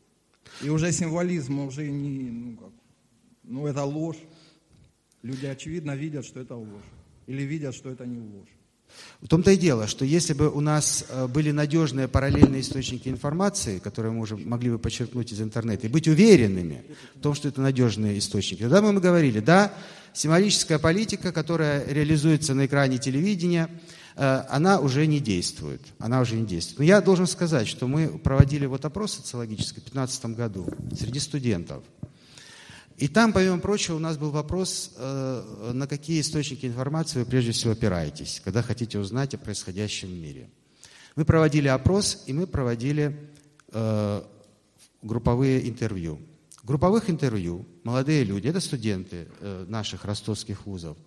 И 0.63 0.69
уже 0.69 0.93
символизм 0.93 1.61
уже 1.61 1.89
не, 1.89 2.31
ну 2.31 2.57
как, 2.57 2.73
ну 3.45 3.67
это 3.67 3.85
ложь. 3.85 4.19
Люди, 5.23 5.47
очевидно, 5.47 5.97
видят, 5.97 6.25
что 6.25 6.41
это 6.41 6.57
ложь. 6.57 6.85
Или 7.27 7.43
видят, 7.43 7.75
что 7.75 7.91
это 7.91 8.07
не 8.07 8.19
ложь. 8.19 8.49
В 9.21 9.29
том-то 9.29 9.51
и 9.51 9.57
дело, 9.57 9.87
что 9.87 10.05
если 10.05 10.33
бы 10.33 10.49
у 10.49 10.61
нас 10.61 11.05
э, 11.09 11.27
были 11.27 11.51
надежные 11.51 12.09
параллельные 12.09 12.63
источники 12.63 13.09
информации, 13.09 13.79
которые 13.79 14.13
мы 14.13 14.21
уже 14.21 14.37
могли 14.37 14.71
бы 14.71 14.79
подчеркнуть 14.79 15.33
из 15.33 15.41
интернета, 15.41 15.87
и 15.87 15.91
быть 15.91 16.09
уверенными 16.09 16.85
в 17.15 17.21
том, 17.21 17.35
что 17.35 17.49
это 17.49 17.61
надежные 17.61 18.19
источники, 18.19 18.63
тогда 18.63 18.81
мы 18.81 18.99
говорили, 19.01 19.41
да, 19.41 19.73
символическая 20.13 20.79
политика, 20.79 21.33
которая 21.33 21.87
реализуется 21.87 22.55
на 22.55 22.67
экране 22.67 22.99
телевидения, 22.99 23.69
э, 24.17 24.45
она 24.49 24.81
уже 24.81 25.07
не 25.07 25.21
действует. 25.21 25.83
Она 25.99 26.21
уже 26.21 26.37
не 26.37 26.47
действует. 26.47 26.79
Но 26.79 26.85
я 26.85 27.01
должен 27.01 27.27
сказать, 27.27 27.69
что 27.69 27.87
мы 27.87 28.19
проводили 28.19 28.67
вот 28.67 28.85
опрос 28.85 29.15
социологический 29.15 29.81
в 29.81 29.91
2015 29.93 30.25
году 30.37 30.67
среди 30.97 31.19
студентов– 31.19 31.83
и 32.99 33.07
там, 33.07 33.33
помимо 33.33 33.61
прочего, 33.61 33.95
у 33.95 34.01
нас 34.01 34.17
был 34.17 34.33
вопрос, 34.33 34.91
э, 34.97 35.71
на 35.73 35.87
какие 35.87 36.21
источники 36.21 36.67
информации 36.67 37.21
вы 37.21 37.27
прежде 37.27 37.53
всего 37.53 37.73
опираетесь, 37.73 38.43
когда 38.45 38.61
хотите 38.61 38.99
узнать 38.99 39.35
о 39.35 39.39
происходящем 39.39 40.09
в 40.09 40.15
мире. 40.15 40.51
Мы 41.15 41.25
проводили 41.25 41.69
опрос, 41.69 42.25
и 42.27 42.33
мы 42.33 42.49
проводили 42.49 43.31
э, 43.71 44.23
групповые 45.03 45.69
интервью. 45.69 46.19
Групповых 46.69 47.09
интервью 47.09 47.67
молодые 47.83 48.25
люди, 48.25 48.47
это 48.47 48.61
студенты 48.61 49.27
э, 49.41 49.65
наших 49.67 50.05
ростовских 50.05 50.67
вузов, 50.67 50.99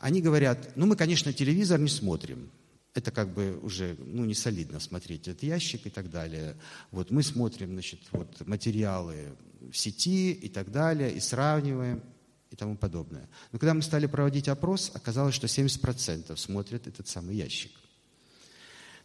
они 0.00 0.20
говорят, 0.20 0.72
ну 0.74 0.86
мы, 0.86 0.96
конечно, 0.96 1.32
телевизор 1.32 1.78
не 1.78 1.88
смотрим, 1.88 2.50
это 2.92 3.12
как 3.12 3.32
бы 3.32 3.60
уже 3.62 3.96
ну, 4.00 4.24
не 4.24 4.34
солидно 4.34 4.80
смотреть 4.80 5.28
этот 5.28 5.44
ящик 5.44 5.86
и 5.86 5.90
так 5.90 6.10
далее. 6.10 6.56
Вот 6.90 7.12
мы 7.12 7.22
смотрим 7.22 7.74
значит, 7.74 8.00
вот, 8.10 8.44
материалы 8.44 9.36
в 9.70 9.76
сети 9.76 10.32
и 10.32 10.48
так 10.48 10.72
далее, 10.72 11.12
и 11.12 11.20
сравниваем. 11.20 12.02
и 12.50 12.56
тому 12.56 12.76
подобное. 12.76 13.28
Но 13.52 13.60
когда 13.60 13.74
мы 13.74 13.82
стали 13.82 14.06
проводить 14.06 14.48
опрос, 14.48 14.90
оказалось, 14.94 15.36
что 15.36 15.46
70% 15.46 16.36
смотрят 16.36 16.88
этот 16.88 17.06
самый 17.06 17.36
ящик. 17.36 17.70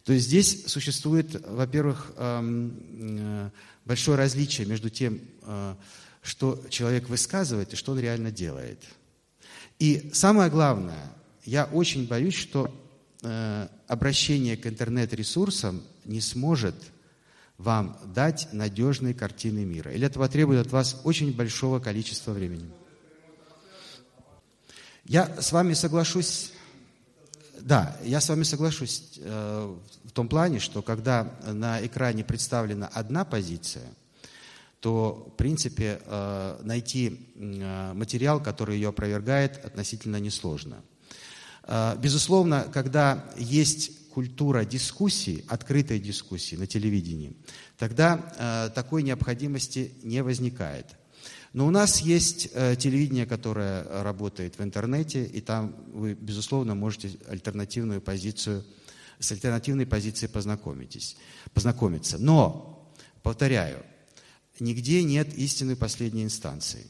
То 0.08 0.14
есть 0.14 0.24
здесь 0.24 0.64
существует, 0.64 1.46
во-первых, 1.46 2.12
эм, 2.16 2.72
э, 3.20 3.50
большое 3.84 4.16
различие 4.16 4.66
между 4.66 4.88
тем, 4.88 5.20
э, 5.42 5.74
что 6.22 6.64
человек 6.70 7.10
высказывает 7.10 7.74
и 7.74 7.76
что 7.76 7.92
он 7.92 8.00
реально 8.00 8.30
делает. 8.30 8.82
И 9.78 10.08
самое 10.14 10.48
главное, 10.48 11.12
я 11.44 11.66
очень 11.66 12.08
боюсь, 12.08 12.36
что 12.36 12.74
э, 13.20 13.68
обращение 13.86 14.56
к 14.56 14.66
интернет-ресурсам 14.66 15.82
не 16.06 16.22
сможет 16.22 16.76
вам 17.58 17.94
дать 18.14 18.48
надежные 18.52 19.12
картины 19.12 19.66
мира. 19.66 19.92
Или 19.92 20.06
это 20.06 20.18
потребует 20.18 20.64
от 20.68 20.72
вас 20.72 21.02
очень 21.04 21.36
большого 21.36 21.80
количества 21.80 22.32
времени. 22.32 22.70
Я 25.04 25.38
с 25.38 25.52
вами 25.52 25.74
соглашусь, 25.74 26.52
да, 27.60 27.96
я 28.04 28.20
с 28.20 28.28
вами 28.28 28.42
соглашусь 28.42 29.18
э, 29.18 29.76
в 30.04 30.12
том 30.12 30.28
плане, 30.28 30.58
что 30.58 30.82
когда 30.82 31.32
на 31.46 31.84
экране 31.84 32.24
представлена 32.24 32.88
одна 32.88 33.24
позиция, 33.24 33.88
то, 34.80 35.28
в 35.32 35.36
принципе, 35.36 36.00
э, 36.04 36.60
найти 36.62 37.32
э, 37.34 37.92
материал, 37.94 38.42
который 38.42 38.76
ее 38.76 38.90
опровергает, 38.90 39.64
относительно 39.64 40.16
несложно. 40.16 40.82
Безусловно, 41.98 42.66
когда 42.72 43.30
есть 43.36 44.08
культура 44.08 44.64
дискуссии, 44.64 45.44
открытой 45.48 46.00
дискуссии 46.00 46.56
на 46.56 46.66
телевидении, 46.66 47.36
тогда 47.76 48.70
такой 48.74 49.02
необходимости 49.02 49.92
не 50.02 50.22
возникает. 50.22 50.86
Но 51.52 51.66
у 51.66 51.70
нас 51.70 52.00
есть 52.00 52.50
э, 52.52 52.76
телевидение, 52.76 53.26
которое 53.26 54.02
работает 54.02 54.58
в 54.58 54.62
интернете, 54.62 55.24
и 55.24 55.40
там 55.40 55.74
вы, 55.92 56.14
безусловно, 56.14 56.74
можете 56.74 57.12
альтернативную 57.28 58.00
позицию, 58.00 58.64
с 59.18 59.32
альтернативной 59.32 59.86
позицией 59.86 60.30
познакомитесь, 60.30 61.16
познакомиться. 61.52 62.18
Но, 62.18 62.92
повторяю, 63.22 63.84
нигде 64.60 65.02
нет 65.02 65.34
истины 65.34 65.74
последней 65.74 66.24
инстанции. 66.24 66.86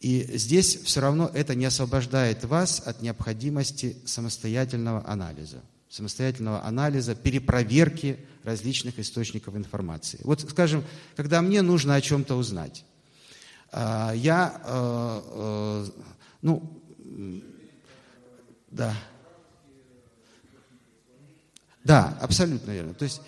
И 0.00 0.26
здесь 0.34 0.76
все 0.82 1.00
равно 1.00 1.30
это 1.32 1.54
не 1.54 1.66
освобождает 1.66 2.44
вас 2.44 2.82
от 2.84 3.02
необходимости 3.02 3.96
самостоятельного 4.06 5.06
анализа 5.06 5.62
самостоятельного 5.90 6.64
анализа, 6.64 7.16
перепроверки 7.16 8.16
различных 8.44 8.98
источников 8.98 9.56
информации. 9.56 10.20
Вот, 10.22 10.40
скажем, 10.40 10.84
когда 11.16 11.42
мне 11.42 11.62
нужно 11.62 11.96
о 11.96 12.00
чем-то 12.00 12.36
узнать, 12.36 12.84
я, 13.72 14.60
э, 14.64 15.20
э, 15.32 15.86
ну, 16.42 16.82
да, 18.70 18.94
да, 21.84 22.18
абсолютно 22.20 22.72
верно. 22.72 22.94
То 22.94 23.04
есть 23.04 23.20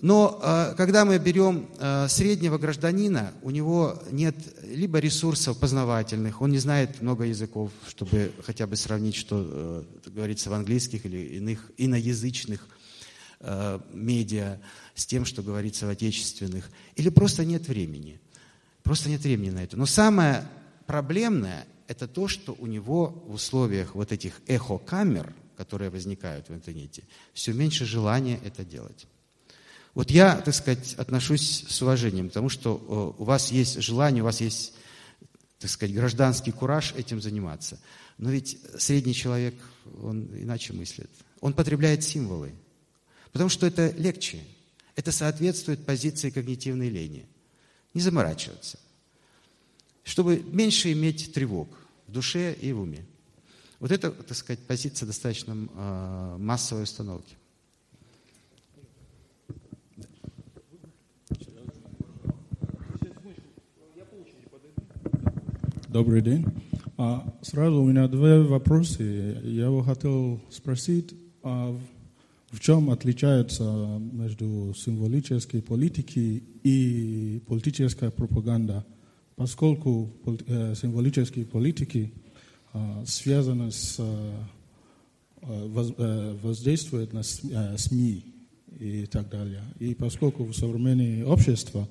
но 0.00 0.38
э, 0.40 0.74
когда 0.76 1.04
мы 1.04 1.18
берем 1.18 1.68
среднего 2.08 2.56
гражданина, 2.56 3.32
у 3.42 3.50
него 3.50 4.00
нет 4.12 4.36
либо 4.62 5.00
ресурсов 5.00 5.58
познавательных, 5.58 6.40
он 6.40 6.52
не 6.52 6.58
знает 6.58 7.02
много 7.02 7.24
языков, 7.24 7.72
чтобы 7.88 8.32
хотя 8.44 8.68
бы 8.68 8.76
сравнить, 8.76 9.16
что 9.16 9.84
говорится 10.06 10.50
в 10.50 10.52
английских 10.52 11.04
или 11.04 11.36
иных 11.38 11.72
иноязычных 11.76 12.68
медиа 13.92 14.60
с 14.94 15.04
тем, 15.04 15.24
что 15.24 15.42
говорится 15.42 15.86
в 15.86 15.90
отечественных, 15.90 16.70
или 16.94 17.08
просто 17.08 17.44
нет 17.44 17.66
времени. 17.66 18.20
Просто 18.88 19.10
нет 19.10 19.20
времени 19.20 19.50
на 19.50 19.62
это. 19.62 19.76
Но 19.76 19.84
самое 19.84 20.48
проблемное– 20.86 21.66
это 21.88 22.08
то, 22.08 22.26
что 22.26 22.56
у 22.58 22.64
него 22.64 23.22
в 23.26 23.34
условиях 23.34 23.94
вот 23.94 24.12
этих 24.12 24.40
эхо-камер, 24.46 25.34
которые 25.58 25.90
возникают 25.90 26.48
в 26.48 26.54
интернете, 26.54 27.02
все 27.34 27.52
меньше 27.52 27.84
желания 27.84 28.40
это 28.42 28.64
делать. 28.64 29.06
Вот 29.92 30.10
я, 30.10 30.36
так 30.36 30.54
сказать, 30.54 30.94
отношусь 30.94 31.66
с 31.68 31.82
уважением 31.82 32.30
к 32.30 32.32
тому, 32.32 32.48
что 32.48 33.14
э, 33.18 33.20
у 33.20 33.24
вас 33.26 33.52
есть 33.52 33.78
желание, 33.82 34.22
у 34.22 34.24
вас 34.24 34.40
есть, 34.40 34.72
так 35.58 35.68
сказать, 35.68 35.94
гражданский 35.94 36.52
кураж 36.52 36.94
этим 36.96 37.20
заниматься. 37.20 37.78
Но 38.16 38.30
ведь 38.30 38.58
средний 38.78 39.12
человек, 39.12 39.54
он 40.02 40.30
иначе 40.32 40.72
мыслит. 40.72 41.10
Он 41.42 41.52
потребляет 41.52 42.04
символы, 42.04 42.54
потому 43.32 43.50
что 43.50 43.66
это 43.66 43.90
легче. 43.98 44.38
Это 44.96 45.12
соответствует 45.12 45.84
позиции 45.84 46.30
когнитивной 46.30 46.88
лени. 46.88 47.28
Не 47.94 48.00
заморачиваться. 48.00 48.78
Чтобы 50.04 50.42
меньше 50.52 50.92
иметь 50.92 51.32
тревог 51.32 51.68
в 52.06 52.12
душе 52.12 52.54
и 52.54 52.72
в 52.72 52.80
уме. 52.80 53.04
Вот 53.80 53.92
это, 53.92 54.10
так 54.10 54.36
сказать, 54.36 54.60
позиция 54.66 55.06
достаточно 55.06 55.52
э, 55.52 56.36
массовой 56.38 56.82
установки. 56.82 57.36
Добрый 65.88 66.20
день. 66.20 66.44
А, 66.98 67.32
сразу 67.42 67.80
у 67.80 67.86
меня 67.86 68.08
два 68.08 68.40
вопроса. 68.40 69.02
Я 69.02 69.70
бы 69.70 69.82
хотел 69.84 70.40
спросить, 70.50 71.14
а 71.42 71.74
в 72.50 72.60
чем 72.60 72.90
отличается 72.90 73.64
между 74.12 74.74
символической 74.76 75.62
политикой 75.62 76.42
и 76.62 77.42
политической 77.46 78.10
пропагандой? 78.10 78.82
Поскольку 79.36 80.10
э, 80.46 80.74
символические 80.74 81.46
политики 81.46 82.12
а, 82.72 83.04
связаны 83.06 83.70
с 83.70 83.96
э, 83.98 84.32
воздействуют 86.42 87.12
на 87.12 87.22
СМИ 87.22 88.24
и 88.80 89.06
так 89.06 89.28
далее. 89.30 89.62
И 89.78 89.94
поскольку 89.94 90.44
в 90.44 90.54
современном 90.54 91.30
обществе 91.30 91.86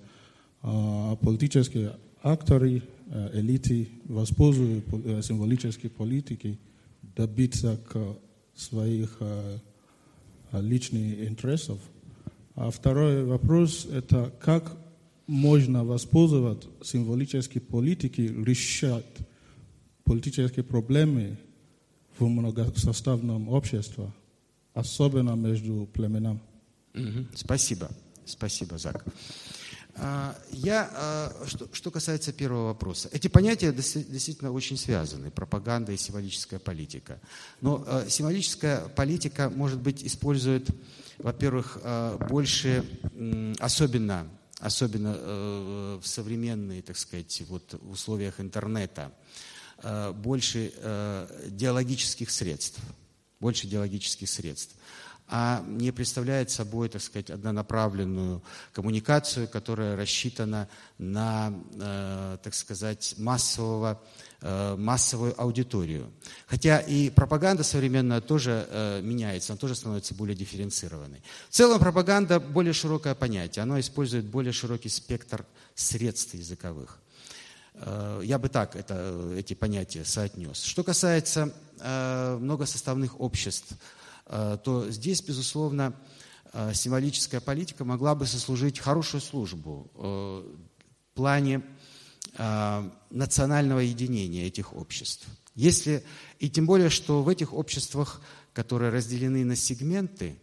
политические 1.22 1.96
акторы 2.22 2.84
Э, 3.10 3.30
элиты 3.40 3.88
воспользуют 4.04 4.86
э, 4.92 5.22
символической 5.22 5.90
политики 5.90 6.60
добиться 7.16 7.78
к 7.78 8.18
своих 8.54 9.16
э, 9.22 9.60
личных 10.52 11.28
интересов. 11.28 11.80
А 12.56 12.72
второй 12.72 13.24
вопрос– 13.24 13.86
это 13.92 14.34
как 14.40 14.78
можно 15.28 15.84
воспользоваться 15.84 16.70
символической 16.84 17.60
политикой, 17.60 18.28
решать 18.44 19.06
политические 20.04 20.64
проблемы 20.64 21.38
в 22.18 22.28
многосоставном 22.28 23.50
обществе, 23.50 24.12
особенно 24.74 25.36
между 25.36 25.88
племенами. 25.94 26.40
Спасибо. 27.36 27.90
Спасибо, 28.26 28.78
Зак. 28.78 29.06
А, 30.00 30.36
я, 30.52 30.90
а, 30.94 31.46
что, 31.72 31.92
касается 31.92 32.32
первого 32.32 32.68
вопроса, 32.68 33.10
эти 33.12 33.28
понятия 33.28 33.72
действительно 33.72 34.52
очень 34.52 34.78
связаны, 34.78 35.32
пропаганда 35.32 35.92
и 35.92 35.98
символическая 35.98 36.60
политика. 36.60 37.20
Но 37.62 37.84
а, 37.88 38.08
символическая 38.08 38.90
политика, 38.90 39.50
может 39.50 39.80
быть, 39.80 40.04
использует, 40.04 40.70
во-первых, 41.18 41.80
больше, 42.30 42.86
особенно, 43.60 44.30
особенно 44.60 45.16
э, 45.18 46.00
в 46.00 46.06
современные, 46.06 46.84
так 46.84 46.96
сказать, 46.96 47.42
вот, 47.48 47.74
условиях 47.90 48.40
интернета, 48.40 49.12
больше 50.14 50.74
э, 50.76 51.48
диалогических 51.50 52.30
средств, 52.30 52.80
больше 53.40 53.66
диалогических 53.66 54.30
средств 54.30 54.76
а 55.30 55.62
не 55.68 55.92
представляет 55.92 56.50
собой, 56.50 56.88
так 56.88 57.02
сказать, 57.02 57.30
однонаправленную 57.30 58.42
коммуникацию, 58.72 59.48
которая 59.50 59.98
рассчитана 59.98 60.70
на, 60.98 61.54
э, 61.74 62.38
так 62.42 62.54
сказать, 62.54 63.16
массового, 63.18 64.02
э, 64.40 64.76
массовую 64.78 65.40
аудиторию. 65.40 66.14
Хотя 66.46 66.80
и 66.80 67.10
пропаганда 67.10 67.64
современная 67.64 68.22
тоже 68.22 68.68
э, 68.70 69.02
меняется, 69.02 69.52
она 69.52 69.60
тоже 69.60 69.76
становится 69.76 70.16
более 70.16 70.36
дифференцированной. 70.36 71.22
В 71.50 71.54
целом 71.54 71.80
пропаганда 71.80 72.40
более 72.40 72.74
широкое 72.74 73.14
понятие, 73.14 73.64
оно 73.64 73.80
использует 73.82 74.26
более 74.26 74.54
широкий 74.54 74.90
спектр 74.90 75.46
средств 75.76 76.34
языковых. 76.34 77.00
Я 78.24 78.40
бы 78.40 78.50
так 78.50 78.76
это, 78.76 79.34
эти 79.38 79.54
понятия 79.54 80.04
соотнес. 80.04 80.64
Что 80.64 80.84
касается 80.84 81.54
многосоставных 81.80 83.22
обществ, 83.22 83.68
Э, 83.72 83.97
то 84.64 84.90
здесь, 84.90 85.22
безусловно, 85.22 85.94
э, 86.54 86.74
символическая 86.74 87.40
политика 87.40 87.86
могла 87.86 88.16
бы 88.16 88.26
сослужить 88.26 88.80
хорошую 88.80 89.22
службу 89.22 89.90
э, 89.96 90.56
в 91.12 91.16
плане 91.16 91.64
национального 93.10 93.80
единения 93.80 94.46
этих 94.46 94.76
обществ. 94.76 95.26
Если, 95.56 96.04
и 96.38 96.50
тем 96.50 96.68
более, 96.68 96.90
что 96.90 97.24
в 97.24 97.30
этих 97.30 97.52
обществах, 97.52 98.22
которые 98.54 98.92
разделены 98.92 99.44
на 99.44 99.56
сегменты, 99.56 100.38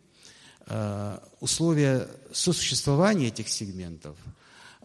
условия 1.41 2.09
сосуществования 2.33 3.29
этих 3.29 3.49
сегментов 3.49 4.17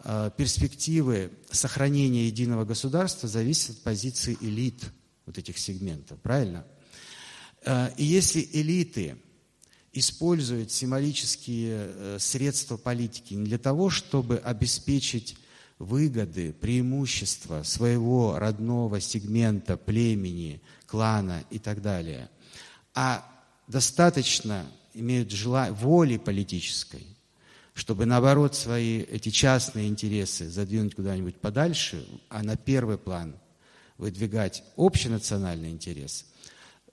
э, 0.04 0.30
перспективы 0.36 1.32
сохранения 1.50 2.26
единого 2.26 2.64
государства 2.64 3.28
зависят 3.28 3.78
от 3.78 3.82
позиции 3.82 4.36
элит 4.40 4.84
вот 5.26 5.38
этих 5.38 5.58
сегментов, 5.58 6.20
правильно? 6.20 6.64
Э, 7.64 7.90
и 7.96 8.04
если 8.04 8.48
элиты 8.52 9.16
используют 9.92 10.70
символические 10.70 12.18
средства 12.20 12.76
политики 12.76 13.34
не 13.34 13.44
для 13.44 13.58
того, 13.58 13.90
чтобы 13.90 14.38
обеспечить 14.38 15.36
выгоды, 15.80 16.52
преимущества 16.52 17.62
своего 17.64 18.38
родного 18.38 19.00
сегмента, 19.00 19.76
племени, 19.76 20.60
клана 20.86 21.42
и 21.50 21.58
так 21.58 21.82
далее, 21.82 22.30
а 22.94 23.26
достаточно 23.66 24.66
имеют 24.92 25.30
желание, 25.30 25.72
воли 25.72 26.18
политической, 26.18 27.06
чтобы, 27.72 28.04
наоборот, 28.04 28.54
свои 28.54 29.00
эти 29.00 29.30
частные 29.30 29.88
интересы 29.88 30.50
задвинуть 30.50 30.94
куда-нибудь 30.94 31.36
подальше, 31.36 32.06
а 32.28 32.42
на 32.42 32.56
первый 32.56 32.98
план 32.98 33.34
выдвигать 33.96 34.62
общенациональный 34.76 35.70
интерес, 35.70 36.26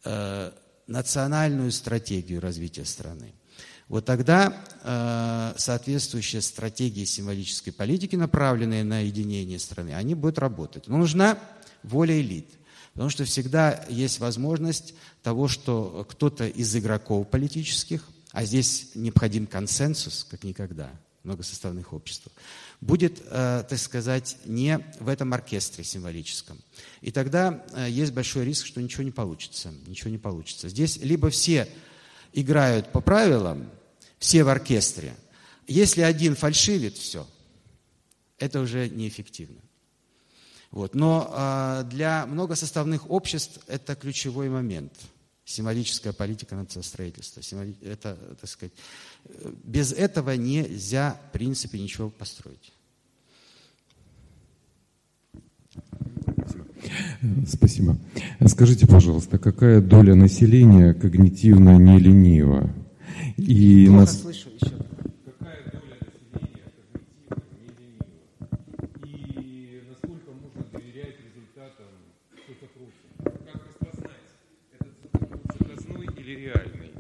э, 0.04 0.52
национальную 0.88 1.72
стратегию 1.72 2.42
развития 2.42 2.86
страны– 2.86 3.34
вот 3.90 4.04
тогда 4.04 4.54
э, 4.84 5.54
соответствующие 5.58 6.42
стратегии 6.42 7.06
символической 7.06 7.72
политики, 7.72 8.18
направленные 8.18 8.84
на 8.84 9.00
единение 9.00 9.60
страны, 9.60 9.96
они 9.96 10.14
будут 10.14 10.40
работать. 10.40 10.88
Но 10.88 10.98
нужна 10.98 11.40
воля 11.84 12.20
элит. 12.20 12.50
Потому 12.92 13.10
что 13.10 13.24
всегда 13.24 13.86
есть 13.88 14.20
возможность 14.20 14.94
того, 15.24 15.48
что 15.48 16.06
кто-то 16.10 16.48
из 16.48 16.76
игроков 16.76 17.30
политических, 17.30 18.04
а 18.32 18.44
здесь 18.44 18.92
необходим 18.96 19.48
консенсус, 19.48 20.28
как 20.30 20.44
никогда, 20.44 20.90
многосоставных 21.24 21.94
обществах, 21.94 22.34
будет, 22.82 23.22
э, 23.26 23.64
так 23.68 23.80
сказать, 23.80 24.38
не 24.46 24.80
в 25.00 25.08
этом 25.08 25.34
оркестре 25.34 25.84
символическом. 25.84 26.60
И 27.02 27.12
тогда 27.12 27.66
э, 27.74 27.88
есть 27.90 28.14
большой 28.14 28.46
риск, 28.46 28.66
что 28.66 28.82
ничего 28.82 29.04
не 29.04 29.12
получится. 29.12 29.74
Ничего 29.88 30.12
не 30.12 30.18
получится. 30.18 30.70
Здесь 30.70 30.98
либо 30.98 31.30
все 31.30 31.68
играют 32.34 32.92
по 32.92 33.02
правилам, 33.02 33.70
все 34.20 34.44
в 34.44 34.50
оркестре. 34.50 35.16
Если 35.68 36.02
один 36.02 36.36
фальшивит, 36.36 36.96
все, 36.96 37.28
это 38.38 38.62
уже 38.62 38.90
неэффективно. 38.90 39.60
Вот. 40.72 40.96
Но 40.96 41.34
э, 41.34 41.84
для 41.90 42.26
многосоставных 42.26 43.10
обществ 43.10 43.60
это 43.68 43.96
ключевой 43.96 44.50
момент. 44.50 44.94
Символическая 45.46 46.12
политика 46.12 46.56
нациостроительства. 46.56 47.42
Символи... 47.42 47.76
Это, 47.82 48.16
так 48.40 48.50
сказать, 48.50 48.74
без 49.64 49.94
этого 49.94 50.32
нельзя, 50.32 51.20
в 51.30 51.32
принципе, 51.34 51.80
ничего 51.80 52.10
построить. 52.10 52.74
Спасибо. 57.48 57.98
Скажите, 58.46 58.88
пожалуйста, 58.88 59.38
какая 59.38 59.82
доля 59.82 60.16
населения 60.16 60.94
когнитивно 60.94 61.78
не 61.78 62.00
ленива? 62.00 62.70
И 63.38 63.86
Плохо 63.88 64.00
нас... 64.00 64.22
слышу 64.22 64.50
еще. 64.50 64.76
Какая 65.26 65.64
доля 65.72 65.98
населения 66.02 66.64
когнитивно 66.78 67.38
не 69.04 69.12
И 69.12 69.82
насколько 69.90 70.32
можно 70.32 70.64
доверять 70.72 71.16
результатам 71.26 71.92
соцопроса? 72.46 73.08
Как 73.52 73.62
распознать, 73.66 74.30
этот 74.80 74.94
заказной 75.60 76.08
или 76.18 76.34
реальный? 76.46 76.92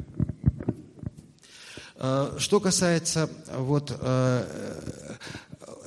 Э, 0.67 1.86
что 1.97 2.59
касается 2.59 3.29
вот 3.55 3.95
э, 3.99 5.15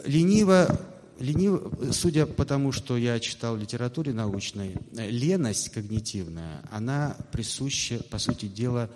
лениво 0.04 0.78
Ленив, 1.20 1.60
судя 1.92 2.24
по 2.24 2.46
тому, 2.46 2.72
что 2.72 2.96
я 2.96 3.20
читал 3.20 3.54
в 3.54 3.60
литературе 3.60 4.14
научной, 4.14 4.76
леность 4.90 5.68
когнитивная, 5.68 6.62
она 6.70 7.14
присуща, 7.30 8.02
по 8.04 8.18
сути 8.18 8.46
дела, 8.46 8.90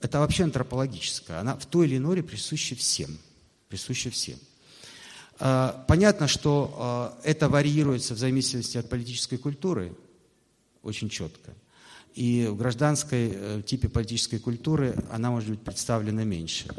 это 0.00 0.20
вообще 0.20 0.44
антропологическая, 0.44 1.40
она 1.40 1.56
в 1.56 1.66
той 1.66 1.88
или 1.88 1.96
иной 1.96 2.22
присуща 2.22 2.76
всем, 2.76 3.18
присуща 3.68 4.10
всем. 4.10 4.38
Понятно, 5.38 6.28
что 6.28 7.18
это 7.24 7.48
варьируется 7.48 8.14
в 8.14 8.18
зависимости 8.18 8.78
от 8.78 8.88
политической 8.88 9.36
культуры 9.36 9.92
очень 10.82 11.08
четко. 11.08 11.52
И 12.16 12.46
в 12.46 12.56
гражданской 12.56 13.30
э, 13.32 13.62
типе 13.64 13.90
политической 13.90 14.38
культуры 14.38 14.96
она 15.12 15.30
может 15.30 15.50
быть 15.50 15.60
представлена 15.60 16.24
меньше. 16.24 16.74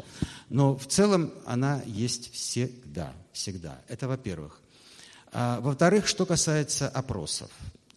Но 0.50 0.76
в 0.76 0.86
целом 0.86 1.32
она 1.46 1.80
есть 1.86 2.32
всегда. 2.34 3.14
Всегда. 3.32 3.80
Это 3.86 4.08
во-первых. 4.08 4.60
А, 5.32 5.60
во-вторых, 5.60 6.08
что 6.08 6.26
касается 6.26 6.88
опросов. 6.88 7.50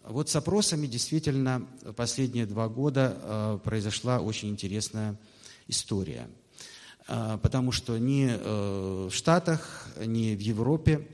Вот 0.03 0.29
с 0.29 0.35
опросами 0.35 0.85
действительно 0.85 1.65
последние 1.95 2.45
два 2.45 2.69
года 2.69 3.17
э, 3.19 3.59
произошла 3.63 4.19
очень 4.19 4.49
интересная 4.49 5.17
история. 5.67 6.27
Э, 7.07 7.39
потому 7.41 7.71
что 7.71 7.97
ни 7.97 8.27
э, 8.29 9.07
в 9.09 9.13
Штатах, 9.13 9.87
ни 10.05 10.35
в 10.35 10.39
Европе 10.39 11.07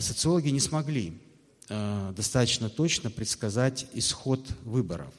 социологи 0.00 0.48
не 0.50 0.60
смогли 0.60 1.20
достаточно 1.68 2.70
точно 2.70 3.10
предсказать 3.10 3.86
исход 3.94 4.40
выборов. 4.62 5.12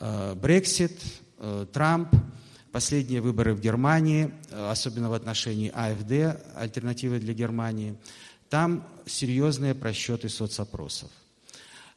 Брексит, 0.00 1.00
Трамп, 1.72 2.08
последние 2.72 3.20
выборы 3.20 3.54
в 3.54 3.60
Германии, 3.60 4.32
особенно 4.50 5.10
в 5.10 5.12
отношении 5.12 5.70
АФД, 5.74 6.40
альтернативы 6.56 7.18
для 7.18 7.34
Германии, 7.34 7.96
там 8.48 8.86
серьезные 9.06 9.74
просчеты 9.74 10.28
соцопросов. 10.28 11.10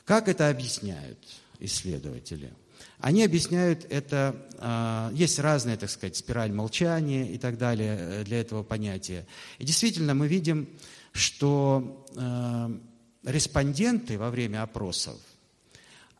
Как 0.04 0.28
это 0.28 0.50
объясняют 0.50 1.20
исследователи? 1.60 2.54
Они 3.00 3.24
объясняют 3.24 3.86
это, 3.90 5.12
есть 5.14 5.40
разные, 5.40 5.78
так 5.78 5.90
сказать, 5.90 6.16
спираль 6.16 6.52
молчания 6.52 7.30
и 7.32 7.38
так 7.38 7.58
далее 7.58 7.98
э, 8.00 8.24
для 8.24 8.40
этого 8.40 8.64
понятия. 8.64 9.26
И 9.60 9.66
действительно 9.66 10.14
мы 10.14 10.28
видим, 10.28 10.68
что 11.12 12.06
э, 12.16 12.80
респонденты 13.24 14.18
во 14.18 14.30
время 14.30 14.64
опросов, 14.64 15.18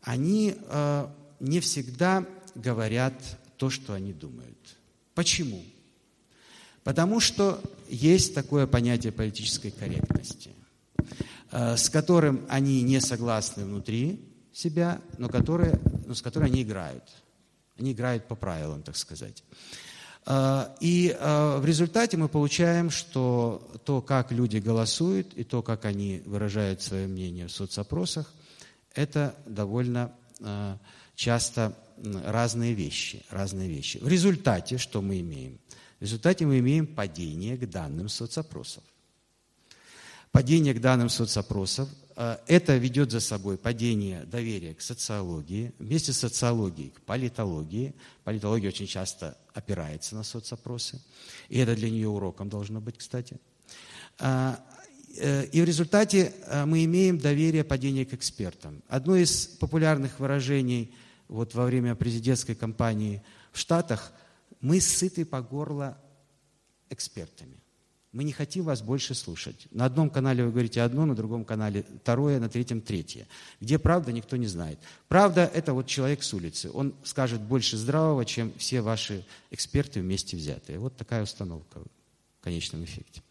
они 0.02 0.54
э, 0.56 1.06
не 1.40 1.60
всегда 1.60 2.26
говорят 2.54 3.14
то, 3.56 3.70
что 3.70 3.94
они 3.94 4.12
думают. 4.12 4.76
Почему? 5.14 5.62
Потому 6.84 7.20
что 7.20 7.60
есть 7.88 8.34
такое 8.34 8.66
понятие 8.66 9.12
политической 9.12 9.70
корректности– 9.70 10.50
Э, 11.52 11.76
с 11.76 11.88
которым 11.88 12.44
они 12.48 12.82
не 12.82 13.00
согласны 13.00 13.64
внутри 13.64 14.20
себя, 14.52 15.00
но, 15.16 15.28
которые, 15.28 15.80
но 16.04 16.14
с 16.14 16.20
которой 16.20 16.50
они 16.50 16.62
играют. 16.62 17.04
Они 17.78 17.92
играют 17.92 18.26
по 18.26 18.34
правилам, 18.34 18.82
так 18.82 18.96
сказать. 18.96 19.44
Э, 20.26 20.66
и 20.80 21.16
э, 21.18 21.58
в 21.58 21.64
результате 21.64 22.16
мы 22.16 22.28
получаем, 22.28 22.90
что 22.90 23.70
то, 23.84 24.02
как 24.02 24.32
люди 24.32 24.58
голосуют, 24.58 25.34
и 25.34 25.44
то, 25.44 25.62
как 25.62 25.84
они 25.84 26.22
выражают 26.26 26.82
свое 26.82 27.06
мнение 27.06 27.46
в 27.46 27.52
соцопросах, 27.52 28.32
это 28.94 29.34
довольно 29.46 30.10
часто 31.16 31.76
разные 32.24 32.74
вещи, 32.74 33.24
разные 33.30 33.68
вещи. 33.68 33.98
В 33.98 34.06
результате 34.06 34.78
что 34.78 35.02
мы 35.02 35.20
имеем? 35.20 35.58
В 35.98 36.02
результате 36.02 36.46
мы 36.46 36.60
имеем 36.60 36.86
падение 36.86 37.56
к 37.56 37.68
данным 37.68 38.08
соцопросов 38.08 38.84
падение 40.36 40.74
к 40.74 40.82
данным 40.82 41.08
соцопросов. 41.08 41.88
Э, 42.14 42.36
это 42.46 42.76
ведет 42.76 43.10
за 43.10 43.20
собой 43.20 43.56
падение 43.56 44.24
доверия 44.24 44.74
к 44.74 44.82
социологии, 44.82 45.72
вместе 45.78 46.12
с 46.12 46.18
социологией 46.18 46.90
к 46.90 47.00
политологии. 47.00 47.94
Политология 48.22 48.68
очень 48.68 48.86
часто 48.86 49.34
опирается 49.54 50.14
на 50.14 50.24
соцопросы, 50.24 51.00
и 51.48 51.58
это 51.58 51.74
для 51.74 51.88
нее 51.88 52.08
уроком 52.08 52.50
должно 52.50 52.82
быть, 52.82 52.98
кстати. 52.98 53.38
Э, 54.18 54.56
э, 55.16 55.46
и 55.46 55.62
в 55.62 55.64
результате 55.64 56.34
мы 56.66 56.84
имеем 56.84 57.16
доверие 57.16 57.64
падение 57.64 58.04
к 58.04 58.12
экспертам. 58.12 58.82
Одно 58.88 59.16
из 59.16 59.46
популярных 59.46 60.20
выражений 60.20 60.92
вот 61.28 61.54
во 61.54 61.64
время 61.64 61.94
президентской 61.94 62.54
кампании 62.54 63.22
в 63.52 63.58
Штатах– 63.58 64.12
мы 64.60 64.80
сыты 64.80 65.24
по 65.24 65.40
горло 65.42 65.98
экспертами. 66.90 67.56
Мы 68.12 68.24
не 68.24 68.32
хотим 68.32 68.64
вас 68.64 68.80
больше 68.80 69.14
слушать. 69.14 69.66
На 69.70 69.84
одном 69.84 70.08
канале 70.08 70.42
вы 70.42 70.50
говорите 70.50 70.80
одно, 70.80 71.04
на 71.04 71.14
другом 71.14 71.44
канале 71.44 71.84
второе, 72.02 72.40
на 72.40 72.48
третьем 72.48 72.80
третье. 72.80 73.26
Где 73.60 73.78
правда, 73.78 74.10
никто 74.10 74.36
не 74.36 74.46
знает. 74.46 74.78
Правда– 75.08 75.50
это 75.54 75.74
вот 75.74 75.86
человек 75.86 76.22
с 76.22 76.32
улицы. 76.32 76.70
Он 76.72 76.94
скажет 77.04 77.42
больше 77.42 77.76
здравого, 77.76 78.24
чем 78.24 78.52
все 78.56 78.80
ваши 78.80 79.26
эксперты 79.50 80.00
вместе 80.00 80.36
взятые. 80.36 80.78
Вот 80.78 80.96
такая 80.96 81.22
установка 81.22 81.80
в 82.40 82.44
конечном 82.44 82.84
эффекте. 82.84 83.22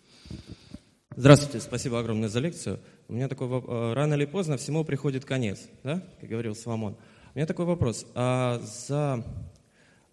Здравствуйте, 1.15 1.61
спасибо 1.61 1.99
огромное 1.99 2.29
за 2.29 2.39
лекцию. 2.39 2.79
У 3.07 3.13
меня 3.13 3.27
такой 3.27 3.47
вопрос. 3.47 3.73
Э, 3.73 3.93
рано 3.93 4.13
или 4.13 4.25
поздно 4.25 4.57
всему 4.57 4.83
приходит 4.83 5.25
конец, 5.25 5.61
да? 5.83 6.03
как 6.19 6.29
говорил 6.29 6.55
Соломон. 6.55 6.95
У 7.35 7.37
меня 7.37 7.47
такой 7.47 7.65
вопрос. 7.65 8.05
А 8.15 8.61
за 8.87 9.25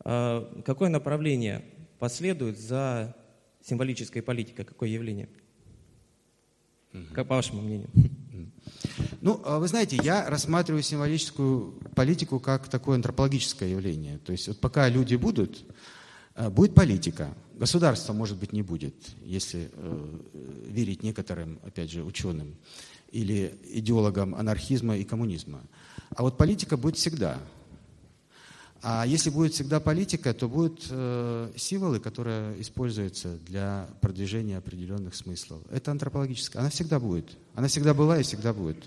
а 0.01 0.62
какое 0.64 0.89
направление 0.89 1.64
последует 2.01 2.59
за 2.59 3.14
символическая 3.64 4.25
политика, 4.25 4.64
какое 4.64 4.89
явление? 4.89 5.29
Как 7.14 7.29
по 7.29 7.37
вашему 7.37 7.62
мнению? 7.62 7.89
Ну, 9.20 9.41
а 9.45 9.61
вы 9.61 9.68
знаете, 9.68 10.01
я 10.03 10.29
рассматриваю 10.29 10.83
символическую 10.83 11.81
политику 11.95 12.41
как 12.41 12.66
такое 12.68 12.97
антропологическое 12.97 13.68
явление. 13.68 14.18
То 14.18 14.33
есть 14.33 14.49
вот 14.49 14.59
пока 14.59 14.89
люди 14.89 15.14
будут, 15.14 15.64
э, 16.35 16.51
будет 16.51 16.75
политика. 16.75 17.33
Государства, 17.55 18.12
может 18.12 18.37
быть, 18.37 18.53
не 18.53 18.62
будет, 18.62 18.95
если 19.23 19.70
э, 19.73 20.20
верить 20.66 21.05
некоторым, 21.05 21.61
опять 21.62 21.93
же, 21.93 22.03
ученым 22.03 22.57
или 23.12 23.57
идеологам 23.64 24.35
анархизма 24.35 24.97
и 24.97 25.05
коммунизма. 25.05 25.62
А 26.15 26.23
вот 26.23 26.37
политика 26.37 26.77
будет 26.77 26.97
всегда. 26.97 27.39
А 28.85 29.07
если 29.07 29.31
будет 29.31 29.55
всегда 29.55 29.79
политика, 29.79 30.35
то 30.35 30.49
будут 30.49 30.87
э, 30.91 31.53
символы, 31.57 32.01
которые 32.01 32.61
используются 32.61 33.39
для 33.47 33.89
продвижения 34.01 34.59
определенных 34.59 35.15
смыслов. 35.15 35.63
Это 35.71 35.93
антропологическая. 35.93 36.61
Она 36.61 36.71
всегда 36.71 36.99
будет. 36.99 37.37
Она 37.55 37.69
всегда 37.69 37.95
была 37.95 38.19
и 38.19 38.25
всегда 38.25 38.53
будет. 38.53 38.85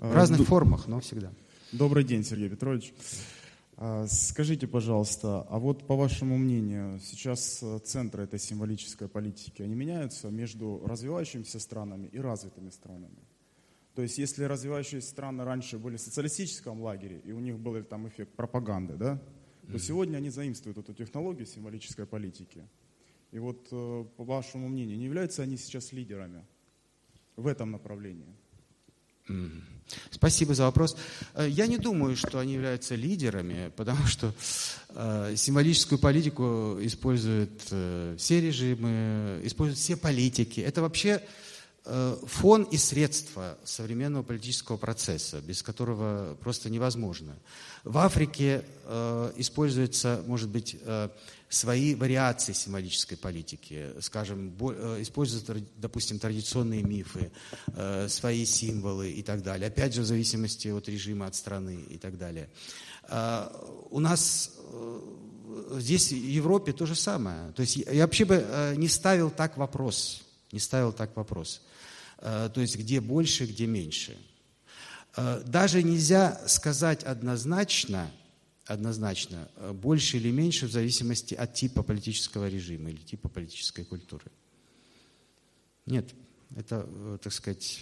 В 0.00 0.14
разных 0.14 0.46
формах, 0.46 0.86
но 0.86 1.00
всегда. 1.00 1.30
Добрый 1.72 2.04
день, 2.04 2.24
Сергей 2.24 2.48
Петрович. 2.48 2.94
А, 3.76 4.06
Скажите, 4.08 4.66
пожалуйста, 4.66 5.46
а 5.50 5.58
вот 5.58 5.86
по 5.86 5.94
вашему 5.94 6.38
мнению, 6.38 7.00
сейчас 7.04 7.62
э, 7.62 7.80
центры 7.84 8.24
этой 8.24 8.38
символической 8.38 9.08
политики, 9.08 9.60
они 9.60 9.74
меняются 9.74 10.30
между 10.30 10.82
развивающимися 10.86 11.60
странами 11.60 12.06
и 12.06 12.18
развитыми 12.18 12.70
странами? 12.70 13.18
То 14.00 14.04
есть, 14.04 14.16
если 14.16 14.44
развивающиеся 14.44 15.06
страны 15.06 15.44
раньше 15.44 15.76
были 15.76 15.98
в 15.98 16.00
социалистическом 16.00 16.80
лагере, 16.80 17.20
и 17.22 17.32
у 17.32 17.38
них 17.38 17.58
был 17.58 17.84
там 17.84 18.08
эффект 18.08 18.32
пропаганды, 18.34 18.94
да, 18.94 19.20
то 19.70 19.78
сегодня 19.78 20.16
они 20.16 20.30
заимствуют 20.30 20.78
эту 20.78 20.94
технологию 20.94 21.44
символической 21.44 22.06
политики. 22.06 22.66
И 23.30 23.38
вот, 23.38 23.68
э, 23.70 24.04
по 24.16 24.24
вашему 24.24 24.70
мнению, 24.70 24.96
не 24.96 25.04
являются 25.04 25.42
они 25.42 25.58
сейчас 25.58 25.92
лидерами 25.92 26.46
в 27.36 27.46
этом 27.46 27.72
направлении? 27.72 28.34
Спасибо 30.10 30.54
за 30.54 30.64
вопрос. 30.64 30.96
Э, 31.34 31.46
Я 31.46 31.66
не 31.66 31.76
думаю, 31.76 32.16
что 32.16 32.38
они 32.38 32.54
являются 32.54 32.94
лидерами, 32.94 33.70
потому 33.76 34.06
что 34.06 34.32
э, 34.88 35.34
символическую 35.36 35.98
политику 35.98 36.78
используют 36.80 37.68
э, 37.70 38.16
все 38.16 38.40
режимы, 38.40 39.42
используют 39.44 39.78
все 39.78 39.98
политики. 39.98 40.60
Это 40.60 40.80
вообще 40.80 41.22
фон 41.84 42.64
и 42.64 42.76
средства 42.76 43.58
современного 43.64 44.22
политического 44.22 44.76
процесса, 44.76 45.40
без 45.40 45.62
которого 45.62 46.36
просто 46.40 46.68
невозможно. 46.68 47.36
В 47.84 47.96
Африке 47.98 48.64
э, 48.84 49.32
используются, 49.36 50.22
может 50.26 50.50
быть, 50.50 50.76
э, 50.78 51.08
свои 51.48 51.94
вариации 51.94 52.52
символической 52.52 53.16
политики. 53.16 53.94
Скажем, 54.00 54.50
бо- 54.50 54.74
э, 54.74 55.02
используют, 55.02 55.66
допустим, 55.78 56.18
традиционные 56.18 56.82
мифы, 56.82 57.32
э, 57.68 58.08
свои 58.08 58.44
символы 58.44 59.10
и 59.10 59.22
так 59.22 59.42
далее. 59.42 59.68
Опять 59.68 59.94
же, 59.94 60.02
в 60.02 60.06
зависимости 60.06 60.68
от 60.68 60.88
режима, 60.88 61.26
от 61.26 61.34
страны 61.34 61.80
и 61.88 61.96
так 61.96 62.18
далее. 62.18 62.50
У 63.90 63.98
нас 63.98 64.52
э, 64.72 65.00
здесь, 65.78 66.12
в 66.12 66.14
Европе, 66.14 66.72
то 66.72 66.86
же 66.86 66.94
самое. 66.94 67.52
То 67.52 67.62
есть 67.62 67.76
я 67.76 68.02
вообще 68.02 68.24
бы 68.24 68.44
э, 68.46 68.74
не 68.76 68.86
ставил 68.88 69.30
так 69.30 69.56
вопрос. 69.56 70.22
Не 70.52 70.60
ставил 70.60 70.92
так 70.92 71.16
вопрос. 71.16 71.62
Э, 72.20 72.50
То 72.52 72.60
есть 72.60 72.76
где 72.76 73.00
больше, 73.00 73.46
где 73.46 73.66
меньше. 73.66 74.16
Э, 75.16 75.42
Даже 75.46 75.82
нельзя 75.82 76.40
сказать 76.46 77.02
однозначно, 77.04 78.10
однозначно, 78.66 79.48
э, 79.56 79.72
больше 79.72 80.18
или 80.18 80.30
меньше 80.30 80.66
в 80.66 80.72
зависимости 80.72 81.34
от 81.34 81.54
типа 81.54 81.82
политического 81.82 82.48
режима 82.48 82.90
или 82.90 83.00
типа 83.00 83.28
политической 83.28 83.84
культуры. 83.84 84.26
Нет, 85.86 86.10
это, 86.56 86.86
так 87.22 87.32
сказать, 87.32 87.80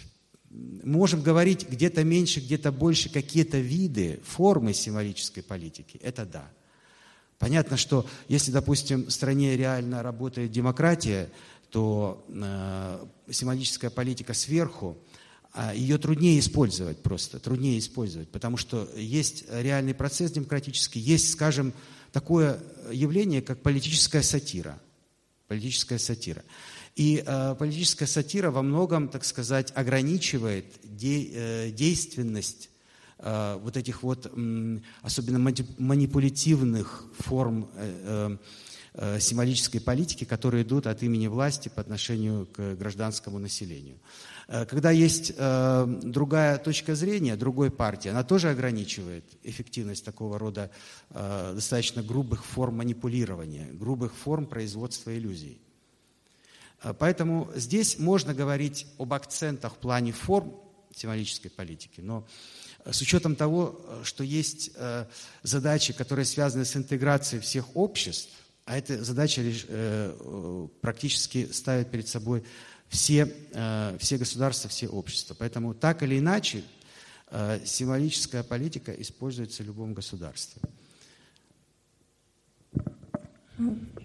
можем 0.49 1.21
говорить 1.21 1.67
где-то 1.69 2.03
меньше, 2.03 2.39
где-то 2.39 2.71
больше, 2.71 3.09
какие-то 3.09 3.59
виды, 3.59 4.19
формы 4.23 4.73
символической 4.73 5.43
политики. 5.43 5.97
Это 6.01 6.25
да. 6.25 6.49
Понятно, 7.37 7.77
что 7.77 8.05
если, 8.27 8.51
допустим, 8.51 9.05
в 9.05 9.11
стране 9.11 9.55
реально 9.55 10.01
работает 10.01 10.51
демократия, 10.51 11.29
то 11.71 12.25
э, 12.27 13.05
символическая 13.31 13.89
политика 13.89 14.33
сверху, 14.33 14.97
а 15.51 15.73
ее 15.73 15.97
труднее 15.97 16.39
использовать 16.39 17.01
просто, 17.01 17.39
труднее 17.39 17.79
использовать, 17.79 18.29
потому 18.29 18.57
что 18.57 18.87
есть 18.95 19.45
реальный 19.49 19.93
процесс 19.93 20.31
демократический, 20.31 20.99
есть, 20.99 21.31
скажем, 21.31 21.73
такое 22.11 22.59
явление, 22.91 23.41
как 23.41 23.61
политическая 23.61 24.21
сатира. 24.21 24.79
Политическая 25.47 25.97
сатира. 25.97 26.43
И 26.95 27.23
э, 27.25 27.55
политическая 27.57 28.05
сатира 28.05 28.51
во 28.51 28.61
многом, 28.61 29.07
так 29.09 29.25
сказать, 29.25 29.71
ограничивает 29.75 30.65
де- 30.83 31.31
э, 31.33 31.71
действенность 31.71 32.69
э, 33.17 33.59
вот 33.63 33.75
этих 33.75 34.03
вот, 34.03 34.27
м, 34.27 34.83
особенно 35.01 35.39
манипулятивных 35.39 37.05
форм 37.17 37.69
э, 37.75 38.37
э, 38.37 38.37
э, 38.93 39.19
символической 39.19 39.79
политики, 39.79 40.23
которые 40.23 40.63
идут 40.63 40.87
от 40.87 41.03
имени 41.03 41.27
власти 41.27 41.69
по 41.69 41.81
отношению 41.81 42.47
к 42.47 42.75
гражданскому 42.75 43.39
населению. 43.39 43.99
Э, 44.47 44.65
Когда 44.65 44.91
есть 44.91 45.33
э, 45.35 45.99
другая 46.03 46.57
точка 46.57 46.95
зрения, 46.95 47.35
другой 47.35 47.71
партии, 47.71 48.09
она 48.09 48.23
тоже 48.23 48.49
ограничивает 48.49 49.23
эффективность 49.43 50.03
такого 50.05 50.39
рода 50.39 50.71
достаточно 51.09 52.03
грубых 52.03 52.45
форм 52.45 52.77
манипулирования, 52.77 53.67
грубых 53.71 54.15
форм 54.15 54.45
производства 54.45 55.15
иллюзий. 55.15 55.59
Поэтому 56.99 57.51
здесь 57.55 57.99
можно 57.99 58.33
говорить 58.33 58.87
об 58.97 59.13
акцентах 59.13 59.73
в 59.73 59.77
плане 59.77 60.11
форм 60.11 60.55
символической 60.95 61.51
политики, 61.51 61.99
но 62.01 62.25
с 62.85 63.01
учетом 63.01 63.35
того, 63.35 63.81
что 64.03 64.23
есть 64.23 64.71
задачи, 65.43 65.93
которые 65.93 66.25
связаны 66.25 66.63
с 66.63 66.75
интеграцией 66.75 67.41
всех 67.41 67.75
обществ, 67.75 68.38
а 68.69 68.77
эта 68.77 69.03
задача 69.03 69.41
лишь, 69.41 69.65
э, 69.67 70.15
э, 70.15 70.67
практически 70.79 71.47
ставит 71.51 71.89
перед 71.89 72.07
собой 72.07 72.43
все, 72.87 73.33
э, 73.51 73.97
все 73.99 74.17
государства, 74.17 74.69
все 74.69 74.87
общества. 74.87 75.35
Поэтому 75.37 75.73
так 75.73 76.03
или 76.03 76.19
иначе 76.19 76.63
символическая 77.63 78.41
политика 78.41 78.91
используется 78.91 79.61
в 79.61 79.67
любом 79.67 79.93
государстве. 79.93 80.61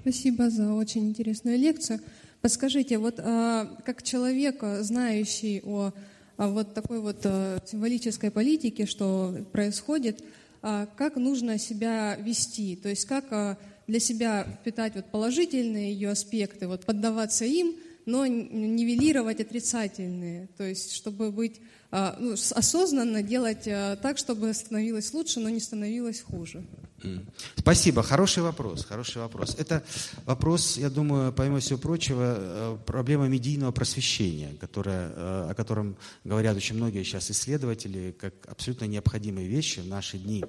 Спасибо 0.02 0.50
за 0.50 0.74
очень 0.74 1.08
интересную 1.08 1.58
лекцию. 1.58 2.00
Подскажите, 2.42 2.98
вот 2.98 3.16
как 3.16 4.02
человек, 4.02 4.62
знающий 4.80 5.62
о 5.64 5.92
вот 6.36 6.74
такой 6.74 7.00
вот 7.00 7.22
символической 7.64 8.30
политике, 8.30 8.84
что 8.84 9.34
происходит, 9.52 10.22
как 10.60 11.16
нужно 11.16 11.58
себя 11.58 12.16
вести? 12.16 12.76
То 12.76 12.90
есть 12.90 13.06
как 13.06 13.58
для 13.86 14.00
себя 14.00 14.46
впитать 14.60 14.94
вот 14.94 15.10
положительные 15.10 15.92
ее 15.92 16.10
аспекты, 16.10 16.68
вот 16.68 16.84
поддаваться 16.84 17.44
им, 17.44 17.76
но 18.06 18.26
нивелировать 18.26 19.40
отрицательные, 19.40 20.48
то 20.56 20.64
есть 20.64 20.94
чтобы 20.94 21.30
быть 21.30 21.60
а, 21.90 22.16
ну, 22.18 22.32
осознанно 22.32 23.22
делать 23.22 23.66
а, 23.66 23.96
так, 23.96 24.18
чтобы 24.18 24.52
становилось 24.52 25.12
лучше, 25.14 25.40
но 25.40 25.48
не 25.48 25.60
становилось 25.60 26.20
хуже. 26.20 26.64
Спасибо, 27.56 28.02
хороший 28.02 28.42
вопрос, 28.42 28.84
хороший 28.84 29.18
вопрос. 29.18 29.56
Это 29.58 29.84
вопрос, 30.24 30.76
я 30.78 30.90
думаю, 30.90 31.32
помимо 31.32 31.60
всего 31.60 31.78
прочего, 31.78 32.36
э, 32.36 32.78
проблема 32.86 33.28
медийного 33.28 33.72
просвещения, 33.72 34.56
которая, 34.58 35.10
э, 35.10 35.48
о 35.50 35.54
котором 35.54 35.96
говорят 36.24 36.56
очень 36.56 36.76
многие 36.76 37.02
сейчас 37.02 37.30
исследователи, 37.30 38.14
как 38.18 38.34
абсолютно 38.46 38.86
необходимые 38.86 39.48
вещи 39.48 39.80
в 39.80 39.86
наши 39.86 40.18
дни. 40.18 40.44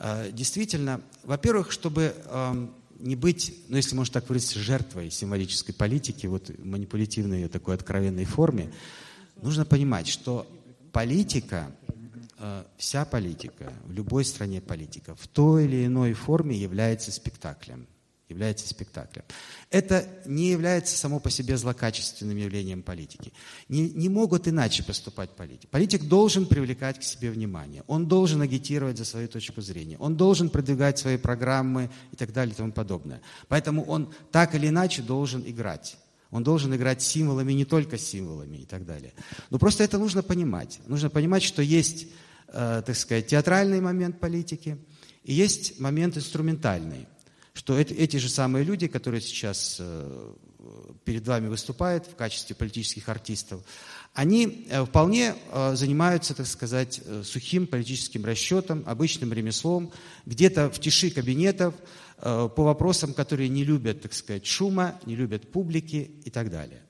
Э, 0.00 0.30
Действительно, 0.32 1.02
во-первых, 1.22 1.70
чтобы 1.70 2.14
эм, 2.26 2.74
не 2.98 3.16
быть, 3.16 3.54
ну 3.68 3.76
если 3.76 3.94
можно 3.94 4.14
так 4.14 4.28
выразиться, 4.28 4.58
жертвой 4.58 5.10
символической 5.10 5.74
политики, 5.74 6.26
вот 6.26 6.50
манипулятивной 6.58 7.48
такой 7.48 7.74
откровенной 7.74 8.24
форме, 8.24 8.72
нужно 9.42 9.64
понимать, 9.64 10.08
что 10.08 10.46
политика, 10.92 11.70
э, 12.38 12.64
вся 12.78 13.04
политика, 13.04 13.72
в 13.84 13.92
любой 13.92 14.24
стране 14.24 14.62
политика, 14.62 15.14
в 15.14 15.28
той 15.28 15.66
или 15.66 15.84
иной 15.86 16.14
форме 16.14 16.56
является 16.56 17.12
спектаклем. 17.12 17.86
Является 18.30 18.68
спектаклем. 18.68 19.24
Это 19.70 20.06
не 20.24 20.50
является 20.50 20.96
само 20.96 21.18
по 21.18 21.30
себе 21.30 21.56
злокачественным 21.56 22.36
явлением 22.36 22.82
политики. 22.82 23.32
Не, 23.68 23.90
не 23.90 24.08
могут 24.08 24.46
иначе 24.46 24.84
поступать 24.84 25.30
политики. 25.30 25.66
Политик 25.66 26.04
должен 26.04 26.46
привлекать 26.46 27.00
к 27.00 27.02
себе 27.02 27.30
внимание. 27.30 27.82
Он 27.88 28.06
должен 28.06 28.40
агитировать 28.40 28.98
за 28.98 29.04
свою 29.04 29.26
точку 29.28 29.60
зрения. 29.60 29.98
Он 29.98 30.16
должен 30.16 30.48
продвигать 30.48 30.98
свои 30.98 31.16
программы 31.16 31.90
и 32.12 32.16
так 32.16 32.32
далее 32.32 32.54
и 32.54 32.56
тому 32.56 32.72
подобное. 32.72 33.20
Поэтому 33.48 33.84
он 33.84 34.14
так 34.30 34.54
или 34.54 34.68
иначе 34.68 35.02
должен 35.02 35.42
играть. 35.44 35.96
Он 36.30 36.44
должен 36.44 36.74
играть 36.74 37.02
символами, 37.02 37.52
не 37.52 37.64
только 37.64 37.98
символами 37.98 38.58
и 38.58 38.64
так 38.64 38.86
далее. 38.86 39.12
Но 39.50 39.58
просто 39.58 39.82
это 39.82 39.98
нужно 39.98 40.22
понимать. 40.22 40.80
Нужно 40.86 41.10
понимать, 41.10 41.42
что 41.42 41.62
есть, 41.62 42.06
э, 42.48 42.82
так 42.86 42.96
сказать, 42.96 43.26
театральный 43.26 43.80
момент 43.80 44.20
политики 44.20 44.78
и 45.24 45.32
есть 45.32 45.80
момент 45.80 46.16
инструментальный. 46.16 47.06
Что 47.52 47.76
эти 47.78 48.16
же 48.16 48.28
самые 48.28 48.64
люди, 48.64 48.86
которые 48.86 49.20
сейчас 49.20 49.78
э, 49.80 50.34
перед 51.04 51.26
вами 51.26 51.48
выступает 51.48 52.06
в 52.06 52.14
качестве 52.14 52.54
политических 52.54 53.08
артистов, 53.08 53.62
они 54.14 54.66
э, 54.70 54.84
вполне 54.84 55.34
э, 55.50 55.74
занимаются, 55.74 56.34
так 56.34 56.46
сказать, 56.46 57.00
сухим 57.24 57.66
политическим 57.66 58.24
расчетом, 58.24 58.84
обычным 58.86 59.32
ремеслом, 59.32 59.92
где-то 60.26 60.70
в 60.70 60.78
тиши 60.78 61.10
кабинетов, 61.10 61.74
по 62.22 62.50
вопросам, 62.54 63.14
которые 63.14 63.48
не 63.48 63.64
любят, 63.64 64.02
так 64.02 64.12
сказать, 64.12 64.44
шума, 64.44 65.00
не 65.06 65.16
любят 65.16 65.50
публики 65.50 66.10
и 66.22 66.28
так 66.28 66.50
далее. 66.50 66.82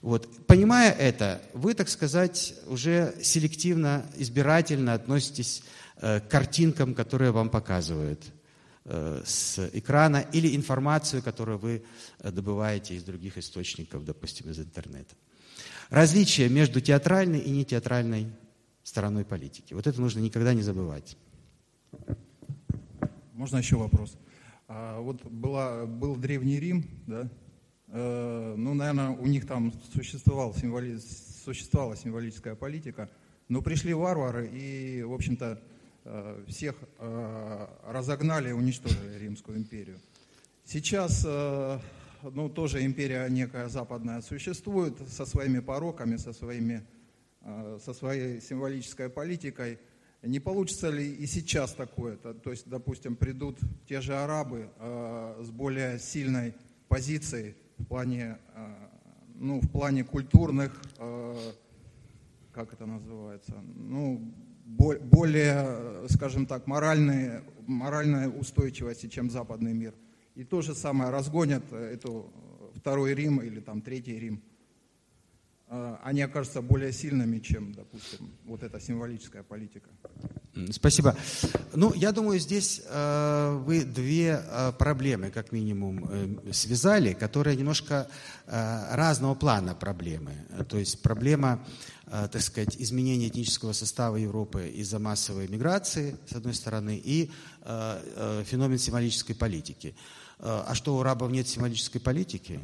Вот. 0.00 0.46
Понимая 0.46 0.90
это, 0.90 1.42
вы, 1.52 1.74
так 1.74 1.90
сказать, 1.90 2.54
уже 2.66 3.14
селективно, 3.20 4.06
избирательно 4.16 4.94
относитесь 4.94 5.64
к 6.00 6.22
картинкам, 6.30 6.94
которые 6.94 7.30
вам 7.30 7.50
показывают 7.50 8.24
с 8.90 9.70
экрана, 9.72 10.24
или 10.32 10.56
информацию, 10.56 11.22
которую 11.22 11.58
вы 11.58 11.84
добываете 12.22 12.94
из 12.96 13.04
других 13.04 13.38
источников, 13.38 14.04
допустим, 14.04 14.50
из 14.50 14.58
интернета 14.58 15.14
различие 15.90 16.48
между 16.48 16.80
театральной 16.80 17.40
и 17.40 17.50
нетеатральной 17.50 18.28
стороной 18.82 19.24
политики. 19.24 19.74
Вот 19.74 19.86
это 19.86 20.00
нужно 20.00 20.20
никогда 20.20 20.54
не 20.54 20.62
забывать. 20.62 21.16
Можно 23.34 23.58
еще 23.58 23.76
вопрос? 23.76 24.16
А, 24.68 25.00
вот 25.00 25.22
была, 25.24 25.86
был 25.86 26.16
Древний 26.16 26.60
Рим, 26.60 26.84
да? 27.06 27.28
Э, 27.88 28.54
ну, 28.56 28.74
наверное, 28.74 29.10
у 29.10 29.26
них 29.26 29.46
там 29.46 29.72
существовал 29.92 30.54
символи, 30.54 30.98
существовала 31.44 31.96
символическая 31.96 32.54
политика, 32.54 33.10
но 33.48 33.62
пришли 33.62 33.92
варвары 33.92 34.48
и, 34.52 35.02
в 35.02 35.12
общем-то, 35.12 35.60
э, 35.60 35.79
всех 36.46 36.76
э, 36.98 37.66
разогнали 37.86 38.50
и 38.50 38.52
уничтожили 38.52 39.18
Римскую 39.18 39.58
империю. 39.58 39.98
Сейчас 40.64 41.24
э, 41.26 41.78
ну, 42.22 42.48
тоже 42.48 42.84
империя 42.84 43.28
некая 43.28 43.68
западная 43.68 44.20
существует 44.20 44.96
со 45.08 45.24
своими 45.24 45.60
пороками, 45.60 46.16
со, 46.16 46.32
своими, 46.32 46.86
э, 47.42 47.78
со 47.84 47.94
своей 47.94 48.40
символической 48.40 49.08
политикой. 49.08 49.78
Не 50.22 50.38
получится 50.38 50.90
ли 50.90 51.10
и 51.14 51.26
сейчас 51.26 51.72
такое-то? 51.72 52.34
То 52.34 52.50
есть, 52.50 52.68
допустим, 52.68 53.16
придут 53.16 53.58
те 53.88 54.00
же 54.00 54.14
арабы 54.16 54.68
э, 54.78 55.42
с 55.42 55.50
более 55.50 55.98
сильной 55.98 56.54
позицией 56.88 57.54
в 57.78 57.86
плане, 57.86 58.38
э, 58.54 58.74
ну, 59.36 59.60
в 59.60 59.70
плане 59.70 60.04
культурных, 60.04 60.72
как 62.52 62.72
это 62.72 62.84
называется, 62.84 63.54
ну, 63.76 64.34
более, 64.78 66.08
скажем 66.08 66.46
так, 66.46 66.66
моральной, 66.66 67.40
моральной 67.66 68.28
устойчивости, 68.28 69.08
чем 69.08 69.30
западный 69.30 69.72
мир– 69.74 69.94
и 70.40 70.44
то 70.44 70.62
же 70.62 70.74
самое 70.74 71.10
разгонят 71.10 71.64
э, 71.70 71.94
эту 71.94 72.32
э, 72.34 72.78
второй 72.78 73.14
Рим 73.14 73.42
или 73.42 73.60
там 73.60 73.82
третий 73.82 74.18
Рим. 74.18 74.42
А, 75.72 76.00
они 76.02 76.20
окажутся 76.20 76.62
более 76.62 76.92
сильными, 76.92 77.38
чем, 77.38 77.72
допустим, 77.72 78.34
вот 78.44 78.64
эта 78.64 78.80
символическая 78.80 79.44
политика. 79.44 79.88
Спасибо. 80.72 81.16
Ну, 81.74 81.94
я 81.94 82.10
думаю, 82.10 82.40
здесь 82.40 82.82
э, 82.84 83.62
вы 83.64 83.84
две 83.84 84.42
э, 84.44 84.72
проблемы, 84.72 85.30
как 85.30 85.52
минимум, 85.52 86.08
э, 86.10 86.52
связали, 86.52 87.12
которые 87.12 87.54
немножко 87.54 88.08
э, 88.46 88.96
разного 88.96 89.36
плана 89.36 89.76
проблемы. 89.76 90.32
То 90.68 90.76
есть 90.76 91.02
проблема, 91.02 91.64
э, 92.06 92.26
так 92.32 92.42
сказать, 92.42 92.74
изменения 92.76 93.28
этнического 93.28 93.72
состава 93.72 94.16
Европы 94.16 94.66
из-за 94.70 94.98
массовой 94.98 95.46
миграции, 95.46 96.16
с 96.26 96.32
одной 96.32 96.54
стороны, 96.54 97.00
и 97.02 97.30
э, 97.62 98.02
э, 98.16 98.44
феномен 98.44 98.78
символической 98.78 99.36
политики. 99.36 99.94
Э, 100.40 100.64
а 100.66 100.74
что, 100.74 100.96
у 100.96 101.04
рабов 101.04 101.30
нет 101.30 101.46
символической 101.46 102.00
политики? 102.00 102.58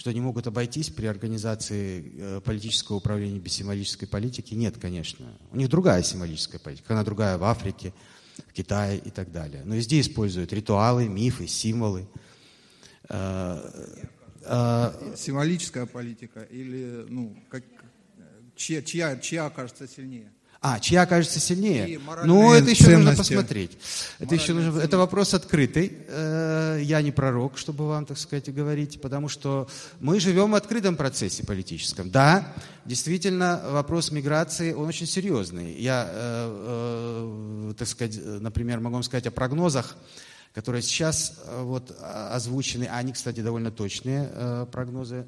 Что 0.00 0.08
они 0.08 0.22
могут 0.22 0.46
обойтись 0.46 0.88
при 0.88 1.04
организации 1.04 2.14
э, 2.16 2.40
политического 2.40 2.96
управления 2.96 3.38
без 3.38 3.52
символической 3.52 4.08
политики? 4.08 4.54
Нет, 4.54 4.78
конечно. 4.80 5.26
У 5.52 5.58
них 5.58 5.68
другая 5.68 6.02
символическая 6.02 6.58
политика. 6.58 6.94
Она 6.94 7.04
другая 7.04 7.36
в 7.36 7.44
Африке, 7.44 7.92
в 8.48 8.52
Китае 8.54 8.98
и 8.98 9.10
так 9.10 9.30
далее. 9.30 9.62
Но 9.66 9.74
везде 9.74 10.00
используют 10.00 10.54
ритуалы, 10.54 11.06
мифы, 11.06 11.46
символы. 11.46 12.08
Э, 13.10 13.60
символическая 15.18 15.84
политика 15.84 16.44
или 16.44 17.04
ну, 17.06 17.36
как, 17.50 17.64
чья, 18.56 18.80
чья, 18.80 19.18
чья 19.18 19.44
окажется 19.44 19.86
сильнее? 19.86 20.32
А, 20.62 20.78
чья 20.78 21.06
кажется 21.06 21.40
сильнее? 21.40 21.98
Ну, 22.24 22.52
это 22.52 22.68
еще 22.68 22.94
нужно 22.98 23.16
посмотреть. 23.16 23.78
Это 24.18 24.34
еще 24.34 24.52
нужно, 24.52 24.78
это 24.78 24.98
вопрос 24.98 25.32
открытый. 25.32 25.96
Э, 26.06 26.78
я 26.82 27.00
не 27.00 27.12
пророк, 27.12 27.56
чтобы 27.56 27.88
вам, 27.88 28.04
так 28.04 28.18
сказать, 28.18 28.52
говорить, 28.52 29.00
потому 29.00 29.28
что 29.28 29.68
мы 30.00 30.20
живем 30.20 30.50
в 30.50 30.54
открытом 30.54 30.96
процессе 30.96 31.46
политическом. 31.46 32.10
Да, 32.10 32.52
действительно, 32.84 33.62
вопрос 33.70 34.10
миграции, 34.10 34.74
он 34.74 34.86
очень 34.86 35.06
серьезный. 35.06 35.80
Я, 35.80 36.06
э, 36.10 37.70
э, 37.70 37.74
так 37.78 37.88
сказать, 37.88 38.20
например, 38.22 38.80
могу 38.80 38.94
вам 38.94 39.02
сказать 39.02 39.26
о 39.26 39.30
прогнозах, 39.30 39.96
которые 40.52 40.82
сейчас 40.82 41.40
вот 41.60 41.96
озвучены, 42.02 42.84
а 42.84 42.98
они, 42.98 43.12
кстати, 43.14 43.40
довольно 43.40 43.70
точные 43.70 44.66
прогнозы 44.70 45.24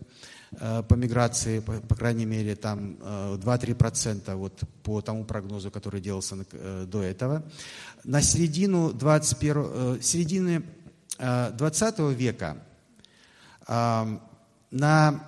по 0.59 0.95
миграции, 0.95 1.61
по, 1.61 1.81
по 1.81 1.95
крайней 1.95 2.27
мере, 2.27 2.55
там 2.57 2.97
2-3% 3.01 4.23
э, 4.27 4.35
вот 4.35 4.61
по 4.83 5.01
тому 5.01 5.25
прогнозу, 5.25 5.71
который 5.71 6.01
делался 6.01 6.37
э, 6.53 6.87
до 6.87 7.03
этого. 7.03 7.43
На 8.05 8.21
середину 8.21 8.93
21, 8.93 10.03
середины 10.03 10.63
20 11.19 11.99
века 12.17 12.57
на 13.69 15.25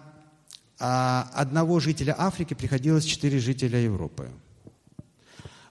одного 0.78 1.78
жителя 1.78 2.16
Африки 2.18 2.54
приходилось 2.54 3.04
4 3.04 3.38
жителя 3.38 3.78
Европы. 3.78 4.28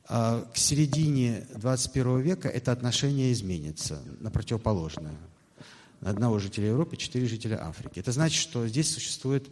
К 0.08 0.52
середине 0.54 1.46
21 1.56 2.22
века 2.22 2.48
это 2.48 2.72
отношение 2.72 3.34
изменится 3.34 4.02
на 4.22 4.32
противоположное 4.32 5.18
одного 6.06 6.40
жителя 6.40 6.68
Европы, 6.68 6.98
четыре 6.98 7.28
жителя 7.28 7.66
Африки. 7.66 8.00
Это 8.00 8.12
значит, 8.12 8.42
что 8.42 8.68
здесь 8.68 8.92
существует 8.94 9.48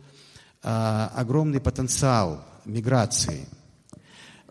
а, 0.64 1.12
огромный 1.16 1.60
потенциал 1.60 2.44
миграции. 2.66 3.48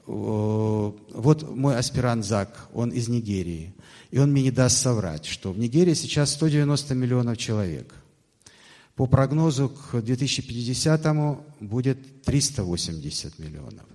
Вот 0.07 1.48
мой 1.55 1.76
аспирант 1.76 2.24
Зак, 2.24 2.68
он 2.74 2.90
из 2.90 3.09
Нигерии. 3.09 3.74
И 4.11 4.18
он 4.18 4.32
мне 4.32 4.42
не 4.42 4.51
даст 4.51 4.78
соврать, 4.78 5.24
что 5.24 5.53
в 5.53 5.59
Нигерии 5.59 5.94
сейчас 5.94 6.32
190 6.32 6.94
миллионов 6.94 7.38
человек. 7.38 7.94
По 8.96 9.07
прогнозу 9.07 9.68
к 9.68 10.01
2050 10.03 11.01
будет 11.61 12.24
380 12.24 13.38
миллионов. 13.38 13.86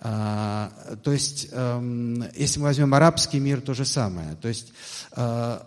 А, 0.00 0.72
то 1.02 1.12
есть, 1.12 1.48
эм, 1.50 2.24
если 2.36 2.60
мы 2.60 2.66
возьмем 2.66 2.94
арабский 2.94 3.40
мир, 3.40 3.60
то 3.60 3.74
же 3.74 3.84
самое. 3.84 4.36
То 4.36 4.48
есть, 4.48 4.72
а, 5.12 5.66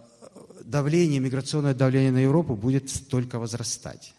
давление, 0.72 1.20
миграционное 1.20 1.76
давление 1.76 2.12
на 2.12 2.24
Европу 2.24 2.56
будет 2.56 2.92
только 3.10 3.38
возрастать. 3.38 4.14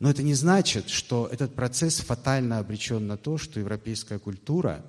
Но 0.00 0.10
это 0.10 0.22
не 0.22 0.34
значит, 0.34 0.90
что 0.90 1.28
этот 1.30 1.54
процесс 1.54 2.00
фатально 2.00 2.58
обречен 2.58 3.06
на 3.06 3.16
то, 3.16 3.38
что 3.38 3.60
европейская 3.60 4.18
культура, 4.18 4.84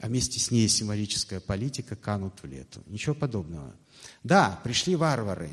а 0.00 0.06
вместе 0.06 0.38
с 0.38 0.50
ней 0.50 0.68
символическая 0.68 1.40
политика 1.40 1.96
канут 1.96 2.34
в 2.42 2.46
лету. 2.46 2.82
Ничего 2.86 3.14
подобного. 3.14 3.74
Да, 4.22 4.60
пришли 4.62 4.96
варвары, 4.96 5.50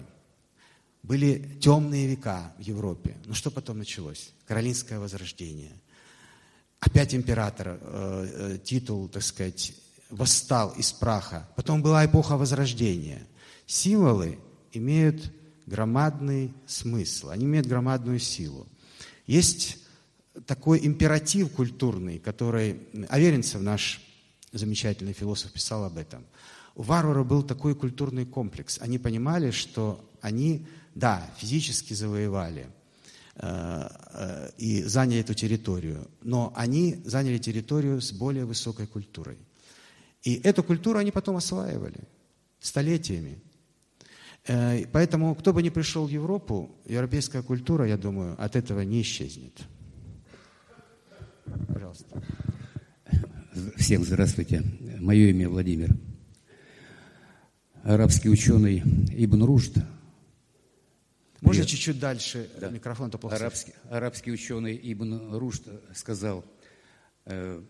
были 1.04 1.58
темные 1.62 2.08
века 2.08 2.54
в 2.58 2.62
Европе. 2.62 3.16
Но 3.26 3.34
что 3.34 3.50
потом 3.50 3.78
началось? 3.78 4.32
Каролинское 4.46 5.00
возрождение. 5.00 5.72
Опять 6.80 7.16
император, 7.16 7.80
э, 7.80 7.80
э, 7.82 8.58
титул, 8.64 9.08
так 9.08 9.24
сказать, 9.24 9.74
восстал 10.10 10.72
из 10.72 10.92
праха. 10.92 11.50
Потом 11.56 11.82
была 11.82 12.06
эпоха 12.06 12.38
возрождения. 12.38 13.26
Символы 13.66 14.38
имеют 14.78 15.32
громадный 15.66 16.54
смысл, 16.66 17.30
они 17.30 17.46
имеют 17.46 17.68
громадную 17.68 18.20
силу. 18.20 18.68
Есть 19.26 19.78
такой 20.46 20.86
императив 20.86 21.52
культурный, 21.52 22.20
который 22.20 22.80
Аверинцев, 23.10 23.62
наш 23.62 24.02
замечательный 24.52 25.14
философ, 25.14 25.52
писал 25.52 25.84
об 25.84 25.98
этом. 25.98 26.26
У 26.76 26.84
варвара 26.84 27.24
был 27.24 27.44
такой 27.44 27.76
культурный 27.76 28.26
комплекс. 28.26 28.78
Они 28.82 29.00
понимали, 29.00 29.52
что 29.52 30.08
они, 30.22 30.68
да, 30.96 31.28
физически 31.38 31.94
завоевали 31.94 32.68
э, 33.36 33.88
э, 34.14 34.52
и 34.58 34.84
заняли 34.84 35.22
эту 35.22 35.34
территорию, 35.34 36.08
но 36.22 36.54
они 36.56 37.02
заняли 37.04 37.40
территорию 37.40 38.00
с 38.00 38.12
более 38.12 38.46
высокой 38.46 38.88
культурой. 38.88 39.38
И 40.24 40.36
эту 40.44 40.64
культуру 40.64 41.00
они 41.00 41.12
потом 41.12 41.38
осваивали 41.38 42.00
столетиями. 42.60 43.40
Э, 44.48 44.86
поэтому, 44.92 45.36
кто 45.36 45.54
бы 45.54 45.62
ни 45.62 45.70
пришел 45.70 46.08
в 46.08 46.10
Европу, 46.10 46.72
европейская 46.86 47.42
культура, 47.42 47.86
я 47.86 47.98
думаю, 47.98 48.42
от 48.42 48.56
этого 48.56 48.82
не 48.82 49.02
исчезнет. 49.02 49.54
Пожалуйста. 51.68 52.24
Всем 53.76 54.04
здравствуйте. 54.04 54.64
Мое 55.00 55.30
имя 55.30 55.50
Владимир. 55.50 55.96
Арабский 57.84 58.30
ученый 58.30 58.84
Ибн 59.14 59.44
Рушд 59.44 59.78
Можно 61.42 61.66
чуть-чуть 61.66 62.00
дальше 62.00 62.50
Да. 62.60 62.70
микрофон, 62.70 63.08
а 63.08 63.12
то 63.12 63.18
плохо 63.18 63.38
Арабский, 63.38 63.74
арабский 63.90 64.32
ученый 64.32 64.78
Ибн 64.84 65.34
Рушд 65.36 65.68
сказал, 65.96 66.44
э, 67.26 67.62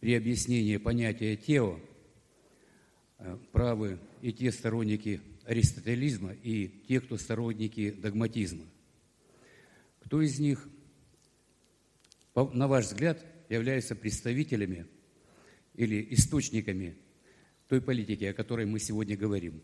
при 0.00 0.14
объяснении 0.14 0.76
понятия 0.76 1.36
«тео» 1.36 1.78
э, 3.18 3.38
правы 3.52 3.98
и 4.20 4.32
те 4.32 4.52
сторонники 4.52 5.22
аристотелизма, 5.46 6.32
и 6.32 6.68
те, 6.88 7.00
кто 7.00 7.16
сторонники 7.16 7.90
догматизма. 7.90 8.64
Кто 10.00 10.20
из 10.20 10.38
них, 10.38 10.68
на 12.34 12.68
ваш 12.68 12.86
взгляд, 12.86 13.24
является 13.48 13.94
представителями 13.94 14.86
или 15.74 16.06
источниками 16.10 16.96
той 17.68 17.80
политики, 17.80 18.24
о 18.24 18.34
которой 18.34 18.66
мы 18.66 18.78
сегодня 18.78 19.16
говорим? 19.16 19.60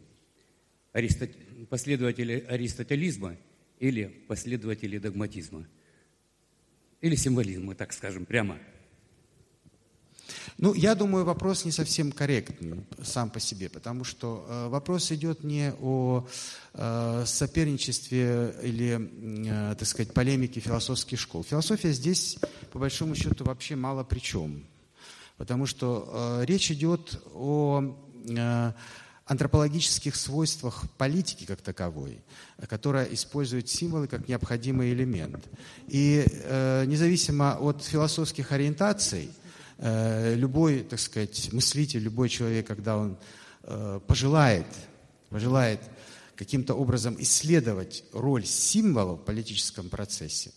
Аристот- 0.93 1.67
Последователи 1.69 2.45
аристотелизма 2.49 3.37
или 3.79 4.05
последователи 4.29 4.99
догматизма? 4.99 5.67
Или 7.01 7.15
символизма, 7.17 7.75
так 7.75 7.93
скажем, 7.93 8.25
прямо. 8.25 8.59
Ну, 10.59 10.75
я 10.75 10.95
думаю, 10.95 11.25
вопрос 11.25 11.65
не 11.65 11.73
совсем 11.73 12.13
корректный 12.13 12.85
сам 13.03 13.31
по 13.31 13.41
себе, 13.41 13.69
потому 13.69 14.05
что 14.05 14.47
э, 14.49 14.69
вопрос 14.69 15.11
идет 15.11 15.45
не 15.45 15.73
о 15.81 16.27
э, 16.75 17.25
соперничестве 17.27 18.55
или, 18.63 19.11
э, 19.73 19.75
так 19.77 19.89
сказать, 19.89 20.13
полемике 20.13 20.61
философских 20.61 21.19
школ. 21.19 21.43
Философия 21.43 21.93
здесь, 21.93 22.39
по 22.71 22.79
большому 22.79 23.15
счету, 23.15 23.45
вообще 23.45 23.77
мало 23.77 24.05
при 24.05 24.19
чем, 24.19 24.65
потому 25.39 25.67
что 25.67 26.41
э, 26.43 26.45
речь 26.45 26.71
идет 26.71 27.21
о 27.35 27.97
э, 28.29 28.73
антропологических 29.25 30.15
свойствах 30.15 30.85
политики 30.99 31.45
как 31.45 31.63
таковой, 31.63 32.21
которая 32.69 33.07
использует 33.07 33.69
символы 33.69 34.07
как 34.07 34.29
необходимый 34.29 34.93
элемент. 34.93 35.45
И 35.89 36.27
э, 36.27 36.85
независимо 36.87 37.57
от 37.59 37.83
философских 37.83 38.53
ориентаций, 38.53 39.31
любой, 39.79 40.81
так 40.81 41.01
сказать, 41.01 41.53
мыслитель, 41.53 42.01
любой 42.01 42.29
человек, 42.29 42.67
когда 42.67 42.97
он 42.97 43.19
э, 43.63 44.01
пожелает, 44.07 44.67
пожелает 45.29 45.81
каким-то 46.37 46.75
образом 46.75 47.17
исследовать 47.19 48.05
роль 48.13 48.45
символов 48.45 49.21
в 49.21 49.25
политическом 49.25 49.89
процессе, 49.89 50.53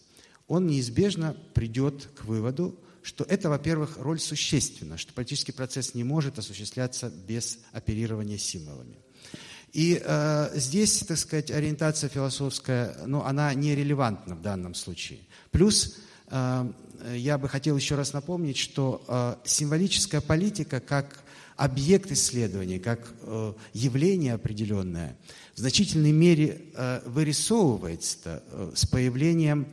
он 0.48 0.68
неизбежно 0.68 1.36
придет 1.54 2.10
к 2.16 2.26
выводу, 2.26 2.80
что 3.02 3.24
это, 3.24 3.50
во-первых, 3.50 3.98
роль 3.98 4.20
существенна, 4.20 4.98
что 4.98 5.14
политический 5.14 5.52
процесс 5.52 5.94
не 5.94 6.04
может 6.04 6.40
осуществляться 6.40 7.10
без 7.10 7.60
оперирования 7.72 8.38
символами. 8.38 8.98
И 9.74 10.02
э, 10.04 10.52
здесь, 10.56 11.00
так 11.00 11.18
сказать, 11.18 11.52
ориентация 11.52 12.10
философская, 12.10 12.98
ну, 13.06 13.22
она 13.24 13.54
нерелевантна 13.54 14.36
в 14.36 14.42
данном 14.42 14.74
случае. 14.74 15.20
Плюс 15.52 15.98
э, 16.28 16.72
я 17.14 17.38
бы 17.38 17.50
хотел 17.50 17.78
еще 17.78 17.96
раз 17.96 18.14
напомнить, 18.14 18.58
что 18.58 19.04
э, 19.08 19.36
символическая 19.46 20.22
политика 20.22 20.80
как 20.80 21.24
объект 21.56 22.12
исследования, 22.12 22.80
как 22.80 23.14
э, 23.22 23.54
явление 23.74 24.34
определенное, 24.34 25.16
в 25.56 25.60
значительной 25.60 26.12
мере 26.12 26.62
э, 26.74 27.02
вырисовывается 27.06 28.44
э, 28.48 28.72
с 28.76 28.86
появлением 28.86 29.68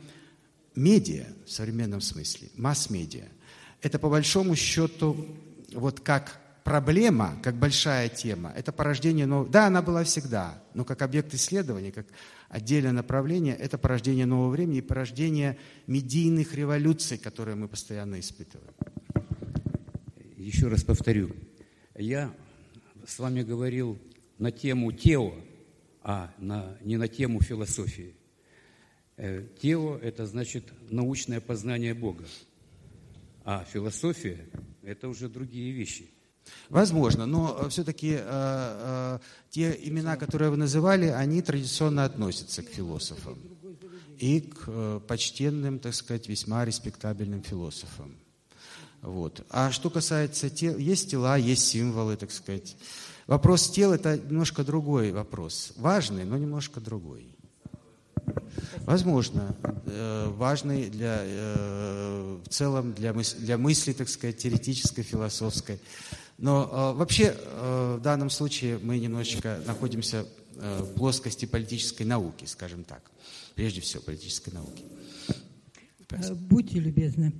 медиа 0.75 1.25
в 1.45 1.51
современном 1.51 2.01
смысле, 2.01 2.49
масс-медиа. 2.55 3.27
Это 3.81 3.99
по 3.99 4.09
большому 4.09 4.55
счету 4.55 5.27
вот 5.73 5.99
как 5.99 6.39
проблема, 6.63 7.39
как 7.43 7.55
большая 7.55 8.09
тема, 8.09 8.51
это 8.55 8.71
порождение 8.71 9.25
нового... 9.25 9.49
Да, 9.49 9.67
она 9.67 9.81
была 9.81 10.03
всегда, 10.03 10.61
но 10.73 10.85
как 10.85 11.01
объект 11.01 11.33
исследования, 11.33 11.91
как 11.91 12.07
отдельное 12.49 12.91
направление, 12.91 13.55
это 13.55 13.77
порождение 13.77 14.25
нового 14.25 14.49
времени 14.49 14.79
и 14.79 14.81
порождение 14.81 15.57
медийных 15.87 16.53
революций, 16.53 17.17
которые 17.17 17.55
мы 17.55 17.67
постоянно 17.67 18.19
испытываем. 18.19 18.73
Еще 20.37 20.67
раз 20.67 20.83
повторю. 20.83 21.31
Я 21.95 22.33
с 23.05 23.19
вами 23.19 23.43
говорил 23.43 23.99
на 24.37 24.51
тему 24.51 24.91
тео, 24.91 25.33
а 26.01 26.33
на, 26.37 26.77
не 26.81 26.97
на 26.97 27.07
тему 27.07 27.41
философии. 27.41 28.15
Э, 29.15 29.45
Тео– 29.61 29.97
это 30.01 30.25
значит 30.25 30.73
научное 30.89 31.39
познание 31.39 31.93
Бога, 31.93 32.25
а 33.45 33.63
философия– 33.63 34.39
это 34.83 35.07
уже 35.07 35.29
другие 35.29 35.71
вещи. 35.71 36.09
Возможно, 36.69 37.25
но 37.25 37.69
все-таки 37.69 38.19
те 39.49 39.79
имена, 39.83 40.15
которые 40.17 40.49
вы 40.49 40.57
называли, 40.57 41.05
они 41.05 41.41
традиционно 41.41 42.05
относятся 42.05 42.63
к 42.63 42.69
философам 42.69 43.37
и 44.17 44.39
к 44.39 44.63
э, 44.67 44.99
почтенным, 45.07 45.79
так 45.79 45.93
сказать, 45.93 46.29
весьма 46.29 46.65
респектабельным 46.65 47.43
философам. 47.43 48.15
Вот. 49.01 49.45
А 49.49 49.71
что 49.71 49.89
касается 49.89 50.49
тел, 50.49 50.77
есть 50.77 51.11
тела, 51.11 51.35
есть 51.35 51.67
символы, 51.67 52.15
так 52.15 52.31
сказать. 52.31 52.77
Вопрос 53.27 53.69
тел– 53.69 53.91
это 53.93 54.17
немножко 54.17 54.63
другой 54.63 55.11
вопрос. 55.11 55.73
Важный, 55.75 56.23
но 56.23 56.37
немножко 56.37 56.79
другой. 56.79 57.35
Возможно, 58.85 59.55
э, 59.85 60.29
важный 60.29 60.89
для, 60.89 61.17
э, 61.19 62.37
в 62.45 62.49
целом 62.49 62.93
для, 62.93 63.11
мыс- 63.11 63.37
для 63.37 63.57
мысли, 63.57 63.91
так 63.91 64.07
сказать, 64.07 64.37
теоретической, 64.37 65.03
философской. 65.03 65.79
Но 66.37 66.93
э, 66.95 66.97
вообще 66.97 67.35
э, 67.37 67.95
в 67.99 68.01
данном 68.01 68.29
случае 68.29 68.79
мы 68.79 68.97
немножечко 68.99 69.59
находимся 69.67 70.25
э, 70.55 70.81
в 70.81 70.93
плоскости 70.95 71.45
политической 71.45 72.03
науки, 72.03 72.45
скажем 72.45 72.83
так. 72.83 73.11
Прежде 73.55 73.81
всего, 73.81 74.01
политической 74.01 74.51
науки. 74.53 74.83
Э, 76.09 76.33
Будьте 76.33 76.79
любезны. 76.79 77.33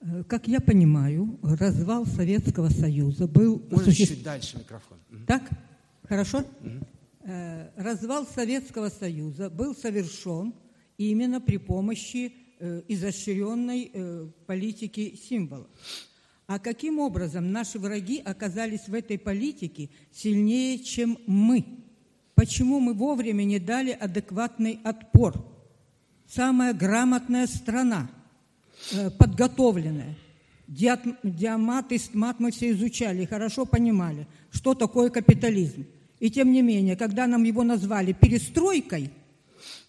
Э, 0.00 0.22
Как 0.24 0.46
я 0.48 0.60
понимаю, 0.60 1.38
развал 1.42 2.06
Советского 2.06 2.68
Союза 2.70 3.26
был... 3.26 3.62
Можно 3.70 3.90
осуществ- 3.90 4.14
чуть 4.14 4.22
дальше 4.22 4.58
микрофон. 4.58 4.98
Так? 5.26 5.42
Хорошо? 6.08 6.44
Э, 7.24 7.70
Развал 7.76 8.26
Советского 8.26 8.88
Союза 8.90 9.50
был 9.50 9.74
совершен 9.74 10.54
именно 10.98 11.40
при 11.40 11.56
помощи 11.58 12.32
изощренной 12.88 13.92
политики 14.46 15.14
символов. 15.28 15.66
А 16.46 16.60
каким 16.60 17.00
образом 17.00 17.50
наши 17.50 17.78
враги 17.78 18.22
оказались 18.24 18.86
в 18.86 18.94
этой 18.94 19.18
политике 19.18 19.90
сильнее, 20.12 20.78
чем 20.78 21.18
мы? 21.26 21.64
Почему 22.34 22.78
мы 22.78 22.94
вовремя 22.94 23.42
не 23.42 23.58
дали 23.58 23.90
адекватный 23.90 24.78
отпор? 24.84 25.44
Самая 26.28 26.72
грамотная 26.72 27.46
страна, 27.46 28.08
э, 28.92 29.10
подготовленная. 29.10 30.14
Диамат 30.68 31.92
и 31.92 31.98
стмат 31.98 32.40
мы 32.40 32.50
все 32.50 32.72
изучали 32.72 33.24
хорошо 33.24 33.66
понимали, 33.66 34.26
что 34.50 34.74
такое 34.74 35.10
капитализм. 35.10 35.86
И 36.18 36.30
тем 36.30 36.52
не 36.52 36.62
менее, 36.62 36.96
когда 36.96 37.26
нам 37.26 37.44
его 37.44 37.62
назвали 37.62 38.12
перестройкой, 38.12 39.10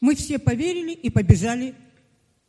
мы 0.02 0.16
все 0.16 0.40
поверили 0.40 0.92
и 0.92 1.10
побежали 1.10 1.74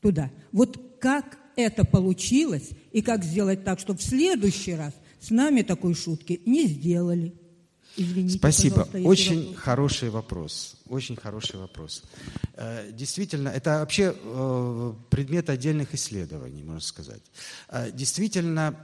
туда. 0.00 0.30
Вот 0.52 0.98
как 1.00 1.38
это 1.58 1.84
получилось 1.84 2.70
и 2.92 3.02
как 3.02 3.24
сделать 3.24 3.64
так, 3.64 3.80
чтобы 3.80 3.98
в 3.98 4.02
следующий 4.02 4.74
раз 4.74 4.94
с 5.20 5.30
нами 5.30 5.62
такой 5.62 5.94
шутки 5.94 6.40
не 6.46 6.66
сделали. 6.68 7.34
Извините, 7.96 8.38
Спасибо. 8.38 8.88
Очень 9.04 9.48
вопрос. 9.48 9.62
хороший 9.64 10.10
вопрос. 10.10 10.76
Очень 10.88 11.16
хороший 11.16 11.58
вопрос. 11.58 12.04
Э, 12.54 12.92
Действительно, 12.92 13.48
это 13.48 13.80
вообще 13.80 14.14
э, 14.16 14.92
предмет 15.10 15.50
отдельных 15.50 15.94
исследований, 15.94 16.62
можно 16.62 16.80
сказать. 16.80 17.22
Э, 17.68 17.90
Действительно, 17.92 18.76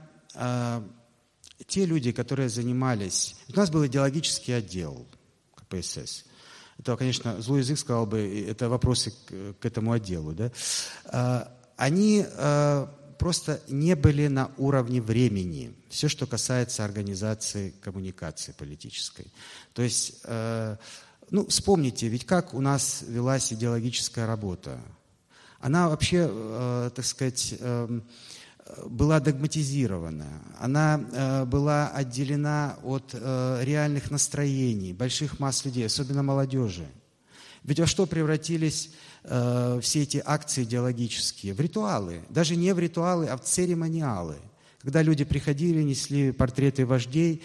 те 1.67 1.85
люди, 1.85 2.11
которые 2.11 2.49
занимались... 2.49 3.37
У 3.47 3.55
нас 3.55 3.69
был 3.69 3.85
идеологический 3.85 4.51
отдел 4.51 5.07
КПСС. 5.55 6.25
Это, 6.77 6.97
конечно, 6.97 7.41
злой 7.41 7.59
язык 7.59 7.79
сказал 7.79 8.05
бы, 8.05 8.45
это 8.49 8.67
вопросы 8.67 9.13
к 9.61 9.65
этому 9.65 9.93
отделу. 9.93 10.33
Да? 10.33 11.54
Они 11.75 12.25
э, 12.25 12.87
просто 13.17 13.61
не 13.67 13.95
были 13.95 14.27
на 14.27 14.51
уровне 14.57 15.01
времени. 15.01 15.73
Все, 15.89 16.07
что 16.07 16.25
касается 16.25 16.85
организации 16.85 17.73
коммуникации 17.81 18.53
политической. 18.53 19.27
То 19.73 19.81
есть, 19.81 20.21
э, 20.23 20.77
ну, 21.29 21.45
вспомните, 21.47 22.07
ведь 22.07 22.25
как 22.25 22.53
у 22.53 22.61
нас 22.61 23.03
велась 23.07 23.51
идеологическая 23.51 24.25
работа. 24.25 24.79
Она 25.59 25.89
вообще, 25.89 26.27
э, 26.29 26.91
так 26.95 27.05
сказать, 27.05 27.55
была 28.85 29.19
догматизирована, 29.19 30.27
она 30.59 30.99
э, 30.99 31.45
была 31.45 31.89
отделена 31.89 32.77
от 32.83 33.11
э, 33.13 33.59
реальных 33.63 34.09
настроений 34.09 34.93
больших 34.93 35.39
масс 35.39 35.65
людей, 35.65 35.85
особенно 35.85 36.23
молодежи. 36.23 36.87
Ведь 37.65 37.79
во 37.79 37.87
что 37.87 38.05
превратились 38.05 38.91
э, 39.23 39.79
все 39.81 40.03
эти 40.03 40.21
акции 40.23 40.63
идеологические? 40.63 41.53
В 41.53 41.59
ритуалы. 41.59 42.21
Даже 42.29 42.55
не 42.55 42.73
в 42.73 42.79
ритуалы, 42.79 43.25
а 43.25 43.37
в 43.37 43.41
церемониалы. 43.41 44.35
Когда 44.81 45.01
люди 45.01 45.23
приходили, 45.23 45.81
несли 45.81 46.31
портреты 46.31 46.85
вождей, 46.85 47.41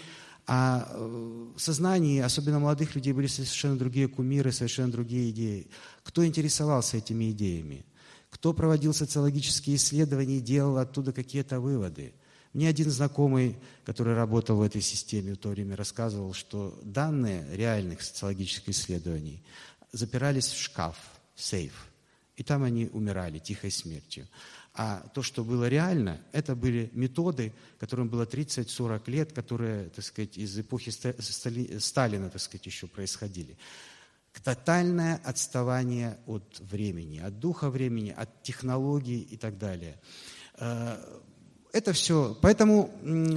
А 0.47 0.87
э, 0.89 1.53
в 1.55 1.59
сознании, 1.59 2.19
особенно 2.19 2.59
молодых 2.59 2.95
людей, 2.95 3.13
были 3.13 3.27
совершенно 3.27 3.77
другие 3.77 4.07
кумиры, 4.07 4.51
совершенно 4.51 4.91
другие 4.91 5.29
идеи. 5.29 5.67
Кто 6.03 6.25
интересовался 6.25 6.97
этими 6.97 7.31
идеями? 7.31 7.85
Кто 8.29 8.53
проводил 8.53 8.93
социологические 8.93 9.75
исследования 9.75 10.37
и 10.37 10.41
делал 10.41 10.77
оттуда 10.77 11.13
какие-то 11.13 11.59
выводы? 11.59 12.13
Мне 12.53 12.67
один 12.67 12.89
знакомый, 12.89 13.55
который 13.85 14.13
работал 14.13 14.57
в 14.57 14.61
этой 14.61 14.81
системе 14.81 15.33
в 15.33 15.37
то 15.37 15.49
время, 15.49 15.77
рассказывал, 15.77 16.33
что 16.33 16.77
данные 16.83 17.45
реальных 17.53 18.01
социологических 18.01 18.69
исследований 18.69 19.41
запирались 19.91 20.47
в 20.47 20.61
шкаф, 20.61 20.97
в 21.35 21.41
сейф. 21.41 21.87
И 22.35 22.43
там 22.43 22.63
они 22.63 22.87
умирали 22.87 23.39
тихой 23.39 23.71
смертью. 23.71 24.27
А 24.73 25.05
то, 25.13 25.21
что 25.21 25.43
было 25.43 25.67
реально, 25.67 26.21
это 26.31 26.55
были 26.55 26.89
методы, 26.93 27.53
которым 27.77 28.07
было 28.07 28.25
30-40 28.25 29.11
лет, 29.11 29.33
которые, 29.33 29.89
так 29.89 30.05
сказать, 30.05 30.37
из 30.37 30.57
эпохи 30.57 30.91
Сталина, 31.79 32.29
так 32.29 32.41
сказать, 32.41 32.65
еще 32.65 32.87
происходили. 32.87 33.57
Тотальное 34.43 35.19
отставание 35.25 36.17
от 36.25 36.57
времени, 36.61 37.19
от 37.19 37.37
духа 37.39 37.69
времени, 37.69 38.15
от 38.15 38.43
технологий 38.43 39.19
и 39.19 39.35
так 39.35 39.57
далее. 39.57 39.99
Э, 40.55 40.97
это 41.73 41.91
все. 41.91 42.37
Поэтому, 42.41 42.91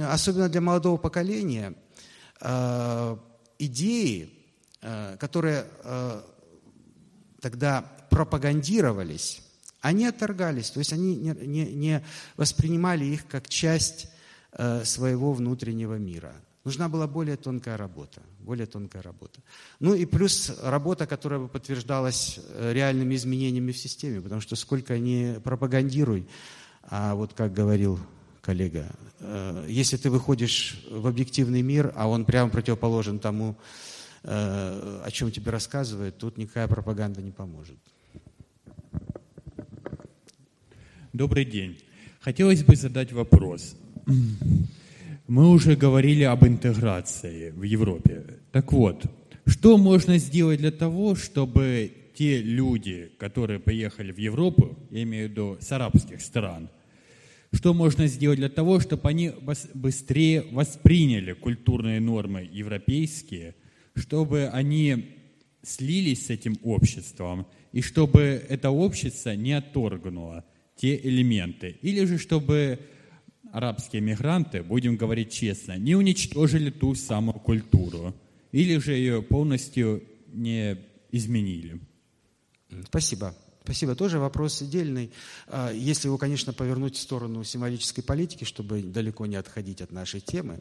особенно 0.09 0.47
для 0.47 0.61
молодого 0.61 0.95
поколения, 0.95 1.75
э, 2.39 3.17
идеи, 3.59 4.31
э, 4.81 5.17
которые 5.17 5.65
тогда 7.45 7.85
пропагандировались, 8.09 9.39
они 9.79 10.07
отторгались, 10.07 10.71
то 10.71 10.79
есть 10.79 10.91
они 10.93 11.15
не, 11.15 11.29
не, 11.45 11.65
не 11.75 12.03
воспринимали 12.37 13.05
их 13.05 13.27
как 13.27 13.47
часть 13.47 14.07
э, 14.53 14.83
своего 14.83 15.31
внутреннего 15.31 15.93
мира. 15.93 16.33
Нужна 16.63 16.89
была 16.89 17.05
более 17.05 17.37
тонкая 17.37 17.77
работа, 17.77 18.23
более 18.39 18.65
тонкая 18.65 19.03
работа. 19.03 19.41
Ну 19.79 19.93
и 19.93 20.07
плюс 20.07 20.57
работа, 20.63 21.05
которая 21.05 21.39
бы 21.39 21.47
подтверждалась 21.47 22.39
э, 22.39 22.73
реальными 22.73 23.13
изменениями 23.13 23.71
в 23.71 23.77
системе, 23.77 24.21
потому 24.21 24.41
что 24.41 24.55
сколько 24.55 24.97
ни 24.97 25.37
пропагандируй, 25.43 26.27
а 26.81 27.13
вот 27.13 27.33
как 27.33 27.53
говорил 27.53 27.99
коллега, 28.41 28.87
э, 29.19 29.67
если 29.69 29.97
ты 29.97 30.09
выходишь 30.09 30.83
в 30.89 31.05
объективный 31.05 31.61
мир, 31.61 31.93
а 31.95 32.09
он 32.09 32.25
прямо 32.25 32.49
противоположен 32.49 33.19
тому, 33.19 33.55
о 34.27 35.07
чем 35.11 35.31
тебе 35.31 35.51
рассказывают, 35.51 36.17
тут 36.17 36.37
никакая 36.37 36.67
пропаганда 36.67 37.21
не 37.21 37.31
поможет. 37.31 37.77
Добрый 41.13 41.45
день. 41.45 41.77
Хотелось 42.19 42.63
бы 42.63 42.75
задать 42.75 43.13
вопрос. 43.13 43.75
Мы 45.27 45.49
уже 45.49 45.75
говорили 45.75 46.23
об 46.23 46.45
интеграции 46.45 47.51
в 47.51 47.63
Европе. 47.63 48.39
Так 48.51 48.73
вот, 48.73 49.05
что 49.45 49.77
можно 49.77 50.17
сделать 50.17 50.59
для 50.59 50.71
того, 50.71 51.15
чтобы 51.15 51.91
те 52.15 52.41
люди, 52.41 53.11
которые 53.19 53.59
поехали 53.59 54.11
в 54.11 54.17
Европу, 54.17 54.77
я 54.89 55.03
имею 55.03 55.27
в 55.27 55.31
виду 55.31 55.57
с 55.59 55.71
арабских 55.71 56.21
стран, 56.21 56.69
что 57.53 57.73
можно 57.73 58.07
сделать 58.07 58.39
для 58.39 58.49
того, 58.49 58.79
чтобы 58.79 59.07
они 59.07 59.31
быстрее 59.73 60.45
восприняли 60.51 61.33
культурные 61.33 61.99
нормы 61.99 62.49
европейские, 62.51 63.55
чтобы 63.95 64.47
они 64.47 65.17
слились 65.63 66.27
с 66.27 66.29
этим 66.29 66.57
обществом, 66.63 67.47
и 67.71 67.81
чтобы 67.81 68.21
это 68.47 68.69
общество 68.69 69.31
не 69.31 69.53
отторгнуло– 69.53 70.45
те 70.75 70.97
элементы. 70.97 71.77
Или 71.81 72.05
же, 72.05 72.17
чтобы 72.17 72.79
арабские 73.51 74.01
мигранты, 74.01 74.63
будем 74.63 74.97
говорить 74.97 75.31
честно, 75.31 75.77
не 75.77 75.95
уничтожили 75.95 76.69
ту 76.69 76.95
самую 76.95 77.39
культуру, 77.39 78.13
или 78.51 78.77
же 78.77 78.93
ее 78.93 79.21
полностью 79.21 80.03
не 80.33 80.77
изменили. 81.11 81.79
Спасибо. 82.87 83.35
Спасибо. 83.65 83.95
Тоже 83.95 84.19
вопрос 84.19 84.61
отдельный. 84.61 85.11
А, 85.47 85.71
если 85.71 86.07
его, 86.07 86.19
конечно, 86.19 86.53
повернуть 86.53 86.95
в 86.95 87.01
сторону 87.01 87.43
символической 87.43 88.03
политики, 88.03 88.43
чтобы 88.43 88.83
далеко 88.83 89.25
не 89.25 89.37
отходить 89.37 89.81
от 89.81 89.91
нашей 89.91 90.21
темы. 90.21 90.59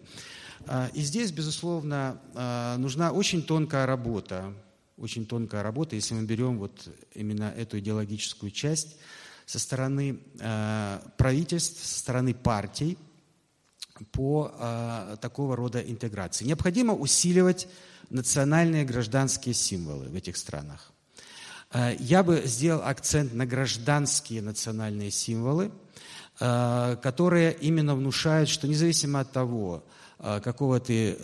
А, 0.66 0.90
и 0.94 1.02
здесь, 1.02 1.30
безусловно, 1.30 2.18
а, 2.34 2.78
нужна 2.78 3.12
очень 3.12 3.42
тонкая 3.42 3.84
работа. 3.84 4.54
Очень 4.96 5.26
тонкая 5.26 5.62
работа, 5.62 5.96
если 5.96 6.14
мы 6.14 6.22
берем 6.24 6.58
вот 6.58 6.88
именно 7.14 7.52
эту 7.56 7.78
идеологическую 7.78 8.50
часть– 8.50 8.96
со 9.46 9.58
стороны 9.58 10.20
правительств, 11.18 11.84
со 11.84 11.98
стороны 11.98 12.32
партий 12.32 12.96
по 14.10 15.18
такого 15.20 15.54
рода 15.54 15.80
интеграции. 15.82 16.46
Необходимо 16.46 16.94
усиливать 16.94 17.68
национальные 18.08 18.86
гражданские 18.86 19.54
символы 19.54 20.08
в 20.08 20.14
этих 20.14 20.38
странах. 20.38 20.93
Э, 21.74 21.96
я 21.98 22.22
бы 22.22 22.42
сделал 22.46 22.82
акцент 22.84 23.34
на 23.34 23.44
гражданские 23.44 24.40
национальные 24.40 25.10
символы, 25.10 25.72
э, 26.40 26.96
которые 27.02 27.52
именно 27.60 27.94
внушают, 27.94 28.48
что 28.48 28.68
независимо 28.68 29.20
от 29.20 29.32
того, 29.32 29.84
э, 30.20 30.40
какого 30.42 30.80
ты 30.80 31.16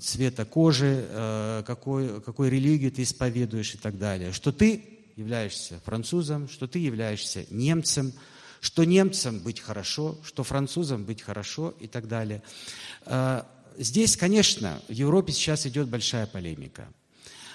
цвета 0.00 0.44
кожи, 0.44 1.62
какой, 1.66 2.20
какой 2.22 2.48
религию 2.48 2.92
ты 2.92 3.02
исповедуешь 3.02 3.74
и 3.74 3.78
так 3.78 3.98
далее, 3.98 4.32
что 4.32 4.52
ты 4.52 4.84
являешься 5.16 5.80
французом, 5.84 6.48
что 6.48 6.66
ты 6.66 6.78
являешься 6.78 7.44
немцем, 7.50 8.12
что 8.60 8.84
немцам 8.84 9.40
быть 9.40 9.60
хорошо, 9.60 10.16
что 10.24 10.44
французам 10.44 11.04
быть 11.04 11.22
хорошо 11.22 11.74
и 11.80 11.86
так 11.86 12.08
далее. 12.08 12.42
Здесь, 13.76 14.16
конечно, 14.16 14.80
в 14.88 14.92
Европе 14.92 15.32
сейчас 15.32 15.66
идет 15.66 15.88
большая 15.88 16.26
полемика 16.26 16.88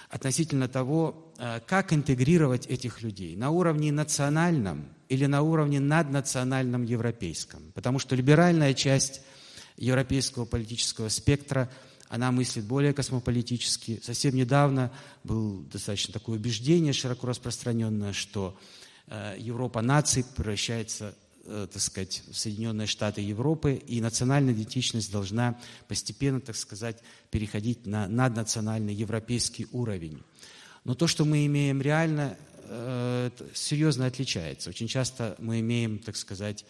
относительно 0.10 0.68
того, 0.68 1.32
а, 1.38 1.60
как 1.60 1.94
интегрировать 1.94 2.66
этих 2.68 3.02
людей 3.02 3.36
на 3.36 3.52
уровне 3.52 3.92
национальном 3.92 4.88
или 5.08 5.26
на 5.26 5.42
уровне 5.42 5.80
наднациональном 5.80 6.84
европейском. 6.84 7.72
Потому 7.74 8.00
что 8.00 8.16
либеральная 8.16 8.74
часть 8.74 9.22
европейского 9.78 10.46
политического 10.46 11.10
спектра– 11.10 11.70
она 12.10 12.32
мыслит 12.32 12.66
более 12.66 12.92
космополитически. 12.92 14.02
Совсем 14.04 14.36
недавно 14.36 14.92
было 15.24 15.64
достаточно 15.66 16.12
такое 16.12 16.38
убеждение 16.38 16.92
широко 16.92 17.28
распространенное, 17.28 18.14
что 18.14 18.58
э, 19.08 19.36
Европа 19.38 19.82
наций 19.82 20.26
превращается 20.36 21.10
э, 21.10 21.14
так 21.46 21.82
сказать, 21.82 22.24
Соединенные 22.32 22.88
Штаты 22.88 23.22
Европы, 23.22 23.74
и 23.74 24.02
национальная 24.02 24.54
идентичность 24.54 25.12
должна 25.12 25.60
постепенно, 25.88 26.40
так 26.40 26.56
сказать, 26.56 27.02
переходить 27.32 27.86
на 27.86 28.08
наднациональный 28.08 28.94
европейский 28.94 29.68
уровень. 29.72 30.22
Но 30.84 30.96
то, 30.96 31.08
что 31.08 31.26
мы 31.26 31.46
имеем 31.46 31.82
реально, 31.82 32.38
э, 32.64 33.30
серьезно 33.54 34.06
отличается. 34.06 34.70
Очень 34.70 34.88
часто 34.88 35.36
мы 35.40 35.60
имеем, 35.60 36.00
так 36.00 36.16
сказать, 36.16 36.66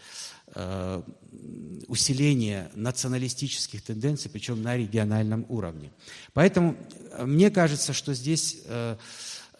Э, 0.55 1.03
усиление 1.87 2.71
националистических 2.73 3.83
тенденций, 3.83 4.31
причем 4.31 4.63
на 4.63 4.75
региональном 4.75 5.45
уровне. 5.47 5.91
Поэтому 6.33 6.75
э, 7.11 7.25
мне 7.25 7.51
кажется, 7.51 7.93
что 7.93 8.15
здесь 8.15 8.57
э, 8.65 8.97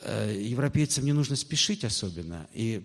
европейцам 0.01 1.03
не 1.03 1.13
нужно 1.13 1.35
спешить 1.35 1.83
особенно 1.83 2.47
и 2.53 2.83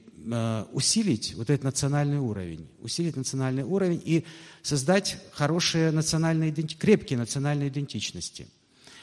усилить 0.73 1.35
вот 1.37 1.51
этот 1.51 1.65
национальный 1.65 2.19
уровень, 2.19 2.67
усилить 2.81 3.17
национальный 3.17 3.63
уровень 3.63 4.03
и 4.05 4.25
создать 4.63 5.19
хорошие 5.33 5.93
национальные, 5.93 6.53
крепкие 6.53 7.19
национальные 7.19 7.69
идентичности. 7.69 8.49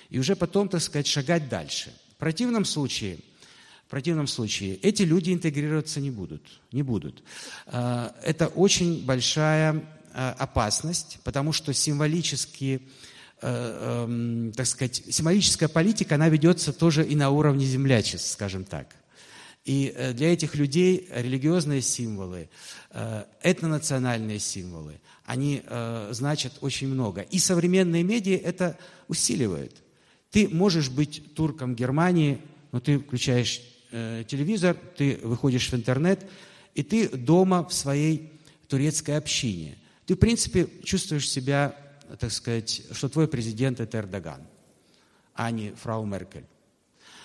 И 0.10 0.20
уже 0.20 0.36
потом, 0.36 0.68
так 0.68 0.82
сказать, 0.82 1.08
шагать 1.08 1.48
дальше. 1.48 1.94
В 2.16 2.18
противном 2.18 2.66
случае– 2.66 3.20
в 3.92 3.92
противном 3.92 4.28
случае 4.28 4.76
эти 4.76 5.02
люди 5.02 5.34
интегрироваться 5.34 6.00
не 6.00 6.12
будут. 6.12 6.62
Не 6.72 6.82
будут. 6.82 7.24
А, 7.66 8.16
это 8.24 8.48
очень 8.48 9.06
большая 9.06 9.84
опасность, 10.14 11.20
потому 11.26 11.52
что 11.52 11.74
символически, 11.74 12.76
эм, 12.76 12.82
так 13.42 14.68
сказать, 14.68 15.04
символическая 15.10 15.68
политика, 15.68 16.16
она 16.16 16.30
ведется 16.30 16.72
тоже 16.74 17.04
и 17.04 17.16
на 17.16 17.32
уровне 17.32 17.66
землячеств, 17.66 18.30
скажем 18.30 18.64
так. 18.64 18.96
И 19.64 19.94
э, 19.96 20.14
для 20.14 20.34
этих 20.34 20.56
людей 20.56 21.08
религиозные 21.12 21.82
символы, 21.82 22.50
э, 22.92 23.24
этнонациональные 23.44 24.40
символы, 24.40 25.00
они 25.26 25.62
э, 25.66 26.10
значат 26.12 26.54
очень 26.62 26.88
много. 26.88 27.22
И 27.22 27.38
современные 27.38 28.04
медиа 28.04 28.38
это 28.38 28.78
усиливают. 29.08 29.76
Ты 30.32 30.48
можешь 30.50 30.90
быть 30.90 31.36
турком 31.36 31.76
Германии, 31.76 32.40
но 32.72 32.80
ты 32.80 32.98
включаешь 32.98 33.62
э, 33.92 34.24
телевизор, 34.28 34.76
ты 34.98 35.20
выходишь 35.22 35.70
в 35.70 35.76
интернет, 35.76 36.26
и 36.74 36.84
ты 36.84 37.10
дома 37.10 37.68
в 37.68 37.74
своей 37.74 38.32
турецкой 38.68 39.18
общине. 39.18 39.78
Ты, 40.06 40.16
в 40.16 40.18
принципе, 40.18 40.68
чувствуешь 40.84 41.30
себя, 41.30 41.76
так 42.20 42.32
сказать, 42.32 42.84
что 42.92 43.10
твой 43.10 43.28
президент– 43.28 43.80
это 43.82 44.00
Эрдоган, 44.00 44.42
а 45.34 45.52
не 45.52 45.72
фрау 45.72 46.06
Меркель. 46.06 46.46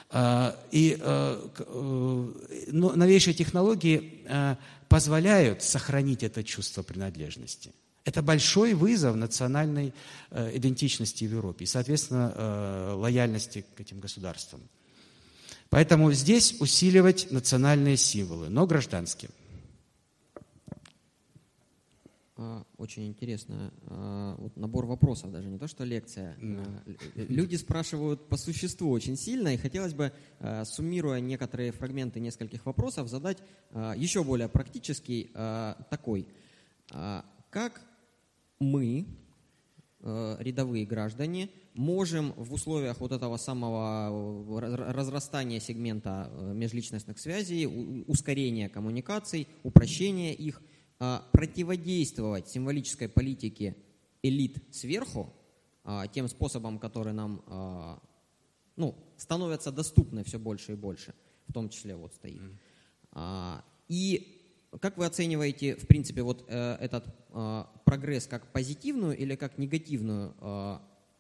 А, 0.09 0.57
и 0.71 0.97
э, 1.01 1.49
э, 1.59 2.33
новейшие 2.71 3.35
технологии 3.35 4.23
э, 4.25 4.57
позволяют 4.89 5.63
сохранить 5.63 6.23
это 6.23 6.45
чувство 6.45 6.83
принадлежности. 6.83 7.73
Это 8.05 8.23
большой 8.23 8.75
вызов 8.75 9.17
национальной 9.17 9.93
э, 10.31 10.57
идентичности 10.57 11.25
в 11.25 11.33
Европе 11.33 11.65
и, 11.65 11.67
соответственно, 11.67 12.33
э, 12.37 12.93
лояльности 12.97 13.65
к 13.77 13.81
этим 13.81 13.99
государствам. 13.99 14.61
Поэтому 15.71 16.13
здесь 16.13 16.55
усиливать 16.61 17.33
национальные 17.33 17.97
символы, 17.97 18.49
но 18.49 18.65
гражданские. 18.65 19.31
А, 22.39 22.67
очень 22.77 23.07
интересно. 23.07 23.73
А, 23.87 24.37
вот 24.37 24.57
набор 24.57 24.85
вопросов, 24.85 25.33
даже 25.33 25.49
не 25.49 25.59
то, 25.59 25.67
что 25.67 25.85
лекция. 25.85 26.37
А, 26.39 26.83
люди 27.15 27.57
спрашивают 27.57 28.29
по 28.29 28.37
существу 28.37 28.91
очень 28.91 29.17
сильно, 29.17 29.55
и 29.55 29.57
хотелось 29.57 29.95
бы, 29.95 30.13
суммируя 30.65 31.21
некоторые 31.21 31.73
фрагменты 31.73 32.21
нескольких 32.21 32.67
вопросов, 32.67 33.09
задать 33.09 33.39
еще 33.97 34.23
более 34.23 34.49
практический 34.49 35.31
такой. 35.91 36.29
Как 36.91 37.81
мы, 38.59 39.07
рядовые 40.03 40.85
граждане, 40.85 41.49
можем 41.73 42.33
в 42.37 42.53
условиях 42.53 43.01
вот 43.01 43.13
этого 43.13 43.39
самого 43.39 44.61
разрастания 44.93 45.59
сегмента 45.59 46.31
межличностных 46.55 47.19
связей, 47.19 47.67
ускорения 48.07 48.69
коммуникаций, 48.69 49.49
упрощения 49.63 50.35
их– 50.35 50.61
противодействовать 50.99 52.49
символической 52.49 53.09
политике 53.09 53.77
элит 54.23 54.63
сверху 54.75 55.33
а, 55.85 56.09
тем 56.09 56.29
способом, 56.29 56.79
который 56.79 57.13
нам 57.13 57.43
а, 57.47 58.03
ну, 58.75 58.97
становятся 59.17 59.71
доступны 59.71 60.25
все 60.25 60.39
больше 60.39 60.73
и 60.73 60.75
больше, 60.75 61.15
в 61.47 61.53
том 61.53 61.69
числе 61.69 61.95
вот 61.95 62.13
стоит. 62.15 62.43
И 63.89 64.43
как 64.81 64.99
вы 64.99 65.07
оцениваете, 65.07 65.77
в 65.77 65.87
принципе, 65.87 66.23
вот 66.23 66.45
э, 66.49 66.77
этот 66.81 67.07
прогресс 67.85 68.27
как 68.27 68.53
позитивную 68.53 69.17
или 69.17 69.37
как 69.37 69.57
негативную 69.57 70.35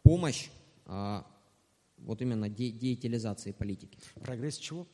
помощь 0.02 0.50
вот 0.84 2.20
именно 2.20 2.50
деятелизации 2.50 3.52
политики? 3.52 3.98
Прогресс 4.20 4.58
чего? 4.58 4.86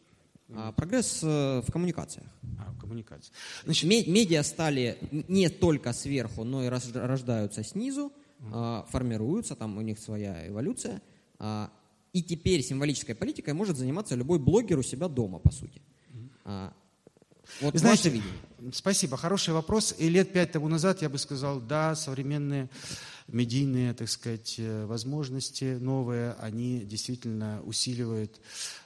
А, 0.55 0.73
прогресс 0.73 1.21
э, 1.23 1.63
в 1.67 1.73
коммуникациях. 1.73 2.27
А, 2.59 2.73
в 2.73 2.79
коммуникации. 2.79 3.33
Значит, 3.65 3.89
медиа 4.07 4.43
стали 4.43 4.99
не 5.29 5.49
только 5.49 5.93
сверху, 5.93 6.45
но 6.45 6.65
и 6.65 6.69
рождаются 6.69 7.63
снизу, 7.63 8.13
угу. 8.41 8.87
формируются, 8.91 9.57
там 9.57 9.79
у 9.79 9.81
них 9.81 9.99
своя 9.99 10.47
эволюция. 10.49 11.03
А, 11.39 11.71
и 12.13 12.23
теперь 12.23 12.63
символической 12.63 13.15
политикой 13.15 13.55
может 13.55 13.77
заниматься 13.77 14.15
любой 14.15 14.39
блогер 14.39 14.79
у 14.79 14.83
себя 14.83 15.09
дома, 15.09 15.39
по 15.39 15.51
сути. 15.51 15.81
Вот 17.61 17.75
Знаете, 17.75 18.11
ваше 18.11 18.21
видение. 18.21 18.73
Спасибо, 18.73 19.17
хороший 19.17 19.53
вопрос. 19.53 19.95
И 19.99 20.09
лет 20.09 20.33
пять 20.33 20.53
тому 20.53 20.69
назад 20.69 21.03
я 21.03 21.09
бы 21.09 21.19
сказал, 21.19 21.61
да, 21.61 21.95
современные 21.95 22.69
медийные, 23.29 23.95
так 23.95 24.09
сказать, 24.09 24.57
э, 24.59 24.87
возможности 24.87 25.77
новые, 25.81 26.33
они 26.35 26.81
действительно 26.81 27.61
усиливают 27.65 28.41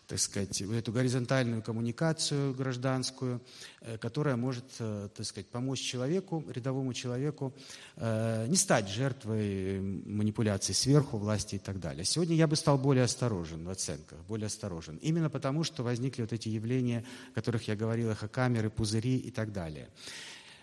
так 0.06 0.20
сказать, 0.20 0.62
эту 0.62 0.92
горизонтальную 0.92 1.62
коммуникацию 1.62 2.54
гражданскую, 2.54 3.42
э, 3.80 3.98
которая 3.98 4.36
может, 4.36 4.64
э, 4.78 5.08
так 5.12 5.26
сказать, 5.26 5.48
помочь 5.48 5.80
человеку, 5.80 6.44
рядовому 6.48 6.94
человеку, 6.94 7.52
не 7.96 8.56
стать 8.56 8.88
жертвой 8.88 9.80
манипуляций 9.80 10.74
сверху, 10.74 11.16
власти 11.18 11.56
и 11.56 11.58
так 11.58 11.80
далее. 11.80 12.04
Сегодня 12.04 12.36
я 12.36 12.46
бы 12.46 12.54
стал 12.54 12.78
более 12.78 13.04
осторожен 13.04 13.64
в 13.64 13.70
оценках, 13.70 14.18
более 14.28 14.46
осторожен. 14.46 14.96
Именно 14.96 15.30
потому, 15.30 15.64
что 15.64 15.82
возникли 15.82 16.22
вот 16.22 16.32
эти 16.32 16.48
явления, 16.48 17.04
о 17.32 17.34
которых 17.34 17.66
я 17.68 17.74
говорил, 17.74 18.10
эхокамеры, 18.10 18.70
пузыри 18.70 19.16
и 19.16 19.30
так 19.30 19.52
далее. 19.52 19.88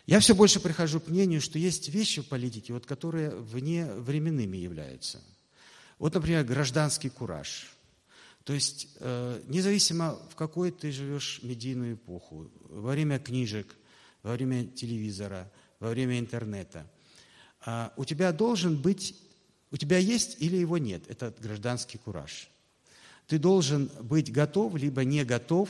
Я 0.06 0.20
все 0.20 0.36
больше 0.36 0.60
прихожу 0.60 1.00
к 1.00 1.08
мнению, 1.08 1.42
что 1.42 1.58
есть 1.58 1.90
вещи 1.90 2.22
в 2.22 2.28
политике, 2.28 2.74
вот, 2.74 2.86
которые 2.86 3.30
вне 3.30 3.86
временными 3.86 4.58
являются. 4.58 5.22
Вот, 6.00 6.14
например, 6.14 6.44
гражданский 6.44 7.10
кураж– 7.10 7.70
то 8.44 8.52
есть 8.52 8.90
э, 9.00 9.42
независимо 9.48 10.20
в 10.30 10.36
какой 10.36 10.72
ты 10.72 10.92
живешь 10.92 11.40
медийную 11.44 11.96
эпоху, 11.96 12.52
во 12.70 12.92
время 12.92 13.20
книжек, 13.20 13.74
во 14.22 14.34
время 14.34 14.66
телевизора, 14.66 15.50
во 15.80 15.90
время 15.90 16.20
интернета, 16.20 16.86
а, 17.66 17.94
у 17.96 18.04
тебя 18.04 18.32
должен 18.34 18.82
быть, 18.82 19.16
у 19.72 19.78
тебя 19.78 19.98
есть 19.98 20.38
или 20.42 20.58
его 20.58 20.78
нет, 20.78 21.10
этот 21.10 21.40
гражданский 21.40 21.98
кураж. 21.98 22.50
Ты 23.28 23.40
должен 23.40 23.90
быть 24.02 24.32
готов, 24.32 24.76
либо 24.76 25.06
не 25.06 25.24
готов, 25.24 25.70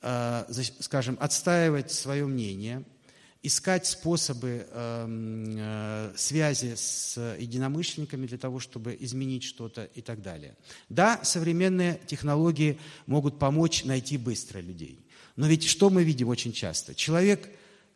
а, 0.00 0.48
скажем, 0.80 1.16
отстаивать 1.20 1.92
свое 1.92 2.26
мнение– 2.26 2.84
искать 3.42 3.86
способы 3.86 4.66
эм, 4.70 5.56
э, 5.56 6.12
связи 6.16 6.74
с 6.74 7.36
единомышленниками 7.38 8.26
для 8.26 8.38
того, 8.38 8.60
чтобы 8.60 8.96
изменить 9.00 9.44
что-то 9.44 9.84
и 9.94 10.02
так 10.02 10.20
далее. 10.20 10.56
Да, 10.88 11.20
современные 11.22 12.00
технологии 12.06 12.78
могут 13.06 13.38
помочь 13.38 13.84
найти 13.84 14.18
быстро 14.18 14.60
людей. 14.60 14.98
Но 15.36 15.46
ведь 15.46 15.64
что 15.64 15.88
мы 15.88 16.04
видим 16.04 16.28
очень 16.28 16.52
часто? 16.52 16.94
Человек 16.94 17.48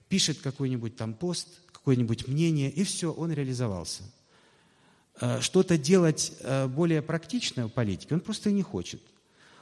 пишет 0.09 0.39
какой-нибудь 0.41 0.97
там 0.97 1.13
пост, 1.13 1.49
какое-нибудь 1.73 2.27
мнение, 2.27 2.71
и 2.71 2.85
все, 2.85 3.13
он 3.13 3.31
реализовался. 3.31 4.03
Э, 5.21 5.43
что-то 5.43 5.77
делать 5.77 6.33
э, 6.41 6.67
более 6.69 7.03
практичное 7.03 7.67
в 7.67 7.71
политике 7.71 8.15
он 8.15 8.21
просто 8.21 8.51
не 8.51 8.63
хочет. 8.63 9.03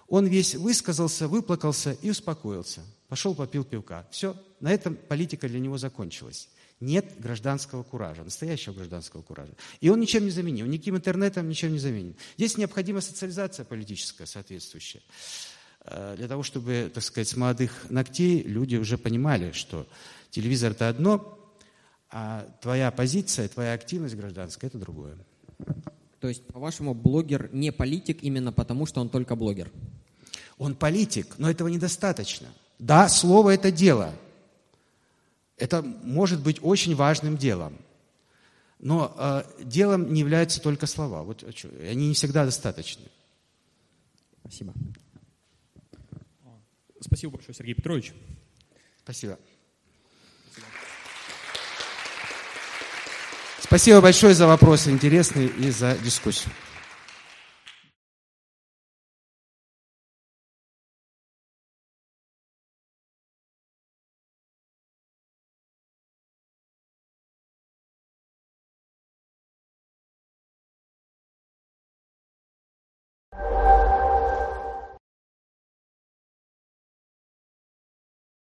Он 0.06 0.26
весь 0.26 0.54
высказался, 0.54 1.26
выплакался 1.26 1.96
и 2.02 2.10
успокоился. 2.10 2.82
Пошел, 3.12 3.34
попил 3.34 3.62
пивка. 3.62 4.06
Все, 4.10 4.34
на 4.60 4.72
этом 4.72 4.96
политика 4.96 5.46
для 5.46 5.60
него 5.60 5.76
закончилась. 5.76 6.48
Нет 6.80 7.04
гражданского 7.18 7.82
куража, 7.82 8.24
настоящего 8.24 8.72
гражданского 8.72 9.20
куража. 9.20 9.52
И 9.82 9.90
он 9.90 10.00
ничем 10.00 10.24
не 10.24 10.30
заменим, 10.30 10.70
никаким 10.70 10.96
интернетом 10.96 11.46
ничем 11.46 11.74
не 11.74 11.78
заменим. 11.78 12.16
Здесь 12.38 12.56
необходима 12.56 13.02
социализация 13.02 13.66
политическая 13.66 14.24
соответствующая. 14.24 15.02
Э, 15.84 16.14
для 16.16 16.26
того, 16.26 16.42
чтобы, 16.42 16.90
так 16.94 17.04
сказать, 17.04 17.28
с 17.28 17.36
молодых 17.36 17.90
ногтей 17.90 18.44
люди 18.44 18.76
уже 18.76 18.96
понимали, 18.96 19.52
что 19.52 19.86
телевизор– 20.30 20.70
это 20.72 20.88
одно, 20.88 21.38
а 22.08 22.48
твоя 22.62 22.90
позиция, 22.90 23.46
твоя 23.46 23.74
активность 23.74 24.14
гражданская– 24.14 24.70
это 24.70 24.78
другое. 24.78 25.18
То 26.18 26.28
есть, 26.28 26.46
по-вашему, 26.46 26.94
блогер 26.94 27.50
не 27.52 27.72
политик 27.72 28.22
именно 28.22 28.52
потому, 28.52 28.86
что 28.86 29.02
он 29.02 29.10
только 29.10 29.36
блогер? 29.36 29.70
Он 30.56 30.74
политик, 30.74 31.34
но 31.36 31.50
этого 31.50 31.68
недостаточно. 31.68 32.48
Да, 32.82 33.08
слово– 33.08 33.50
это 33.54 33.70
дело. 33.70 34.12
Это 35.56 35.82
может 35.82 36.42
быть 36.42 36.58
очень 36.62 36.96
важным 36.96 37.36
делом. 37.36 37.78
Но 38.80 39.14
э, 39.16 39.44
делом 39.62 40.12
не 40.12 40.18
являются 40.18 40.60
только 40.60 40.88
слова. 40.88 41.22
Вот, 41.22 41.44
они 41.80 42.08
не 42.08 42.14
всегда 42.14 42.44
достаточны. 42.44 43.04
Спасибо. 44.40 44.74
Спасибо 47.00 47.34
большое, 47.34 47.54
Сергей 47.54 47.74
Петрович. 47.74 48.12
Спасибо. 49.04 49.38
Спасибо 53.60 54.00
большое 54.00 54.34
за 54.34 54.48
вопросы 54.48 54.90
интересные 54.90 55.46
и 55.46 55.70
за 55.70 55.96
дискуссию. 55.98 56.52